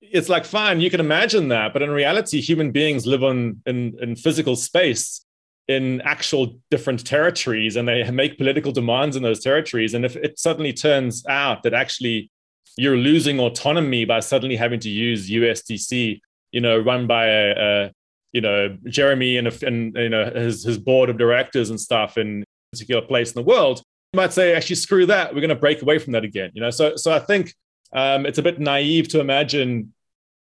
it's 0.00 0.28
like 0.28 0.44
fine 0.44 0.80
you 0.80 0.90
can 0.90 1.00
imagine 1.00 1.48
that 1.48 1.72
but 1.72 1.82
in 1.82 1.90
reality 1.90 2.40
human 2.40 2.70
beings 2.70 3.06
live 3.06 3.22
on 3.22 3.60
in, 3.66 3.96
in 4.00 4.16
physical 4.16 4.56
space 4.56 5.24
in 5.68 6.00
actual 6.02 6.58
different 6.70 7.06
territories 7.06 7.76
and 7.76 7.88
they 7.88 8.08
make 8.10 8.36
political 8.36 8.70
demands 8.70 9.16
in 9.16 9.22
those 9.22 9.40
territories. 9.40 9.94
And 9.94 10.04
if 10.04 10.14
it 10.16 10.38
suddenly 10.38 10.72
turns 10.72 11.24
out 11.26 11.62
that 11.62 11.72
actually 11.72 12.30
you're 12.76 12.96
losing 12.96 13.40
autonomy 13.40 14.04
by 14.04 14.20
suddenly 14.20 14.56
having 14.56 14.80
to 14.80 14.90
use 14.90 15.30
usdc 15.30 16.20
you 16.50 16.60
know 16.60 16.76
run 16.78 17.06
by 17.06 17.26
a, 17.26 17.54
a 17.56 17.92
you 18.32 18.40
know 18.40 18.76
jeremy 18.88 19.36
and, 19.36 19.46
and 19.62 19.94
you 19.94 20.08
know 20.08 20.28
his, 20.30 20.64
his 20.64 20.76
board 20.76 21.08
of 21.08 21.16
directors 21.16 21.70
and 21.70 21.80
stuff 21.80 22.18
in 22.18 22.44
particular 22.74 23.02
place 23.02 23.32
in 23.32 23.42
the 23.42 23.48
world, 23.48 23.82
you 24.12 24.18
might 24.18 24.32
say, 24.32 24.54
actually, 24.54 24.76
screw 24.76 25.06
that. 25.06 25.34
We're 25.34 25.40
going 25.40 25.48
to 25.48 25.54
break 25.56 25.82
away 25.82 25.98
from 25.98 26.12
that 26.12 26.24
again. 26.24 26.50
You 26.54 26.62
know, 26.62 26.70
so 26.70 26.96
so 26.96 27.12
I 27.12 27.18
think 27.18 27.54
um, 27.92 28.26
it's 28.26 28.38
a 28.38 28.42
bit 28.42 28.60
naive 28.60 29.08
to 29.08 29.20
imagine 29.20 29.94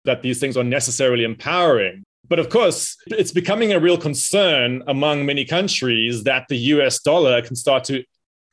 that 0.05 0.21
these 0.21 0.39
things 0.39 0.57
are 0.57 0.63
necessarily 0.63 1.23
empowering. 1.23 2.03
But 2.27 2.39
of 2.39 2.49
course, 2.49 2.97
it's 3.07 3.31
becoming 3.31 3.71
a 3.73 3.79
real 3.79 3.97
concern 3.97 4.83
among 4.87 5.25
many 5.25 5.45
countries 5.45 6.23
that 6.23 6.45
the 6.49 6.57
US 6.57 6.99
dollar 6.99 7.41
can 7.41 7.55
start 7.55 7.83
to 7.85 8.03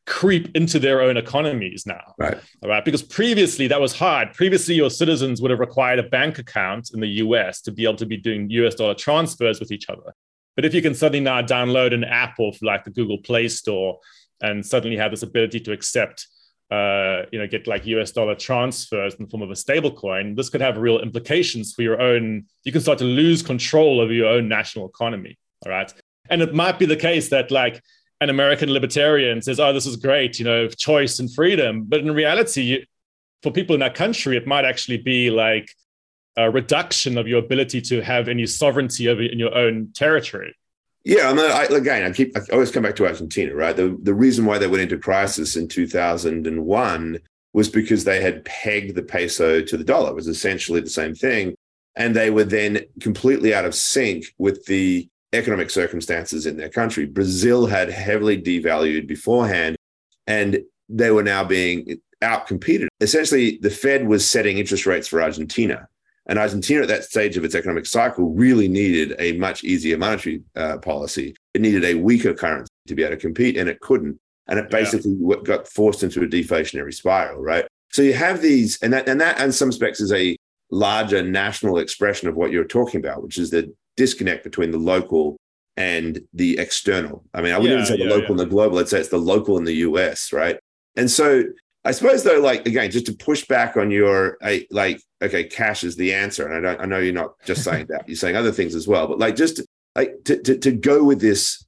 creep 0.06 0.54
into 0.56 0.78
their 0.78 1.00
own 1.00 1.16
economies 1.16 1.86
now. 1.86 2.14
Right. 2.18 2.38
All 2.62 2.68
right. 2.68 2.84
Because 2.84 3.02
previously 3.02 3.68
that 3.68 3.80
was 3.80 3.96
hard. 3.96 4.32
Previously, 4.34 4.74
your 4.74 4.90
citizens 4.90 5.40
would 5.40 5.50
have 5.50 5.60
required 5.60 6.00
a 6.00 6.02
bank 6.02 6.38
account 6.38 6.90
in 6.92 7.00
the 7.00 7.06
US 7.06 7.60
to 7.62 7.72
be 7.72 7.84
able 7.84 7.96
to 7.96 8.06
be 8.06 8.16
doing 8.16 8.50
US 8.50 8.74
dollar 8.74 8.94
transfers 8.94 9.60
with 9.60 9.70
each 9.70 9.88
other. 9.88 10.14
But 10.56 10.64
if 10.64 10.74
you 10.74 10.82
can 10.82 10.94
suddenly 10.94 11.20
now 11.20 11.42
download 11.42 11.94
an 11.94 12.04
app 12.04 12.38
off 12.38 12.58
like 12.62 12.84
the 12.84 12.90
Google 12.90 13.18
Play 13.18 13.48
Store 13.48 13.98
and 14.40 14.64
suddenly 14.64 14.96
have 14.96 15.10
this 15.10 15.22
ability 15.22 15.60
to 15.60 15.72
accept, 15.72 16.26
uh, 16.70 17.22
you 17.32 17.38
know, 17.38 17.46
get 17.46 17.66
like 17.66 17.86
US 17.86 18.12
dollar 18.12 18.34
transfers 18.34 19.14
in 19.14 19.24
the 19.24 19.30
form 19.30 19.42
of 19.42 19.50
a 19.50 19.56
stable 19.56 19.92
coin, 19.92 20.34
this 20.34 20.50
could 20.50 20.60
have 20.60 20.76
real 20.76 21.00
implications 21.00 21.72
for 21.72 21.82
your 21.82 22.00
own. 22.00 22.44
You 22.64 22.72
can 22.72 22.80
start 22.80 22.98
to 22.98 23.04
lose 23.04 23.42
control 23.42 24.00
over 24.00 24.12
your 24.12 24.28
own 24.28 24.48
national 24.48 24.88
economy. 24.88 25.38
All 25.64 25.72
right. 25.72 25.92
And 26.28 26.42
it 26.42 26.54
might 26.54 26.78
be 26.78 26.86
the 26.86 26.96
case 26.96 27.28
that 27.30 27.50
like 27.50 27.82
an 28.20 28.30
American 28.30 28.70
libertarian 28.70 29.42
says, 29.42 29.58
oh, 29.58 29.72
this 29.72 29.86
is 29.86 29.96
great, 29.96 30.38
you 30.38 30.44
know, 30.44 30.68
choice 30.68 31.18
and 31.18 31.32
freedom. 31.32 31.84
But 31.84 32.00
in 32.00 32.12
reality, 32.12 32.84
for 33.42 33.50
people 33.50 33.74
in 33.74 33.80
that 33.80 33.94
country, 33.94 34.36
it 34.36 34.46
might 34.46 34.64
actually 34.64 34.98
be 34.98 35.30
like, 35.30 35.68
a 36.36 36.50
reduction 36.50 37.18
of 37.18 37.28
your 37.28 37.38
ability 37.38 37.80
to 37.82 38.00
have 38.00 38.28
any 38.28 38.46
sovereignty 38.46 39.08
over 39.08 39.22
in 39.22 39.38
your 39.38 39.54
own 39.54 39.90
territory. 39.94 40.54
Yeah, 41.04 41.30
I 41.30 41.34
mean, 41.34 41.50
I, 41.50 41.64
again, 41.64 42.04
I 42.04 42.12
keep 42.12 42.36
I 42.36 42.40
always 42.52 42.70
come 42.70 42.84
back 42.84 42.96
to 42.96 43.06
Argentina, 43.06 43.54
right? 43.54 43.74
The 43.74 43.98
the 44.02 44.14
reason 44.14 44.44
why 44.44 44.58
they 44.58 44.68
went 44.68 44.82
into 44.82 44.98
crisis 44.98 45.56
in 45.56 45.68
two 45.68 45.86
thousand 45.86 46.46
and 46.46 46.64
one 46.64 47.18
was 47.52 47.68
because 47.68 48.04
they 48.04 48.22
had 48.22 48.44
pegged 48.44 48.94
the 48.94 49.02
peso 49.02 49.60
to 49.62 49.76
the 49.76 49.84
dollar. 49.84 50.10
It 50.10 50.14
was 50.14 50.28
essentially 50.28 50.80
the 50.80 50.88
same 50.88 51.14
thing, 51.14 51.54
and 51.96 52.14
they 52.14 52.30
were 52.30 52.44
then 52.44 52.80
completely 53.00 53.52
out 53.52 53.64
of 53.64 53.74
sync 53.74 54.26
with 54.38 54.64
the 54.66 55.08
economic 55.32 55.70
circumstances 55.70 56.46
in 56.46 56.56
their 56.56 56.68
country. 56.68 57.04
Brazil 57.06 57.66
had 57.66 57.90
heavily 57.90 58.40
devalued 58.40 59.08
beforehand, 59.08 59.76
and 60.26 60.62
they 60.88 61.10
were 61.10 61.22
now 61.24 61.42
being 61.42 62.00
outcompeted. 62.22 62.86
Essentially, 63.00 63.58
the 63.60 63.70
Fed 63.70 64.06
was 64.06 64.28
setting 64.28 64.58
interest 64.58 64.86
rates 64.86 65.08
for 65.08 65.20
Argentina 65.20 65.88
and 66.26 66.38
Argentina, 66.38 66.82
at 66.82 66.88
that 66.88 67.04
stage 67.04 67.36
of 67.36 67.44
its 67.44 67.54
economic 67.54 67.86
cycle, 67.86 68.32
really 68.32 68.68
needed 68.68 69.16
a 69.18 69.32
much 69.38 69.64
easier 69.64 69.98
monetary 69.98 70.42
uh, 70.54 70.78
policy. 70.78 71.34
It 71.54 71.60
needed 71.60 71.84
a 71.84 71.94
weaker 71.94 72.32
currency 72.32 72.70
to 72.86 72.94
be 72.94 73.02
able 73.02 73.16
to 73.16 73.20
compete, 73.20 73.56
and 73.56 73.68
it 73.68 73.80
couldn't. 73.80 74.18
and 74.46 74.58
it 74.58 74.70
basically 74.70 75.16
yeah. 75.20 75.36
got 75.42 75.66
forced 75.68 76.02
into 76.02 76.22
a 76.22 76.26
deflationary 76.26 76.94
spiral, 76.94 77.40
right? 77.42 77.66
So 77.90 78.02
you 78.02 78.14
have 78.14 78.40
these, 78.40 78.80
and 78.82 78.92
that, 78.92 79.08
and 79.08 79.20
that, 79.20 79.40
in 79.40 79.52
some 79.52 79.72
specs, 79.72 80.00
is 80.00 80.12
a 80.12 80.36
larger 80.70 81.22
national 81.22 81.78
expression 81.78 82.28
of 82.28 82.36
what 82.36 82.50
you're 82.50 82.64
talking 82.64 83.00
about, 83.00 83.22
which 83.22 83.38
is 83.38 83.50
the 83.50 83.72
disconnect 83.96 84.44
between 84.44 84.70
the 84.70 84.78
local 84.78 85.36
and 85.76 86.20
the 86.32 86.58
external. 86.58 87.24
I 87.34 87.42
mean, 87.42 87.52
I 87.52 87.58
wouldn't 87.58 87.78
yeah, 87.78 87.84
even 87.84 87.86
say 87.86 88.02
the 88.02 88.08
yeah, 88.08 88.16
local 88.16 88.30
and 88.30 88.38
the 88.38 88.46
global. 88.46 88.78
I'd 88.78 88.88
say 88.88 89.00
it's 89.00 89.08
the 89.08 89.18
local 89.18 89.58
in 89.58 89.64
the 89.64 89.74
US, 89.74 90.32
right? 90.32 90.58
And 90.96 91.10
so 91.10 91.44
I 91.84 91.90
suppose 91.90 92.22
though, 92.22 92.40
like 92.40 92.66
again, 92.66 92.90
just 92.90 93.06
to 93.06 93.12
push 93.12 93.44
back 93.46 93.76
on 93.76 93.90
your 93.90 94.38
uh, 94.40 94.58
like, 94.70 95.02
okay, 95.20 95.44
cash 95.44 95.82
is 95.82 95.96
the 95.96 96.14
answer, 96.14 96.46
and 96.46 96.54
I 96.66 96.70
don't, 96.70 96.80
I 96.82 96.84
know 96.84 96.98
you're 96.98 97.12
not 97.12 97.34
just 97.44 97.64
saying 97.64 97.86
that, 97.88 98.08
you're 98.08 98.16
saying 98.16 98.36
other 98.36 98.52
things 98.52 98.74
as 98.74 98.86
well, 98.86 99.08
but 99.08 99.18
like 99.18 99.34
just 99.34 99.60
like 99.96 100.22
to, 100.24 100.40
to, 100.42 100.58
to 100.58 100.72
go 100.72 101.02
with 101.02 101.20
this, 101.20 101.64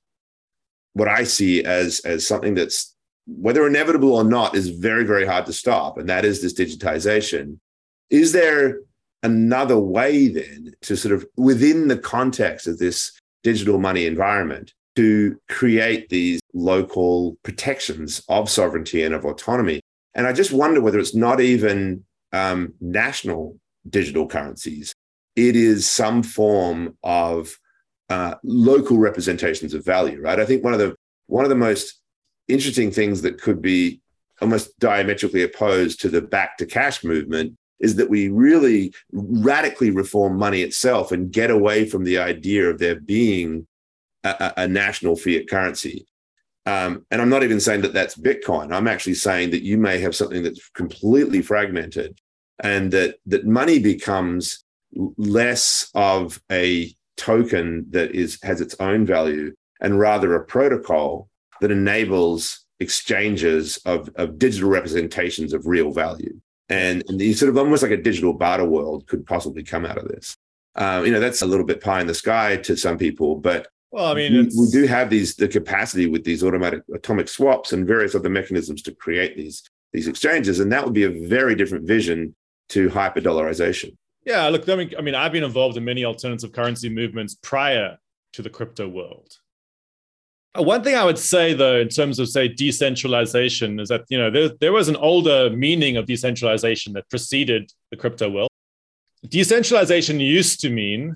what 0.93 1.09
I 1.09 1.25
see 1.25 1.65
as 1.65 2.01
as 2.01 2.27
something 2.27 2.55
that's 2.55 2.95
whether 3.27 3.67
inevitable 3.67 4.15
or 4.15 4.25
not 4.25 4.55
is 4.55 4.69
very 4.69 5.05
very 5.05 5.27
hard 5.27 5.47
to 5.47 5.53
stop, 5.53 5.99
and 5.99 6.09
that 6.09 6.25
is 6.25 6.41
this 6.41 6.55
digitization. 6.55 7.59
Is 8.11 8.33
there 8.33 8.81
another 9.25 9.79
way 9.79 10.29
then 10.29 10.75
to 10.83 10.97
sort 10.97 11.15
of 11.15 11.27
within 11.37 11.89
the 11.89 11.99
context 11.99 12.69
of 12.69 12.79
this 12.79 13.19
digital 13.43 13.79
money 13.79 14.07
environment 14.07 14.73
to 14.95 15.37
create 15.49 16.09
these 16.09 16.41
local 16.53 17.37
protections 17.43 18.23
of 18.29 18.49
sovereignty 18.49 19.03
and 19.03 19.15
of 19.15 19.25
autonomy 19.25 19.81
and 20.15 20.27
I 20.27 20.33
just 20.33 20.53
wonder 20.53 20.81
whether 20.81 20.99
it's 20.99 21.15
not 21.15 21.41
even 21.41 22.05
um, 22.33 22.75
national 22.81 23.59
digital 23.89 24.27
currencies. 24.27 24.95
It 25.37 25.57
is 25.57 25.89
some 25.89 26.23
form 26.23 26.97
of 27.03 27.59
uh, 28.09 28.37
local 28.43 28.99
representations 28.99 29.75
of 29.75 29.85
value, 29.85 30.21
right? 30.21 30.39
I 30.39 30.45
think 30.45 30.63
one 30.63 30.73
of 30.73 30.79
the 30.79 30.95
one 31.27 31.45
of 31.45 31.49
the 31.49 31.57
most 31.57 32.01
interesting 32.49 32.91
things 32.91 33.23
that 33.23 33.41
could 33.41 33.63
be 33.63 34.01
almost 34.41 34.79
diametrically 34.79 35.43
opposed 35.43 36.01
to 36.01 36.09
the 36.09 36.21
back 36.21 36.59
to 36.59 36.67
cash 36.67 37.03
movement 37.03 37.57
is 37.81 37.97
that 37.97 38.11
we 38.11 38.29
really 38.29 38.93
radically 39.13 39.91
reform 39.91 40.37
money 40.39 40.63
itself 40.63 41.13
and 41.13 41.33
get 41.33 41.51
away 41.51 41.87
from 41.89 42.05
the 42.05 42.19
idea 42.19 42.69
of 42.69 42.79
there 42.79 43.01
being 43.01 43.67
a, 44.23 44.53
a 44.59 44.69
national 44.69 45.17
fiat 45.17 45.49
currency. 45.49 46.07
Um, 46.67 47.05
and 47.11 47.21
I'm 47.21 47.29
not 47.29 47.43
even 47.43 47.61
saying 47.61 47.83
that 47.83 47.93
that's 47.93 48.17
Bitcoin. 48.17 48.73
I'm 48.73 48.89
actually 48.89 49.15
saying 49.15 49.51
that 49.51 49.63
you 49.63 49.77
may 49.77 49.99
have 50.01 50.17
something 50.17 50.43
that's 50.43 50.71
completely 50.71 51.43
fragmented, 51.43 52.19
and 52.63 52.91
that 52.93 53.17
that 53.27 53.47
money 53.47 53.79
becomes 53.79 54.65
less 55.17 55.91
of 55.95 56.41
a 56.51 56.95
token 57.17 57.87
that 57.91 58.15
is 58.15 58.39
has 58.43 58.61
its 58.61 58.77
own 58.81 59.05
value, 59.05 59.55
and 59.81 59.99
rather 59.99 60.35
a 60.35 60.45
protocol 60.45 61.29
that 61.61 61.71
enables 61.71 62.65
exchanges 62.81 63.77
of, 63.85 64.11
of 64.17 64.39
digital 64.39 64.69
representations 64.69 65.53
of 65.53 65.67
real 65.67 65.93
value. 65.93 66.41
And, 66.69 67.05
and 67.09 67.21
the 67.21 67.33
sort 67.35 67.51
of 67.51 67.59
almost 67.59 67.83
like 67.83 67.93
a 67.93 67.97
digital 67.97 68.33
barter 68.33 68.65
world 68.65 69.07
could 69.07 69.27
possibly 69.27 69.63
come 69.63 69.85
out 69.85 69.99
of 69.99 70.09
this. 70.09 70.37
Um, 70.77 71.07
you 71.07 71.13
know, 71.13 71.21
that's 71.21 71.43
a 71.43 71.47
little 71.47 71.67
bit 71.67 71.81
pie 71.81 72.01
in 72.01 72.07
the 72.07 72.15
sky 72.15 72.57
to 72.59 72.77
some 72.77 72.99
people, 72.99 73.37
but 73.37 73.69
well, 73.95 74.07
I 74.07 74.15
mean, 74.15 74.33
we, 74.33 74.65
we, 74.65 74.71
do 74.73 74.89
have 74.89 75.09
these 75.09 75.37
the 75.37 75.47
capacity 75.47 76.09
with 76.09 76.25
these 76.25 76.43
automatic 76.43 76.83
atomic 76.93 77.29
swaps 77.29 77.73
and 77.73 77.87
various 77.87 78.17
other 78.17 78.29
mechanisms 78.29 78.83
to 78.83 78.93
create 78.93 79.37
these 79.37 79.63
these 79.93 80.09
exchanges, 80.09 80.59
and 80.59 80.73
that 80.73 80.85
would 80.85 80.95
be 80.95 81.05
a 81.05 81.29
very 81.29 81.55
different 81.55 81.87
vision 81.87 82.35
to 82.71 82.89
hyperdollarization. 82.89 83.95
Yeah, 84.27 84.49
look, 84.49 84.69
I 84.69 84.75
mean, 84.75 84.95
I 84.99 85.01
mean, 85.01 85.15
I've 85.15 85.31
been 85.31 85.45
involved 85.45 85.77
in 85.77 85.85
many 85.85 86.05
alternative 86.05 86.51
currency 86.51 86.89
movements 86.89 87.37
prior 87.41 87.97
to 88.33 88.43
the 88.43 88.51
crypto 88.51 88.89
world. 88.89 89.37
Uh, 90.59 90.63
one 90.65 90.83
thing 90.83 90.97
I 90.97 91.05
would 91.05 91.19
say, 91.19 91.55
though, 91.55 91.79
in 91.79 91.89
terms 91.89 92.19
of 92.19 92.29
say 92.29 92.49
decentralization, 92.49 93.79
is 93.79 93.91
that 93.91 94.07
you 94.09 94.19
know 94.19 94.29
there, 94.29 94.49
there 94.61 94.73
was 94.73 94.89
an 94.89 94.97
older 94.97 95.51
meaning 95.51 95.97
of 95.97 96.07
decentralization 96.07 96.95
that 96.95 97.09
preceded 97.11 97.71
the 97.93 97.97
crypto 97.97 98.29
world. 98.29 98.51
Decentralization 99.29 100.19
used 100.19 100.59
to 100.63 100.69
mean 100.69 101.15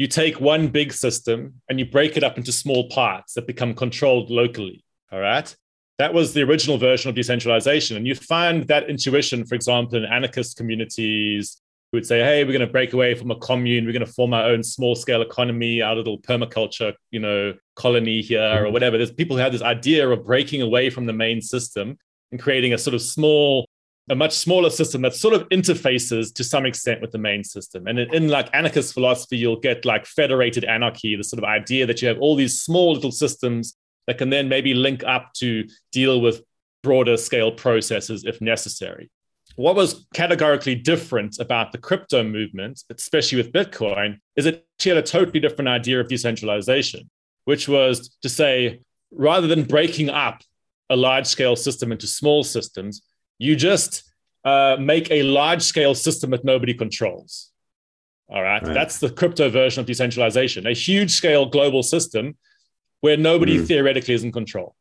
you 0.00 0.06
take 0.06 0.40
one 0.40 0.68
big 0.68 0.94
system 0.94 1.52
and 1.68 1.78
you 1.78 1.84
break 1.84 2.16
it 2.16 2.24
up 2.24 2.38
into 2.38 2.50
small 2.50 2.88
parts 2.88 3.34
that 3.34 3.46
become 3.46 3.74
controlled 3.74 4.30
locally. 4.30 4.82
All 5.12 5.20
right. 5.20 5.54
That 5.98 6.14
was 6.14 6.32
the 6.32 6.40
original 6.40 6.78
version 6.78 7.10
of 7.10 7.14
decentralization. 7.14 7.98
And 7.98 8.06
you 8.06 8.14
find 8.14 8.66
that 8.68 8.88
intuition, 8.88 9.44
for 9.44 9.56
example, 9.56 9.98
in 9.98 10.06
anarchist 10.06 10.56
communities 10.56 11.60
who 11.92 11.98
would 11.98 12.06
say, 12.06 12.20
hey, 12.20 12.44
we're 12.44 12.52
going 12.52 12.66
to 12.66 12.72
break 12.72 12.94
away 12.94 13.14
from 13.14 13.30
a 13.30 13.36
commune. 13.36 13.84
We're 13.84 13.92
going 13.92 14.06
to 14.06 14.10
form 14.10 14.32
our 14.32 14.44
own 14.44 14.62
small 14.62 14.94
scale 14.94 15.20
economy, 15.20 15.82
our 15.82 15.94
little 15.94 16.18
permaculture, 16.18 16.94
you 17.10 17.20
know, 17.20 17.52
colony 17.76 18.22
here 18.22 18.40
or 18.40 18.62
mm-hmm. 18.64 18.72
whatever. 18.72 18.96
There's 18.96 19.12
people 19.12 19.36
who 19.36 19.42
have 19.42 19.52
this 19.52 19.60
idea 19.60 20.08
of 20.08 20.24
breaking 20.24 20.62
away 20.62 20.88
from 20.88 21.04
the 21.04 21.12
main 21.12 21.42
system 21.42 21.98
and 22.32 22.40
creating 22.40 22.72
a 22.72 22.78
sort 22.78 22.94
of 22.94 23.02
small 23.02 23.68
a 24.10 24.14
much 24.14 24.32
smaller 24.32 24.70
system 24.70 25.02
that 25.02 25.14
sort 25.14 25.34
of 25.34 25.48
interfaces 25.50 26.34
to 26.34 26.42
some 26.42 26.66
extent 26.66 27.00
with 27.00 27.12
the 27.12 27.18
main 27.18 27.44
system. 27.44 27.86
And 27.86 27.98
in, 27.98 28.28
like 28.28 28.50
anarchist 28.52 28.92
philosophy, 28.92 29.38
you'll 29.38 29.60
get 29.60 29.84
like 29.84 30.04
federated 30.04 30.64
anarchy, 30.64 31.14
the 31.14 31.22
sort 31.22 31.38
of 31.38 31.48
idea 31.48 31.86
that 31.86 32.02
you 32.02 32.08
have 32.08 32.18
all 32.18 32.34
these 32.34 32.60
small 32.60 32.92
little 32.92 33.12
systems 33.12 33.76
that 34.08 34.18
can 34.18 34.28
then 34.28 34.48
maybe 34.48 34.74
link 34.74 35.04
up 35.04 35.32
to 35.34 35.64
deal 35.92 36.20
with 36.20 36.42
broader 36.82 37.16
scale 37.16 37.52
processes 37.52 38.24
if 38.24 38.40
necessary. 38.40 39.08
What 39.54 39.76
was 39.76 40.06
categorically 40.12 40.74
different 40.74 41.38
about 41.38 41.70
the 41.70 41.78
crypto 41.78 42.24
movement, 42.24 42.82
especially 42.90 43.38
with 43.38 43.52
Bitcoin, 43.52 44.18
is 44.34 44.46
it 44.46 44.66
she 44.80 44.88
had 44.88 44.98
a 44.98 45.02
totally 45.02 45.38
different 45.38 45.68
idea 45.68 46.00
of 46.00 46.08
decentralization, 46.08 47.08
which 47.44 47.68
was 47.68 48.16
to 48.22 48.28
say, 48.28 48.80
rather 49.12 49.46
than 49.46 49.64
breaking 49.64 50.10
up 50.10 50.40
a 50.88 50.96
large 50.96 51.26
scale 51.26 51.54
system 51.54 51.92
into 51.92 52.08
small 52.08 52.42
systems, 52.42 53.02
you 53.40 53.56
just 53.56 54.04
uh, 54.44 54.76
make 54.78 55.10
a 55.10 55.22
large 55.24 55.62
scale 55.62 55.94
system 55.94 56.30
that 56.30 56.44
nobody 56.44 56.74
controls. 56.74 57.50
All 58.28 58.42
right? 58.42 58.62
right. 58.62 58.74
That's 58.74 58.98
the 58.98 59.10
crypto 59.10 59.48
version 59.48 59.80
of 59.80 59.86
decentralization, 59.86 60.66
a 60.66 60.72
huge 60.72 61.10
scale 61.10 61.46
global 61.46 61.82
system 61.82 62.36
where 63.00 63.16
nobody 63.16 63.58
mm. 63.58 63.66
theoretically 63.66 64.14
is 64.14 64.22
in 64.22 64.30
control. 64.30 64.76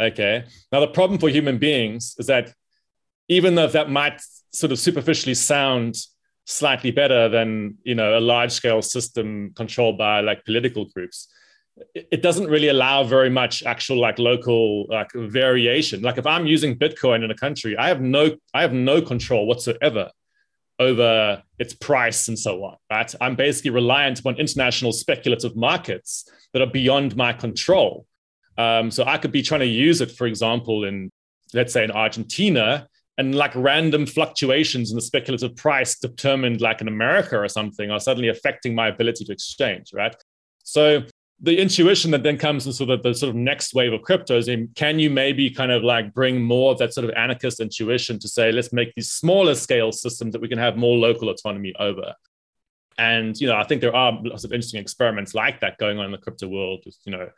Okay. 0.00 0.44
Now, 0.70 0.80
the 0.80 0.88
problem 0.88 1.18
for 1.18 1.28
human 1.28 1.58
beings 1.58 2.14
is 2.18 2.26
that 2.26 2.52
even 3.28 3.54
though 3.54 3.68
that 3.68 3.90
might 3.90 4.20
sort 4.52 4.70
of 4.70 4.78
superficially 4.78 5.34
sound 5.34 5.96
slightly 6.44 6.90
better 6.90 7.28
than 7.30 7.78
you 7.84 7.94
know 7.94 8.18
a 8.18 8.20
large 8.20 8.52
scale 8.52 8.82
system 8.82 9.50
controlled 9.56 9.96
by 9.96 10.20
like 10.20 10.44
political 10.44 10.84
groups 10.84 11.28
it 11.94 12.22
doesn't 12.22 12.48
really 12.48 12.68
allow 12.68 13.02
very 13.02 13.30
much 13.30 13.62
actual 13.64 14.00
like 14.00 14.18
local 14.18 14.86
like 14.88 15.10
variation. 15.12 16.02
Like 16.02 16.18
if 16.18 16.26
i'm 16.26 16.46
using 16.46 16.78
bitcoin 16.78 17.24
in 17.24 17.30
a 17.30 17.34
country 17.34 17.76
i 17.76 17.88
have 17.88 18.00
no 18.00 18.36
i 18.52 18.62
have 18.62 18.72
no 18.72 19.02
control 19.02 19.46
whatsoever 19.46 20.10
over 20.80 21.42
its 21.58 21.72
price 21.74 22.26
and 22.28 22.38
so 22.38 22.64
on 22.64 22.76
right? 22.90 23.14
I'm 23.20 23.36
basically 23.36 23.70
reliant 23.70 24.18
upon 24.20 24.36
international 24.36 24.92
speculative 24.92 25.54
markets 25.54 26.28
that 26.52 26.62
are 26.62 26.70
beyond 26.70 27.16
my 27.16 27.32
control. 27.32 28.06
Um, 28.56 28.90
so 28.90 29.04
i 29.04 29.18
could 29.18 29.32
be 29.32 29.42
trying 29.42 29.60
to 29.60 29.66
use 29.66 30.00
it 30.00 30.12
for 30.12 30.26
example 30.28 30.84
in 30.84 31.10
let's 31.54 31.72
say 31.72 31.82
in 31.82 31.90
argentina 31.90 32.86
and 33.18 33.34
like 33.34 33.52
random 33.56 34.06
fluctuations 34.06 34.90
in 34.90 34.96
the 34.96 35.02
speculative 35.02 35.56
price 35.56 35.98
determined 35.98 36.60
like 36.60 36.80
in 36.80 36.86
america 36.86 37.36
or 37.36 37.48
something 37.48 37.90
are 37.90 37.98
suddenly 37.98 38.28
affecting 38.28 38.72
my 38.72 38.86
ability 38.88 39.24
to 39.24 39.32
exchange 39.32 39.90
right? 39.92 40.14
So 40.62 41.04
the 41.40 41.58
intuition 41.58 42.10
that 42.12 42.22
then 42.22 42.38
comes 42.38 42.66
in 42.66 42.72
sort 42.72 42.90
of 42.90 43.02
the 43.02 43.12
sort 43.14 43.30
of 43.30 43.36
next 43.36 43.74
wave 43.74 43.92
of 43.92 44.00
cryptos 44.02 44.74
can 44.74 44.98
you 44.98 45.10
maybe 45.10 45.50
kind 45.50 45.72
of 45.72 45.82
like 45.82 46.14
bring 46.14 46.42
more 46.42 46.72
of 46.72 46.78
that 46.78 46.94
sort 46.94 47.04
of 47.04 47.10
anarchist 47.16 47.60
intuition 47.60 48.18
to 48.18 48.28
say 48.28 48.52
let's 48.52 48.72
make 48.72 48.94
these 48.94 49.10
smaller 49.10 49.54
scale 49.54 49.92
systems 49.92 50.32
that 50.32 50.40
we 50.40 50.48
can 50.48 50.58
have 50.58 50.76
more 50.76 50.96
local 50.96 51.28
autonomy 51.28 51.74
over? 51.78 52.14
And 52.96 53.38
you 53.40 53.48
know 53.48 53.56
i 53.56 53.64
think 53.64 53.80
there 53.80 53.94
are 53.94 54.16
lots 54.22 54.44
of 54.44 54.52
interesting 54.52 54.80
experiments 54.80 55.34
like 55.34 55.60
that 55.60 55.78
going 55.78 55.98
on 55.98 56.04
in 56.06 56.12
the 56.12 56.18
crypto 56.18 56.46
world 56.46 56.82
with 56.86 56.96
you 57.04 57.10
know 57.10 57.28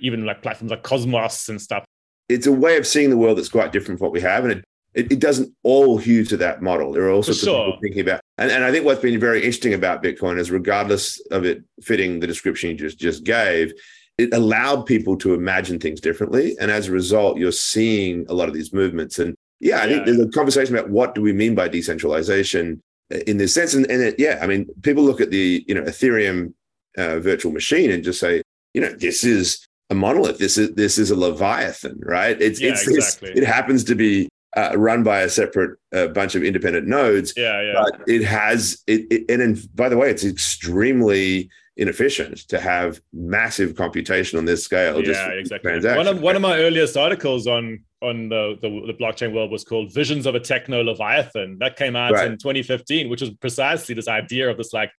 even 0.00 0.24
like 0.24 0.42
platforms 0.42 0.70
like 0.70 0.82
cosmos 0.82 1.48
and 1.48 1.60
stuff. 1.60 1.84
It's 2.28 2.46
a 2.46 2.52
way 2.52 2.76
of 2.76 2.86
seeing 2.86 3.10
the 3.10 3.16
world 3.16 3.38
that's 3.38 3.48
quite 3.48 3.72
different 3.72 3.98
from 3.98 4.06
what 4.06 4.12
we 4.12 4.20
have 4.22 4.44
and 4.44 4.52
it 4.52 4.64
it, 4.96 5.12
it 5.12 5.20
doesn't 5.20 5.52
all 5.62 5.98
hew 5.98 6.24
to 6.24 6.36
that 6.38 6.62
model. 6.62 6.92
There 6.92 7.04
are 7.04 7.10
also 7.10 7.32
sure. 7.32 7.66
people 7.66 7.80
thinking 7.82 8.00
about, 8.00 8.20
and, 8.38 8.50
and 8.50 8.64
I 8.64 8.72
think 8.72 8.84
what's 8.84 9.02
been 9.02 9.20
very 9.20 9.38
interesting 9.38 9.74
about 9.74 10.02
Bitcoin 10.02 10.38
is, 10.38 10.50
regardless 10.50 11.20
of 11.30 11.44
it 11.44 11.62
fitting 11.82 12.18
the 12.18 12.26
description 12.26 12.70
you 12.70 12.76
just 12.76 12.98
just 12.98 13.22
gave, 13.22 13.72
it 14.18 14.32
allowed 14.32 14.86
people 14.86 15.16
to 15.18 15.34
imagine 15.34 15.78
things 15.78 16.00
differently, 16.00 16.56
and 16.58 16.70
as 16.70 16.88
a 16.88 16.92
result, 16.92 17.38
you're 17.38 17.52
seeing 17.52 18.24
a 18.28 18.34
lot 18.34 18.48
of 18.48 18.54
these 18.54 18.72
movements. 18.72 19.18
And 19.18 19.36
yeah, 19.60 19.76
I 19.76 19.84
yeah. 19.84 19.86
think 19.86 20.06
there's 20.06 20.20
a 20.20 20.28
conversation 20.30 20.74
about 20.74 20.90
what 20.90 21.14
do 21.14 21.20
we 21.20 21.32
mean 21.32 21.54
by 21.54 21.68
decentralization 21.68 22.80
in 23.26 23.36
this 23.36 23.52
sense, 23.54 23.74
and, 23.74 23.88
and 23.90 24.02
it, 24.02 24.16
yeah, 24.18 24.40
I 24.42 24.46
mean, 24.46 24.66
people 24.82 25.04
look 25.04 25.20
at 25.20 25.30
the 25.30 25.62
you 25.68 25.74
know 25.74 25.82
Ethereum 25.82 26.54
uh, 26.96 27.20
virtual 27.20 27.52
machine 27.52 27.90
and 27.90 28.02
just 28.02 28.18
say, 28.18 28.42
you 28.72 28.80
know, 28.80 28.92
this 28.94 29.24
is 29.24 29.66
a 29.90 29.94
monolith. 29.94 30.38
This 30.38 30.56
is 30.56 30.74
this 30.74 30.96
is 30.96 31.10
a 31.10 31.16
leviathan, 31.16 32.00
right? 32.02 32.40
It's 32.40 32.62
yeah, 32.62 32.70
it's 32.70 32.88
exactly. 32.88 33.32
it 33.32 33.46
happens 33.46 33.84
to 33.84 33.94
be 33.94 34.28
uh, 34.56 34.72
run 34.76 35.02
by 35.02 35.20
a 35.20 35.28
separate 35.28 35.78
uh, 35.94 36.08
bunch 36.08 36.34
of 36.34 36.42
independent 36.42 36.86
nodes. 36.86 37.34
Yeah, 37.36 37.60
yeah. 37.62 37.72
But 37.74 38.08
it 38.08 38.24
has 38.24 38.82
it, 38.86 39.06
it 39.10 39.30
and 39.30 39.42
in, 39.42 39.58
by 39.74 39.88
the 39.88 39.96
way, 39.96 40.10
it's 40.10 40.24
extremely 40.24 41.50
inefficient 41.76 42.38
to 42.48 42.58
have 42.58 43.00
massive 43.12 43.76
computation 43.76 44.38
on 44.38 44.46
this 44.46 44.64
scale. 44.64 45.02
Yeah, 45.04 45.28
exactly. 45.28 45.78
One 45.78 46.06
of, 46.06 46.22
one 46.22 46.34
of 46.36 46.42
my 46.42 46.58
earliest 46.58 46.96
articles 46.96 47.46
on 47.46 47.84
on 48.02 48.28
the, 48.28 48.56
the, 48.60 48.68
the 48.68 48.94
blockchain 48.94 49.34
world 49.34 49.50
was 49.50 49.64
called 49.64 49.92
"Visions 49.92 50.26
of 50.26 50.34
a 50.34 50.40
Techno 50.40 50.82
Leviathan." 50.82 51.58
That 51.58 51.76
came 51.76 51.96
out 51.96 52.12
right. 52.12 52.30
in 52.30 52.38
2015, 52.38 53.08
which 53.08 53.20
was 53.20 53.30
precisely 53.30 53.94
this 53.94 54.08
idea 54.08 54.50
of 54.50 54.56
this 54.56 54.72
like 54.72 54.90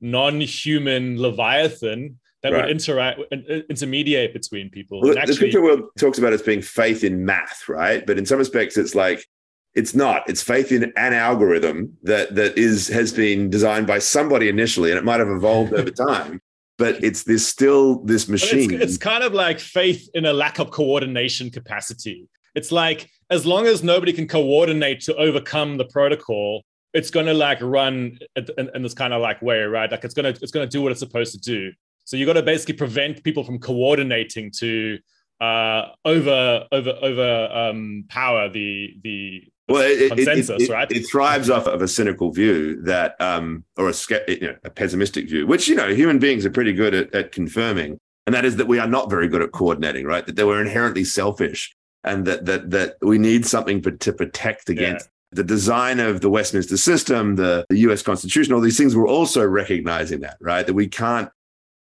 non-human 0.00 1.20
leviathan 1.20 2.18
that 2.44 2.52
right. 2.52 2.62
would 2.66 2.70
interact 2.70 3.20
and 3.32 3.44
uh, 3.50 3.54
intermediate 3.70 4.34
between 4.34 4.68
people. 4.68 5.00
Well, 5.00 5.18
actually, 5.18 5.34
the 5.34 5.40
crypto 5.40 5.62
world 5.62 5.80
talks 5.98 6.18
about 6.18 6.32
it 6.32 6.34
as 6.34 6.42
being 6.42 6.60
faith 6.60 7.02
in 7.02 7.24
math, 7.24 7.68
right? 7.70 8.06
But 8.06 8.18
in 8.18 8.26
some 8.26 8.38
respects, 8.38 8.76
it's 8.76 8.94
like 8.94 9.26
it's 9.74 9.94
not. 9.94 10.28
It's 10.28 10.42
faith 10.42 10.70
in 10.70 10.92
an 10.96 11.14
algorithm 11.14 11.96
that 12.02 12.34
that 12.34 12.58
is 12.58 12.86
has 12.88 13.12
been 13.12 13.48
designed 13.48 13.86
by 13.86 13.98
somebody 13.98 14.50
initially, 14.50 14.90
and 14.90 14.98
it 14.98 15.04
might 15.04 15.20
have 15.20 15.28
evolved 15.28 15.72
over 15.72 15.90
time. 16.08 16.40
But 16.76 17.02
it's 17.02 17.22
this 17.22 17.48
still 17.48 18.04
this 18.04 18.28
machine. 18.28 18.74
It's, 18.74 18.82
it's 18.82 18.98
kind 18.98 19.24
of 19.24 19.32
like 19.32 19.58
faith 19.58 20.10
in 20.12 20.26
a 20.26 20.32
lack 20.32 20.58
of 20.58 20.70
coordination 20.70 21.50
capacity. 21.50 22.28
It's 22.54 22.70
like 22.70 23.08
as 23.30 23.46
long 23.46 23.66
as 23.66 23.82
nobody 23.82 24.12
can 24.12 24.28
coordinate 24.28 25.00
to 25.02 25.16
overcome 25.16 25.78
the 25.78 25.86
protocol, 25.86 26.62
it's 26.92 27.10
going 27.10 27.26
to 27.26 27.34
like 27.34 27.58
run 27.62 28.18
in, 28.36 28.70
in 28.74 28.82
this 28.82 28.92
kind 28.92 29.14
of 29.14 29.22
like 29.22 29.40
way, 29.40 29.62
right? 29.62 29.90
Like 29.90 30.04
it's 30.04 30.14
going 30.14 30.34
to 30.34 30.42
it's 30.42 30.52
going 30.52 30.68
to 30.68 30.70
do 30.70 30.82
what 30.82 30.92
it's 30.92 31.00
supposed 31.00 31.32
to 31.32 31.40
do. 31.40 31.72
So 32.04 32.16
you 32.16 32.26
got 32.26 32.34
to 32.34 32.42
basically 32.42 32.74
prevent 32.74 33.24
people 33.24 33.44
from 33.44 33.58
coordinating 33.58 34.50
to 34.58 34.98
uh, 35.40 35.86
over 36.04 36.66
over 36.70 36.98
over 37.02 37.48
um, 37.52 38.04
power 38.08 38.48
the 38.48 38.94
the 39.02 39.44
well, 39.68 39.82
it, 39.82 40.12
consensus, 40.12 40.62
it, 40.62 40.68
it, 40.68 40.72
right? 40.72 40.92
It 40.92 41.06
thrives 41.10 41.48
off 41.48 41.66
of 41.66 41.80
a 41.80 41.88
cynical 41.88 42.30
view 42.30 42.82
that, 42.82 43.18
um, 43.18 43.64
or 43.78 43.88
a, 43.88 43.94
you 44.28 44.48
know, 44.48 44.56
a 44.62 44.68
pessimistic 44.68 45.28
view, 45.28 45.46
which 45.46 45.68
you 45.68 45.74
know 45.74 45.88
human 45.88 46.18
beings 46.18 46.44
are 46.44 46.50
pretty 46.50 46.74
good 46.74 46.94
at, 46.94 47.14
at 47.14 47.32
confirming, 47.32 47.98
and 48.26 48.34
that 48.34 48.44
is 48.44 48.56
that 48.56 48.68
we 48.68 48.78
are 48.78 48.86
not 48.86 49.08
very 49.08 49.26
good 49.26 49.40
at 49.40 49.52
coordinating, 49.52 50.04
right? 50.04 50.26
That 50.26 50.36
they 50.36 50.44
were 50.44 50.60
inherently 50.60 51.04
selfish, 51.04 51.74
and 52.02 52.26
that 52.26 52.44
that 52.44 52.70
that 52.70 52.96
we 53.00 53.18
need 53.18 53.46
something 53.46 53.80
to 53.82 54.12
protect 54.12 54.68
against. 54.68 55.06
Yeah. 55.06 55.10
The 55.32 55.44
design 55.44 55.98
of 55.98 56.20
the 56.20 56.30
Westminster 56.30 56.76
system, 56.76 57.34
the, 57.34 57.66
the 57.68 57.78
US 57.78 58.02
Constitution, 58.02 58.54
all 58.54 58.60
these 58.60 58.78
things, 58.78 58.94
we're 58.94 59.08
also 59.08 59.44
recognizing 59.44 60.20
that, 60.20 60.36
right? 60.40 60.64
That 60.64 60.74
we 60.74 60.86
can't 60.86 61.28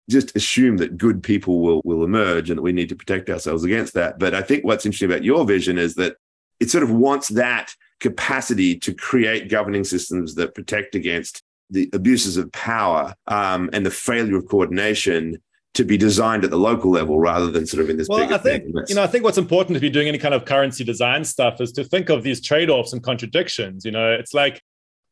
just 0.09 0.35
assume 0.35 0.77
that 0.77 0.97
good 0.97 1.23
people 1.23 1.61
will 1.61 1.81
will 1.85 2.03
emerge 2.03 2.49
and 2.49 2.57
that 2.57 2.63
we 2.63 2.73
need 2.73 2.89
to 2.89 2.95
protect 2.95 3.29
ourselves 3.29 3.63
against 3.63 3.93
that. 3.93 4.19
But 4.19 4.33
I 4.33 4.41
think 4.41 4.63
what's 4.63 4.85
interesting 4.85 5.09
about 5.09 5.23
your 5.23 5.45
vision 5.45 5.77
is 5.77 5.95
that 5.95 6.17
it 6.59 6.69
sort 6.69 6.83
of 6.83 6.91
wants 6.91 7.29
that 7.29 7.73
capacity 7.99 8.77
to 8.79 8.93
create 8.93 9.49
governing 9.49 9.83
systems 9.83 10.35
that 10.35 10.53
protect 10.53 10.95
against 10.95 11.41
the 11.69 11.89
abuses 11.93 12.37
of 12.37 12.51
power 12.51 13.15
um, 13.27 13.69
and 13.73 13.85
the 13.85 13.91
failure 13.91 14.37
of 14.37 14.47
coordination 14.47 15.41
to 15.73 15.83
be 15.83 15.97
designed 15.97 16.43
at 16.43 16.51
the 16.51 16.57
local 16.57 16.91
level 16.91 17.17
rather 17.17 17.49
than 17.49 17.65
sort 17.65 17.83
of 17.83 17.89
in 17.89 17.97
this 17.97 18.07
well, 18.07 18.21
I 18.31 18.37
think 18.37 18.63
thing. 18.63 18.73
you 18.87 18.95
know 18.95 19.03
I 19.03 19.07
think 19.07 19.23
what's 19.23 19.39
important 19.39 19.75
if 19.75 19.81
you're 19.81 19.91
doing 19.91 20.07
any 20.07 20.19
kind 20.19 20.33
of 20.33 20.45
currency 20.45 20.83
design 20.83 21.23
stuff 21.23 21.59
is 21.61 21.71
to 21.73 21.83
think 21.83 22.09
of 22.09 22.21
these 22.23 22.41
trade-offs 22.41 22.93
and 22.93 23.01
contradictions. 23.01 23.83
You 23.83 23.91
know, 23.91 24.11
it's 24.11 24.33
like 24.33 24.61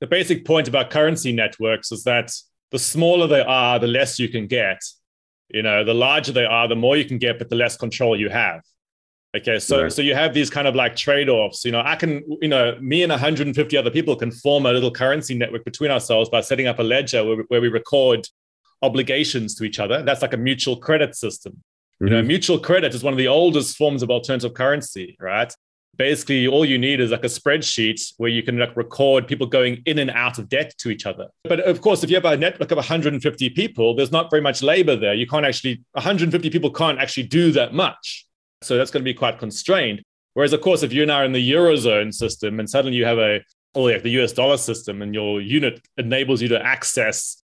the 0.01 0.07
basic 0.07 0.45
point 0.45 0.67
about 0.67 0.89
currency 0.89 1.31
networks 1.31 1.91
is 1.91 2.03
that 2.03 2.31
the 2.72 2.80
smaller 2.80 3.28
they 3.28 3.41
are, 3.41 3.80
the 3.80 3.88
less 3.88 4.19
you 4.19 4.30
can 4.30 4.47
get. 4.47 4.82
You 5.49 5.61
know, 5.61 5.84
the 5.84 5.93
larger 5.93 6.32
they 6.32 6.45
are, 6.45 6.67
the 6.67 6.76
more 6.76 6.95
you 6.95 7.05
can 7.05 7.17
get, 7.17 7.38
but 7.38 7.49
the 7.49 7.55
less 7.55 7.76
control 7.76 8.17
you 8.17 8.30
have. 8.30 8.61
Okay, 9.36 9.59
so 9.59 9.88
so 9.88 10.01
you 10.01 10.13
have 10.13 10.34
these 10.34 10.49
kind 10.49 10.67
of 10.67 10.76
like 10.76 10.95
trade-offs. 10.95 11.63
You 11.63 11.72
know, 11.72 11.82
I 11.86 11.95
can, 11.95 12.22
you 12.41 12.49
know, 12.49 12.78
me 12.82 13.01
and 13.03 13.09
150 13.11 13.78
other 13.78 13.89
people 13.89 14.15
can 14.17 14.30
form 14.30 14.65
a 14.65 14.74
little 14.74 14.91
currency 14.91 15.36
network 15.36 15.63
between 15.63 15.89
ourselves 15.89 16.30
by 16.30 16.41
setting 16.41 16.67
up 16.67 16.80
a 16.80 16.84
ledger 16.84 17.24
where, 17.24 17.38
where 17.47 17.61
we 17.61 17.69
record 17.69 18.28
obligations 18.82 19.55
to 19.55 19.63
each 19.63 19.80
other. 19.80 20.03
That's 20.03 20.22
like 20.22 20.34
a 20.34 20.38
mutual 20.38 20.76
credit 20.76 21.15
system. 21.15 21.53
Mm-hmm. 21.53 22.05
You 22.05 22.09
know, 22.11 22.19
mm-hmm. 22.19 22.28
mutual 22.28 22.59
credit 22.59 22.93
is 22.93 23.03
one 23.03 23.13
of 23.13 23.17
the 23.17 23.30
oldest 23.30 23.78
forms 23.78 24.03
of 24.03 24.09
alternative 24.09 24.53
currency, 24.53 25.15
right? 25.19 25.53
Basically, 25.97 26.47
all 26.47 26.65
you 26.65 26.77
need 26.77 26.99
is 26.99 27.11
like 27.11 27.23
a 27.23 27.27
spreadsheet 27.27 28.13
where 28.17 28.29
you 28.29 28.41
can 28.41 28.57
like 28.57 28.75
record 28.75 29.27
people 29.27 29.45
going 29.45 29.83
in 29.85 29.99
and 29.99 30.09
out 30.11 30.39
of 30.39 30.49
debt 30.49 30.73
to 30.79 30.89
each 30.89 31.05
other. 31.05 31.27
But 31.43 31.59
of 31.59 31.81
course, 31.81 32.03
if 32.03 32.09
you 32.09 32.15
have 32.15 32.25
a 32.25 32.37
network 32.37 32.71
of 32.71 32.77
150 32.77 33.49
people, 33.51 33.93
there's 33.93 34.11
not 34.11 34.29
very 34.29 34.41
much 34.41 34.63
labor 34.63 34.95
there. 34.95 35.13
You 35.13 35.27
can't 35.27 35.45
actually 35.45 35.83
150 35.93 36.49
people 36.49 36.71
can't 36.71 36.99
actually 36.99 37.23
do 37.23 37.51
that 37.51 37.73
much 37.73 38.25
so 38.61 38.77
that's 38.77 38.91
going 38.91 39.01
to 39.01 39.09
be 39.09 39.13
quite 39.13 39.39
constrained. 39.39 40.01
Whereas, 40.33 40.53
of 40.53 40.61
course, 40.61 40.83
if 40.83 40.93
you're 40.93 41.05
now 41.05 41.23
in 41.23 41.33
the 41.33 41.51
Eurozone 41.51 42.13
system 42.13 42.59
and 42.59 42.69
suddenly 42.69 42.95
you 42.95 43.05
have 43.05 43.17
a, 43.17 43.41
or 43.73 43.91
like 43.91 44.03
the 44.03 44.21
US 44.21 44.31
dollar 44.31 44.57
system 44.57 45.01
and 45.01 45.13
your 45.13 45.41
unit 45.41 45.81
enables 45.97 46.41
you 46.41 46.47
to 46.49 46.63
access 46.63 47.43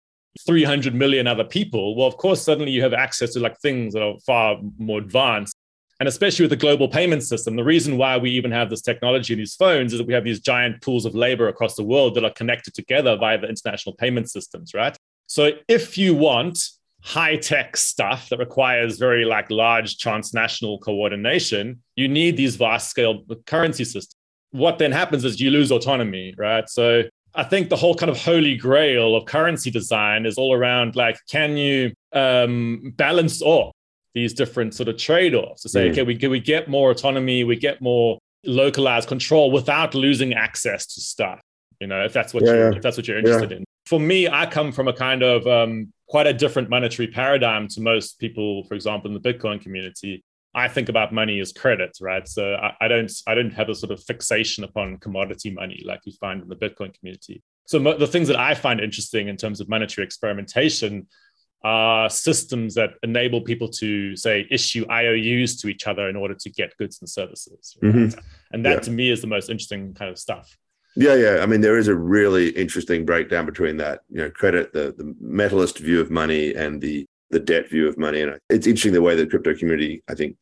300 0.47 0.95
million 0.95 1.26
other 1.26 1.45
people, 1.45 1.97
well, 1.97 2.07
of 2.07 2.16
course, 2.16 2.42
suddenly 2.42 2.72
you 2.72 2.82
have 2.82 2.92
access 2.92 3.32
to 3.34 3.40
like 3.40 3.59
things 3.61 3.95
that 3.95 4.03
are 4.03 4.18
far 4.26 4.59
more 4.78 4.99
advanced. 4.99 5.57
And 6.05 6.09
especially 6.11 6.43
with 6.43 6.51
the 6.51 6.57
global 6.57 6.87
payment 6.87 7.23
system, 7.23 7.57
the 7.57 7.65
reason 7.65 7.97
why 7.97 8.19
we 8.19 8.31
even 8.33 8.51
have 8.51 8.69
this 8.69 8.83
technology 8.83 9.33
in 9.33 9.39
these 9.39 9.55
phones 9.55 9.95
is 9.95 9.99
that 9.99 10.07
we 10.07 10.13
have 10.13 10.23
these 10.23 10.39
giant 10.39 10.83
pools 10.83 11.07
of 11.07 11.15
labor 11.15 11.49
across 11.49 11.77
the 11.77 11.83
world 11.83 12.15
that 12.15 12.25
are 12.27 12.33
connected 12.33 12.75
together 12.75 13.17
via 13.17 13.39
the 13.39 13.49
international 13.49 13.95
payment 13.95 14.31
systems, 14.31 14.75
right? 14.75 14.99
So 15.29 15.53
if 15.67 15.97
you 15.97 16.15
want 16.15 16.59
high 17.01 17.37
tech 17.37 17.79
stuff 17.79 18.29
that 18.29 18.39
requires 18.39 18.99
very 18.99 19.25
like 19.25 19.51
large 19.51 19.97
transnational 19.97 20.79
coordination, 20.79 21.83
you 21.97 22.07
need 22.07 22.37
these 22.37 22.57
vast 22.57 22.91
scale 22.91 23.23
currency 23.47 23.85
systems. 23.85 24.15
What 24.51 24.79
then 24.79 24.93
happens 24.93 25.25
is 25.25 25.41
you 25.41 25.51
lose 25.51 25.73
autonomy, 25.73 26.35
right? 26.37 26.69
So 26.69 27.05
I 27.35 27.45
think 27.45 27.71
the 27.71 27.77
whole 27.77 27.95
kind 27.95 28.11
of 28.11 28.21
holy 28.21 28.59
grail 28.59 29.17
of 29.17 29.25
currency 29.25 29.71
design 29.71 30.27
is 30.27 30.37
all 30.37 30.53
around 30.53 30.97
like, 30.97 31.17
can 31.31 31.57
you 31.57 31.95
um, 32.13 32.93
balance 32.95 33.41
off 33.41 33.73
these 34.15 34.33
different 34.33 34.75
sort 34.75 34.89
of 34.89 34.97
trade 34.97 35.35
offs 35.35 35.62
to 35.62 35.69
say, 35.69 35.89
mm. 35.89 35.93
okay, 35.93 36.03
we, 36.03 36.17
we 36.29 36.41
get 36.41 36.69
more 36.69 36.91
autonomy, 36.91 37.45
we 37.45 37.57
get 37.57 37.83
more 37.83 38.19
localized 38.45 39.09
control 39.09 39.51
without 39.51 39.95
losing 39.95 40.35
access 40.35 40.87
to 40.87 41.01
stuff, 41.01 41.41
you 41.81 41.87
know, 41.87 42.05
if 42.05 42.12
that's 42.12 42.33
what, 42.33 42.45
yeah, 42.45 42.53
you're, 42.53 42.71
yeah. 42.71 42.77
if 42.77 42.83
that's 42.83 42.97
what 42.97 43.09
you're 43.09 43.19
interested 43.19 43.51
yeah. 43.51 43.57
in. 43.59 43.65
For 43.87 44.01
me, 44.01 44.29
I 44.29 44.47
come 44.47 44.73
from 44.73 44.89
a 44.89 44.93
kind 44.93 45.23
of 45.23 45.47
um, 45.47 45.93
quite 46.09 46.27
a 46.27 46.33
different 46.33 46.71
monetary 46.71 47.09
paradigm 47.09 47.69
to 47.69 47.81
most 47.81 48.19
people, 48.19 48.65
for 48.65 48.75
example, 48.75 49.15
in 49.15 49.21
the 49.21 49.33
Bitcoin 49.33 49.61
community. 49.61 50.23
I 50.55 50.69
think 50.69 50.89
about 50.89 51.12
money 51.12 51.41
as 51.41 51.53
credit, 51.53 51.99
right? 52.01 52.27
So 52.29 52.55
I, 52.55 52.75
I 52.81 52.89
don't 52.89 53.12
I 53.27 53.35
don't 53.35 53.53
have 53.53 53.69
a 53.69 53.75
sort 53.75 53.91
of 53.91 54.03
fixation 54.05 54.62
upon 54.62 54.99
commodity 54.99 55.51
money 55.51 55.83
like 55.85 56.01
you 56.05 56.12
find 56.12 56.41
in 56.41 56.49
the 56.49 56.57
Bitcoin 56.57 56.97
community. 56.97 57.43
So 57.67 57.81
mo- 57.81 57.99
the 57.99 58.07
things 58.07 58.29
that 58.29 58.39
I 58.39 58.55
find 58.55 58.81
interesting 58.81 59.29
in 59.29 59.37
terms 59.37 59.61
of 59.61 59.69
monetary 59.69 60.07
experimentation 60.07 61.09
are 61.65 62.11
systems 62.11 62.75
that 62.75 62.91
enable 63.03 63.41
people 63.41 63.69
to 63.69 64.15
say 64.17 64.47
issue 64.51 64.85
IOUs 64.91 65.57
to 65.57 65.69
each 65.69 65.87
other 65.87 66.09
in 66.09 66.17
order 66.17 66.35
to 66.35 66.51
get 66.51 66.77
goods 66.77 67.01
and 67.01 67.09
services. 67.09 67.77
Right? 67.83 67.95
Mm-hmm. 67.95 68.21
And 68.53 68.65
that 68.67 68.75
yeah. 68.75 68.81
to 68.81 68.91
me 68.91 69.11
is 69.11 69.23
the 69.23 69.27
most 69.27 69.49
interesting 69.49 69.95
kind 69.95 70.11
of 70.11 70.19
stuff. 70.19 70.57
Yeah, 70.97 71.15
yeah. 71.15 71.39
I 71.43 71.47
mean, 71.47 71.61
there 71.61 71.79
is 71.79 71.89
a 71.89 71.95
really 71.95 72.51
interesting 72.51 73.05
breakdown 73.05 73.47
between 73.47 73.79
that, 73.79 74.03
you 74.11 74.19
know, 74.19 74.31
credit, 74.31 74.73
the 74.73 74.95
the 74.97 75.15
metalist 75.23 75.79
view 75.79 76.01
of 76.01 76.11
money 76.11 76.55
and 76.55 76.81
the 76.81 77.07
the 77.31 77.41
debt 77.41 77.69
view 77.69 77.89
of 77.89 77.99
money. 77.99 78.21
And 78.21 78.39
it's 78.49 78.67
interesting 78.67 78.93
the 78.93 79.03
way 79.03 79.17
the 79.17 79.27
crypto 79.27 79.55
community, 79.55 80.05
I 80.09 80.15
think, 80.15 80.37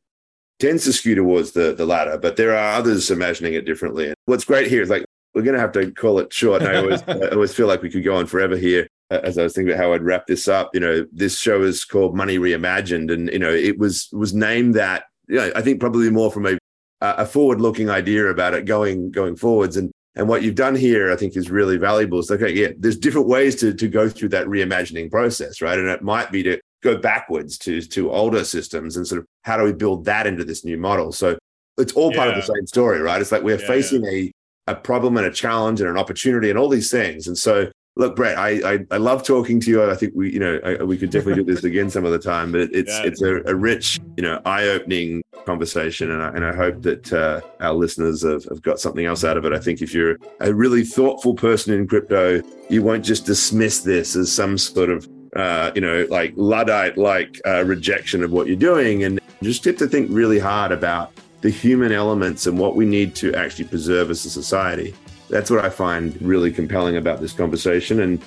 tends 0.58 0.84
to 0.84 0.92
skew 0.92 1.14
towards 1.14 1.52
the 1.52 1.72
the 1.72 1.86
latter. 1.86 2.18
But 2.18 2.36
there 2.36 2.54
are 2.54 2.74
others 2.74 3.10
imagining 3.10 3.54
it 3.54 3.64
differently. 3.64 4.06
And 4.06 4.16
what's 4.26 4.44
great 4.44 4.68
here 4.68 4.82
is 4.82 4.90
like 4.90 5.04
we're 5.34 5.42
going 5.42 5.54
to 5.54 5.60
have 5.60 5.72
to 5.72 5.90
call 5.92 6.18
it 6.18 6.32
short. 6.32 6.62
I 6.62 6.76
always 6.76 7.02
I 7.06 7.28
always 7.28 7.54
feel 7.54 7.66
like 7.66 7.82
we 7.82 7.90
could 7.90 8.04
go 8.04 8.16
on 8.16 8.26
forever 8.26 8.56
here. 8.56 8.86
Uh, 9.10 9.20
as 9.24 9.36
I 9.36 9.42
was 9.42 9.54
thinking 9.54 9.72
about 9.72 9.82
how 9.82 9.92
I'd 9.92 10.02
wrap 10.02 10.26
this 10.26 10.48
up, 10.48 10.70
you 10.74 10.80
know, 10.80 11.06
this 11.12 11.38
show 11.38 11.62
is 11.62 11.84
called 11.84 12.16
Money 12.16 12.38
Reimagined, 12.38 13.12
and 13.12 13.30
you 13.30 13.38
know, 13.38 13.52
it 13.52 13.78
was 13.78 14.08
was 14.12 14.34
named 14.34 14.74
that. 14.74 15.04
You 15.28 15.36
know, 15.36 15.52
I 15.54 15.62
think 15.62 15.80
probably 15.80 16.10
more 16.10 16.30
from 16.30 16.46
a 16.46 16.58
a 17.00 17.26
forward 17.26 17.60
looking 17.60 17.90
idea 17.90 18.26
about 18.26 18.54
it 18.54 18.64
going 18.64 19.10
going 19.10 19.36
forwards 19.36 19.76
and 19.76 19.90
and 20.14 20.28
what 20.28 20.42
you've 20.42 20.54
done 20.54 20.74
here, 20.74 21.10
I 21.10 21.16
think, 21.16 21.36
is 21.36 21.50
really 21.50 21.78
valuable. 21.78 22.18
It's 22.18 22.28
like, 22.28 22.42
okay, 22.42 22.52
yeah, 22.52 22.68
there's 22.76 22.98
different 22.98 23.28
ways 23.28 23.56
to, 23.56 23.72
to 23.72 23.88
go 23.88 24.10
through 24.10 24.28
that 24.30 24.46
reimagining 24.46 25.10
process, 25.10 25.62
right? 25.62 25.78
And 25.78 25.88
it 25.88 26.02
might 26.02 26.30
be 26.30 26.42
to 26.42 26.60
go 26.82 26.98
backwards 26.98 27.56
to, 27.58 27.80
to 27.80 28.10
older 28.10 28.44
systems 28.44 28.96
and 28.96 29.06
sort 29.06 29.20
of 29.20 29.26
how 29.42 29.56
do 29.56 29.64
we 29.64 29.72
build 29.72 30.04
that 30.04 30.26
into 30.26 30.44
this 30.44 30.66
new 30.66 30.76
model? 30.76 31.12
So 31.12 31.38
it's 31.78 31.94
all 31.94 32.12
part 32.12 32.28
of 32.28 32.34
the 32.34 32.42
same 32.42 32.66
story, 32.66 33.00
right? 33.00 33.22
It's 33.22 33.32
like 33.32 33.42
we're 33.42 33.58
yeah, 33.58 33.66
facing 33.66 34.04
yeah. 34.04 34.10
a, 34.10 34.32
a 34.66 34.74
problem 34.74 35.16
and 35.16 35.26
a 35.26 35.32
challenge 35.32 35.80
and 35.80 35.90
an 35.90 35.98
opportunity 35.98 36.50
and 36.50 36.58
all 36.58 36.68
these 36.68 36.90
things. 36.90 37.26
And 37.26 37.36
so 37.36 37.70
look, 37.96 38.16
Brett, 38.16 38.38
I, 38.38 38.74
I, 38.74 38.78
I 38.90 38.96
love 38.96 39.22
talking 39.22 39.60
to 39.60 39.70
you. 39.70 39.90
I 39.90 39.94
think 39.94 40.12
we, 40.14 40.32
you 40.32 40.38
know, 40.38 40.58
I, 40.64 40.82
we 40.82 40.96
could 40.96 41.10
definitely 41.10 41.44
do 41.44 41.54
this 41.54 41.64
again 41.70 41.90
some 41.90 42.04
other 42.04 42.18
time. 42.18 42.52
But 42.52 42.72
it's 42.72 42.90
yeah. 42.90 43.04
it's 43.04 43.22
a, 43.22 43.42
a, 43.44 43.54
rich, 43.54 44.00
you 44.16 44.22
know, 44.22 44.40
eye 44.44 44.68
opening 44.68 45.22
conversation, 45.44 46.10
and 46.10 46.22
I, 46.22 46.28
and 46.28 46.44
I 46.44 46.54
hope 46.54 46.82
that 46.82 47.12
uh, 47.12 47.40
our 47.60 47.74
listeners 47.74 48.22
have, 48.22 48.44
have 48.44 48.62
got 48.62 48.80
something 48.80 49.04
else 49.04 49.24
out 49.24 49.36
of 49.36 49.44
it. 49.44 49.52
I 49.52 49.58
think 49.58 49.82
if 49.82 49.92
you're 49.92 50.16
a 50.40 50.54
really 50.54 50.84
thoughtful 50.84 51.34
person 51.34 51.74
in 51.74 51.86
crypto, 51.86 52.40
you 52.70 52.82
won't 52.82 53.04
just 53.04 53.26
dismiss 53.26 53.80
this 53.80 54.16
as 54.16 54.32
some 54.32 54.56
sort 54.58 54.90
of 54.90 55.08
uh, 55.36 55.72
you 55.74 55.80
know, 55.80 56.06
like 56.10 56.34
Luddite 56.36 56.98
like 56.98 57.40
uh, 57.46 57.64
rejection 57.64 58.22
of 58.22 58.32
what 58.32 58.46
you're 58.46 58.56
doing, 58.56 59.04
and 59.04 59.18
just 59.42 59.64
get 59.64 59.78
to 59.78 59.86
think 59.86 60.08
really 60.10 60.38
hard 60.38 60.72
about 60.72 61.12
the 61.42 61.50
human 61.50 61.92
elements 61.92 62.46
and 62.46 62.58
what 62.58 62.74
we 62.76 62.84
need 62.86 63.14
to 63.16 63.34
actually 63.34 63.66
preserve 63.66 64.10
as 64.10 64.24
a 64.24 64.30
society. 64.30 64.94
That's 65.28 65.50
what 65.50 65.64
I 65.64 65.70
find 65.70 66.20
really 66.22 66.52
compelling 66.52 66.96
about 66.96 67.20
this 67.20 67.32
conversation. 67.32 68.00
And 68.00 68.22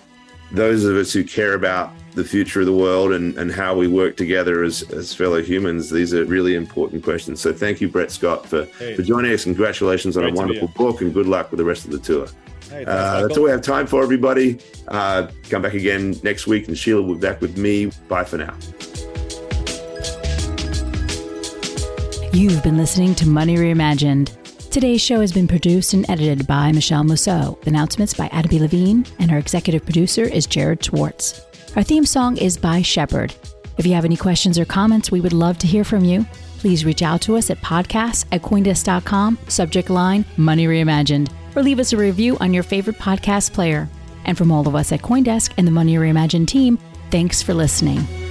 those 0.52 0.86
of 0.86 0.96
us 0.96 1.12
who 1.12 1.24
care 1.24 1.54
about 1.54 1.92
the 2.14 2.24
future 2.24 2.60
of 2.62 2.66
the 2.66 2.74
world 2.74 3.12
and, 3.14 3.38
and 3.38 3.52
how 3.52 3.76
we 3.76 3.88
work 3.88 4.16
together 4.16 4.64
as, 4.64 4.84
as 4.92 5.14
fellow 5.14 5.42
humans, 5.42 5.90
these 5.90 6.14
are 6.14 6.24
really 6.26 6.56
important 6.56 7.04
questions. 7.04 7.42
So 7.42 7.52
thank 7.54 7.82
you, 7.82 7.88
Brett 7.90 8.12
Scott, 8.12 8.48
for, 8.48 8.66
Hey. 8.80 8.96
for 8.96 9.02
joining 9.02 9.34
us. 9.34 9.44
Congratulations 9.44 10.18
on 10.18 10.26
a 10.26 10.32
wonderful 10.34 10.68
book 10.70 11.02
and 11.02 11.14
good 11.14 11.28
luck 11.28 11.52
with 11.52 11.58
the 11.58 11.66
rest 11.66 11.86
of 11.86 11.92
the 11.92 12.00
tour. 12.00 12.28
Hey, 12.70 12.84
Uh, 12.86 13.22
that's 13.22 13.38
all 13.38 13.44
we 13.44 13.52
have 13.52 13.62
time 13.62 13.86
for, 13.86 14.02
everybody. 14.02 14.58
Uh, 14.88 15.28
come 15.50 15.62
back 15.62 15.74
again 15.74 16.16
next 16.24 16.48
week, 16.48 16.68
and 16.68 16.78
Sheila 16.78 17.02
will 17.02 17.16
be 17.16 17.22
back 17.22 17.40
with 17.42 17.58
me. 17.58 17.92
Bye 18.08 18.24
for 18.24 18.38
now. 18.38 18.56
You've 22.34 22.64
been 22.64 22.78
listening 22.78 23.16
to 23.16 23.28
Money 23.28 23.56
Reimagined. 23.56 24.70
Today's 24.70 25.02
show 25.02 25.22
has 25.22 25.32
been 25.32 25.48
produced 25.48 25.94
and 25.94 26.10
edited 26.10 26.46
by 26.46 26.72
Michele 26.72 27.04
Musso. 27.04 27.58
Announcements 27.66 28.14
by 28.14 28.28
Adam 28.28 28.50
B. 28.50 28.60
Levine, 28.60 29.06
and 29.20 29.32
our 29.32 29.38
executive 29.38 29.84
producer 29.86 30.24
is 30.24 30.46
Jared 30.46 30.84
Schwartz. 30.84 31.42
Our 31.76 31.84
theme 31.84 32.06
song 32.06 32.38
is 32.38 32.58
by 32.58 32.82
Shepard. 32.82 33.34
If 33.78 33.86
you 33.86 33.94
have 33.94 34.06
any 34.06 34.18
questions 34.18 34.60
or 34.60 34.66
comments, 34.66 35.12
we 35.12 35.22
would 35.22 35.34
love 35.34 35.58
to 35.60 35.68
hear 35.68 35.84
from 35.84 36.04
you. 36.04 36.26
Please 36.60 36.84
reach 36.84 37.02
out 37.02 37.22
to 37.22 37.38
us 37.38 37.50
at 37.50 37.62
podcasts 37.62 38.26
at 38.32 38.42
coindesk.com, 38.42 39.38
subject 39.48 39.90
line 39.90 40.26
Money 40.36 40.68
Reimagined, 40.68 41.32
or 41.56 41.64
leave 41.64 41.80
us 41.80 41.94
a 41.94 41.98
review 41.98 42.38
on 42.40 42.54
your 42.54 42.64
favorite 42.64 42.98
podcast 42.98 43.54
player. 43.54 43.88
And 44.26 44.38
from 44.38 44.52
all 44.52 44.68
of 44.68 44.76
us 44.76 44.92
at 44.92 45.02
Coindesk 45.02 45.54
and 45.58 45.66
the 45.66 45.72
Money 45.72 45.96
Reimagined 45.96 46.48
team, 46.48 46.80
thanks 47.12 47.42
for 47.42 47.54
listening. 47.54 48.25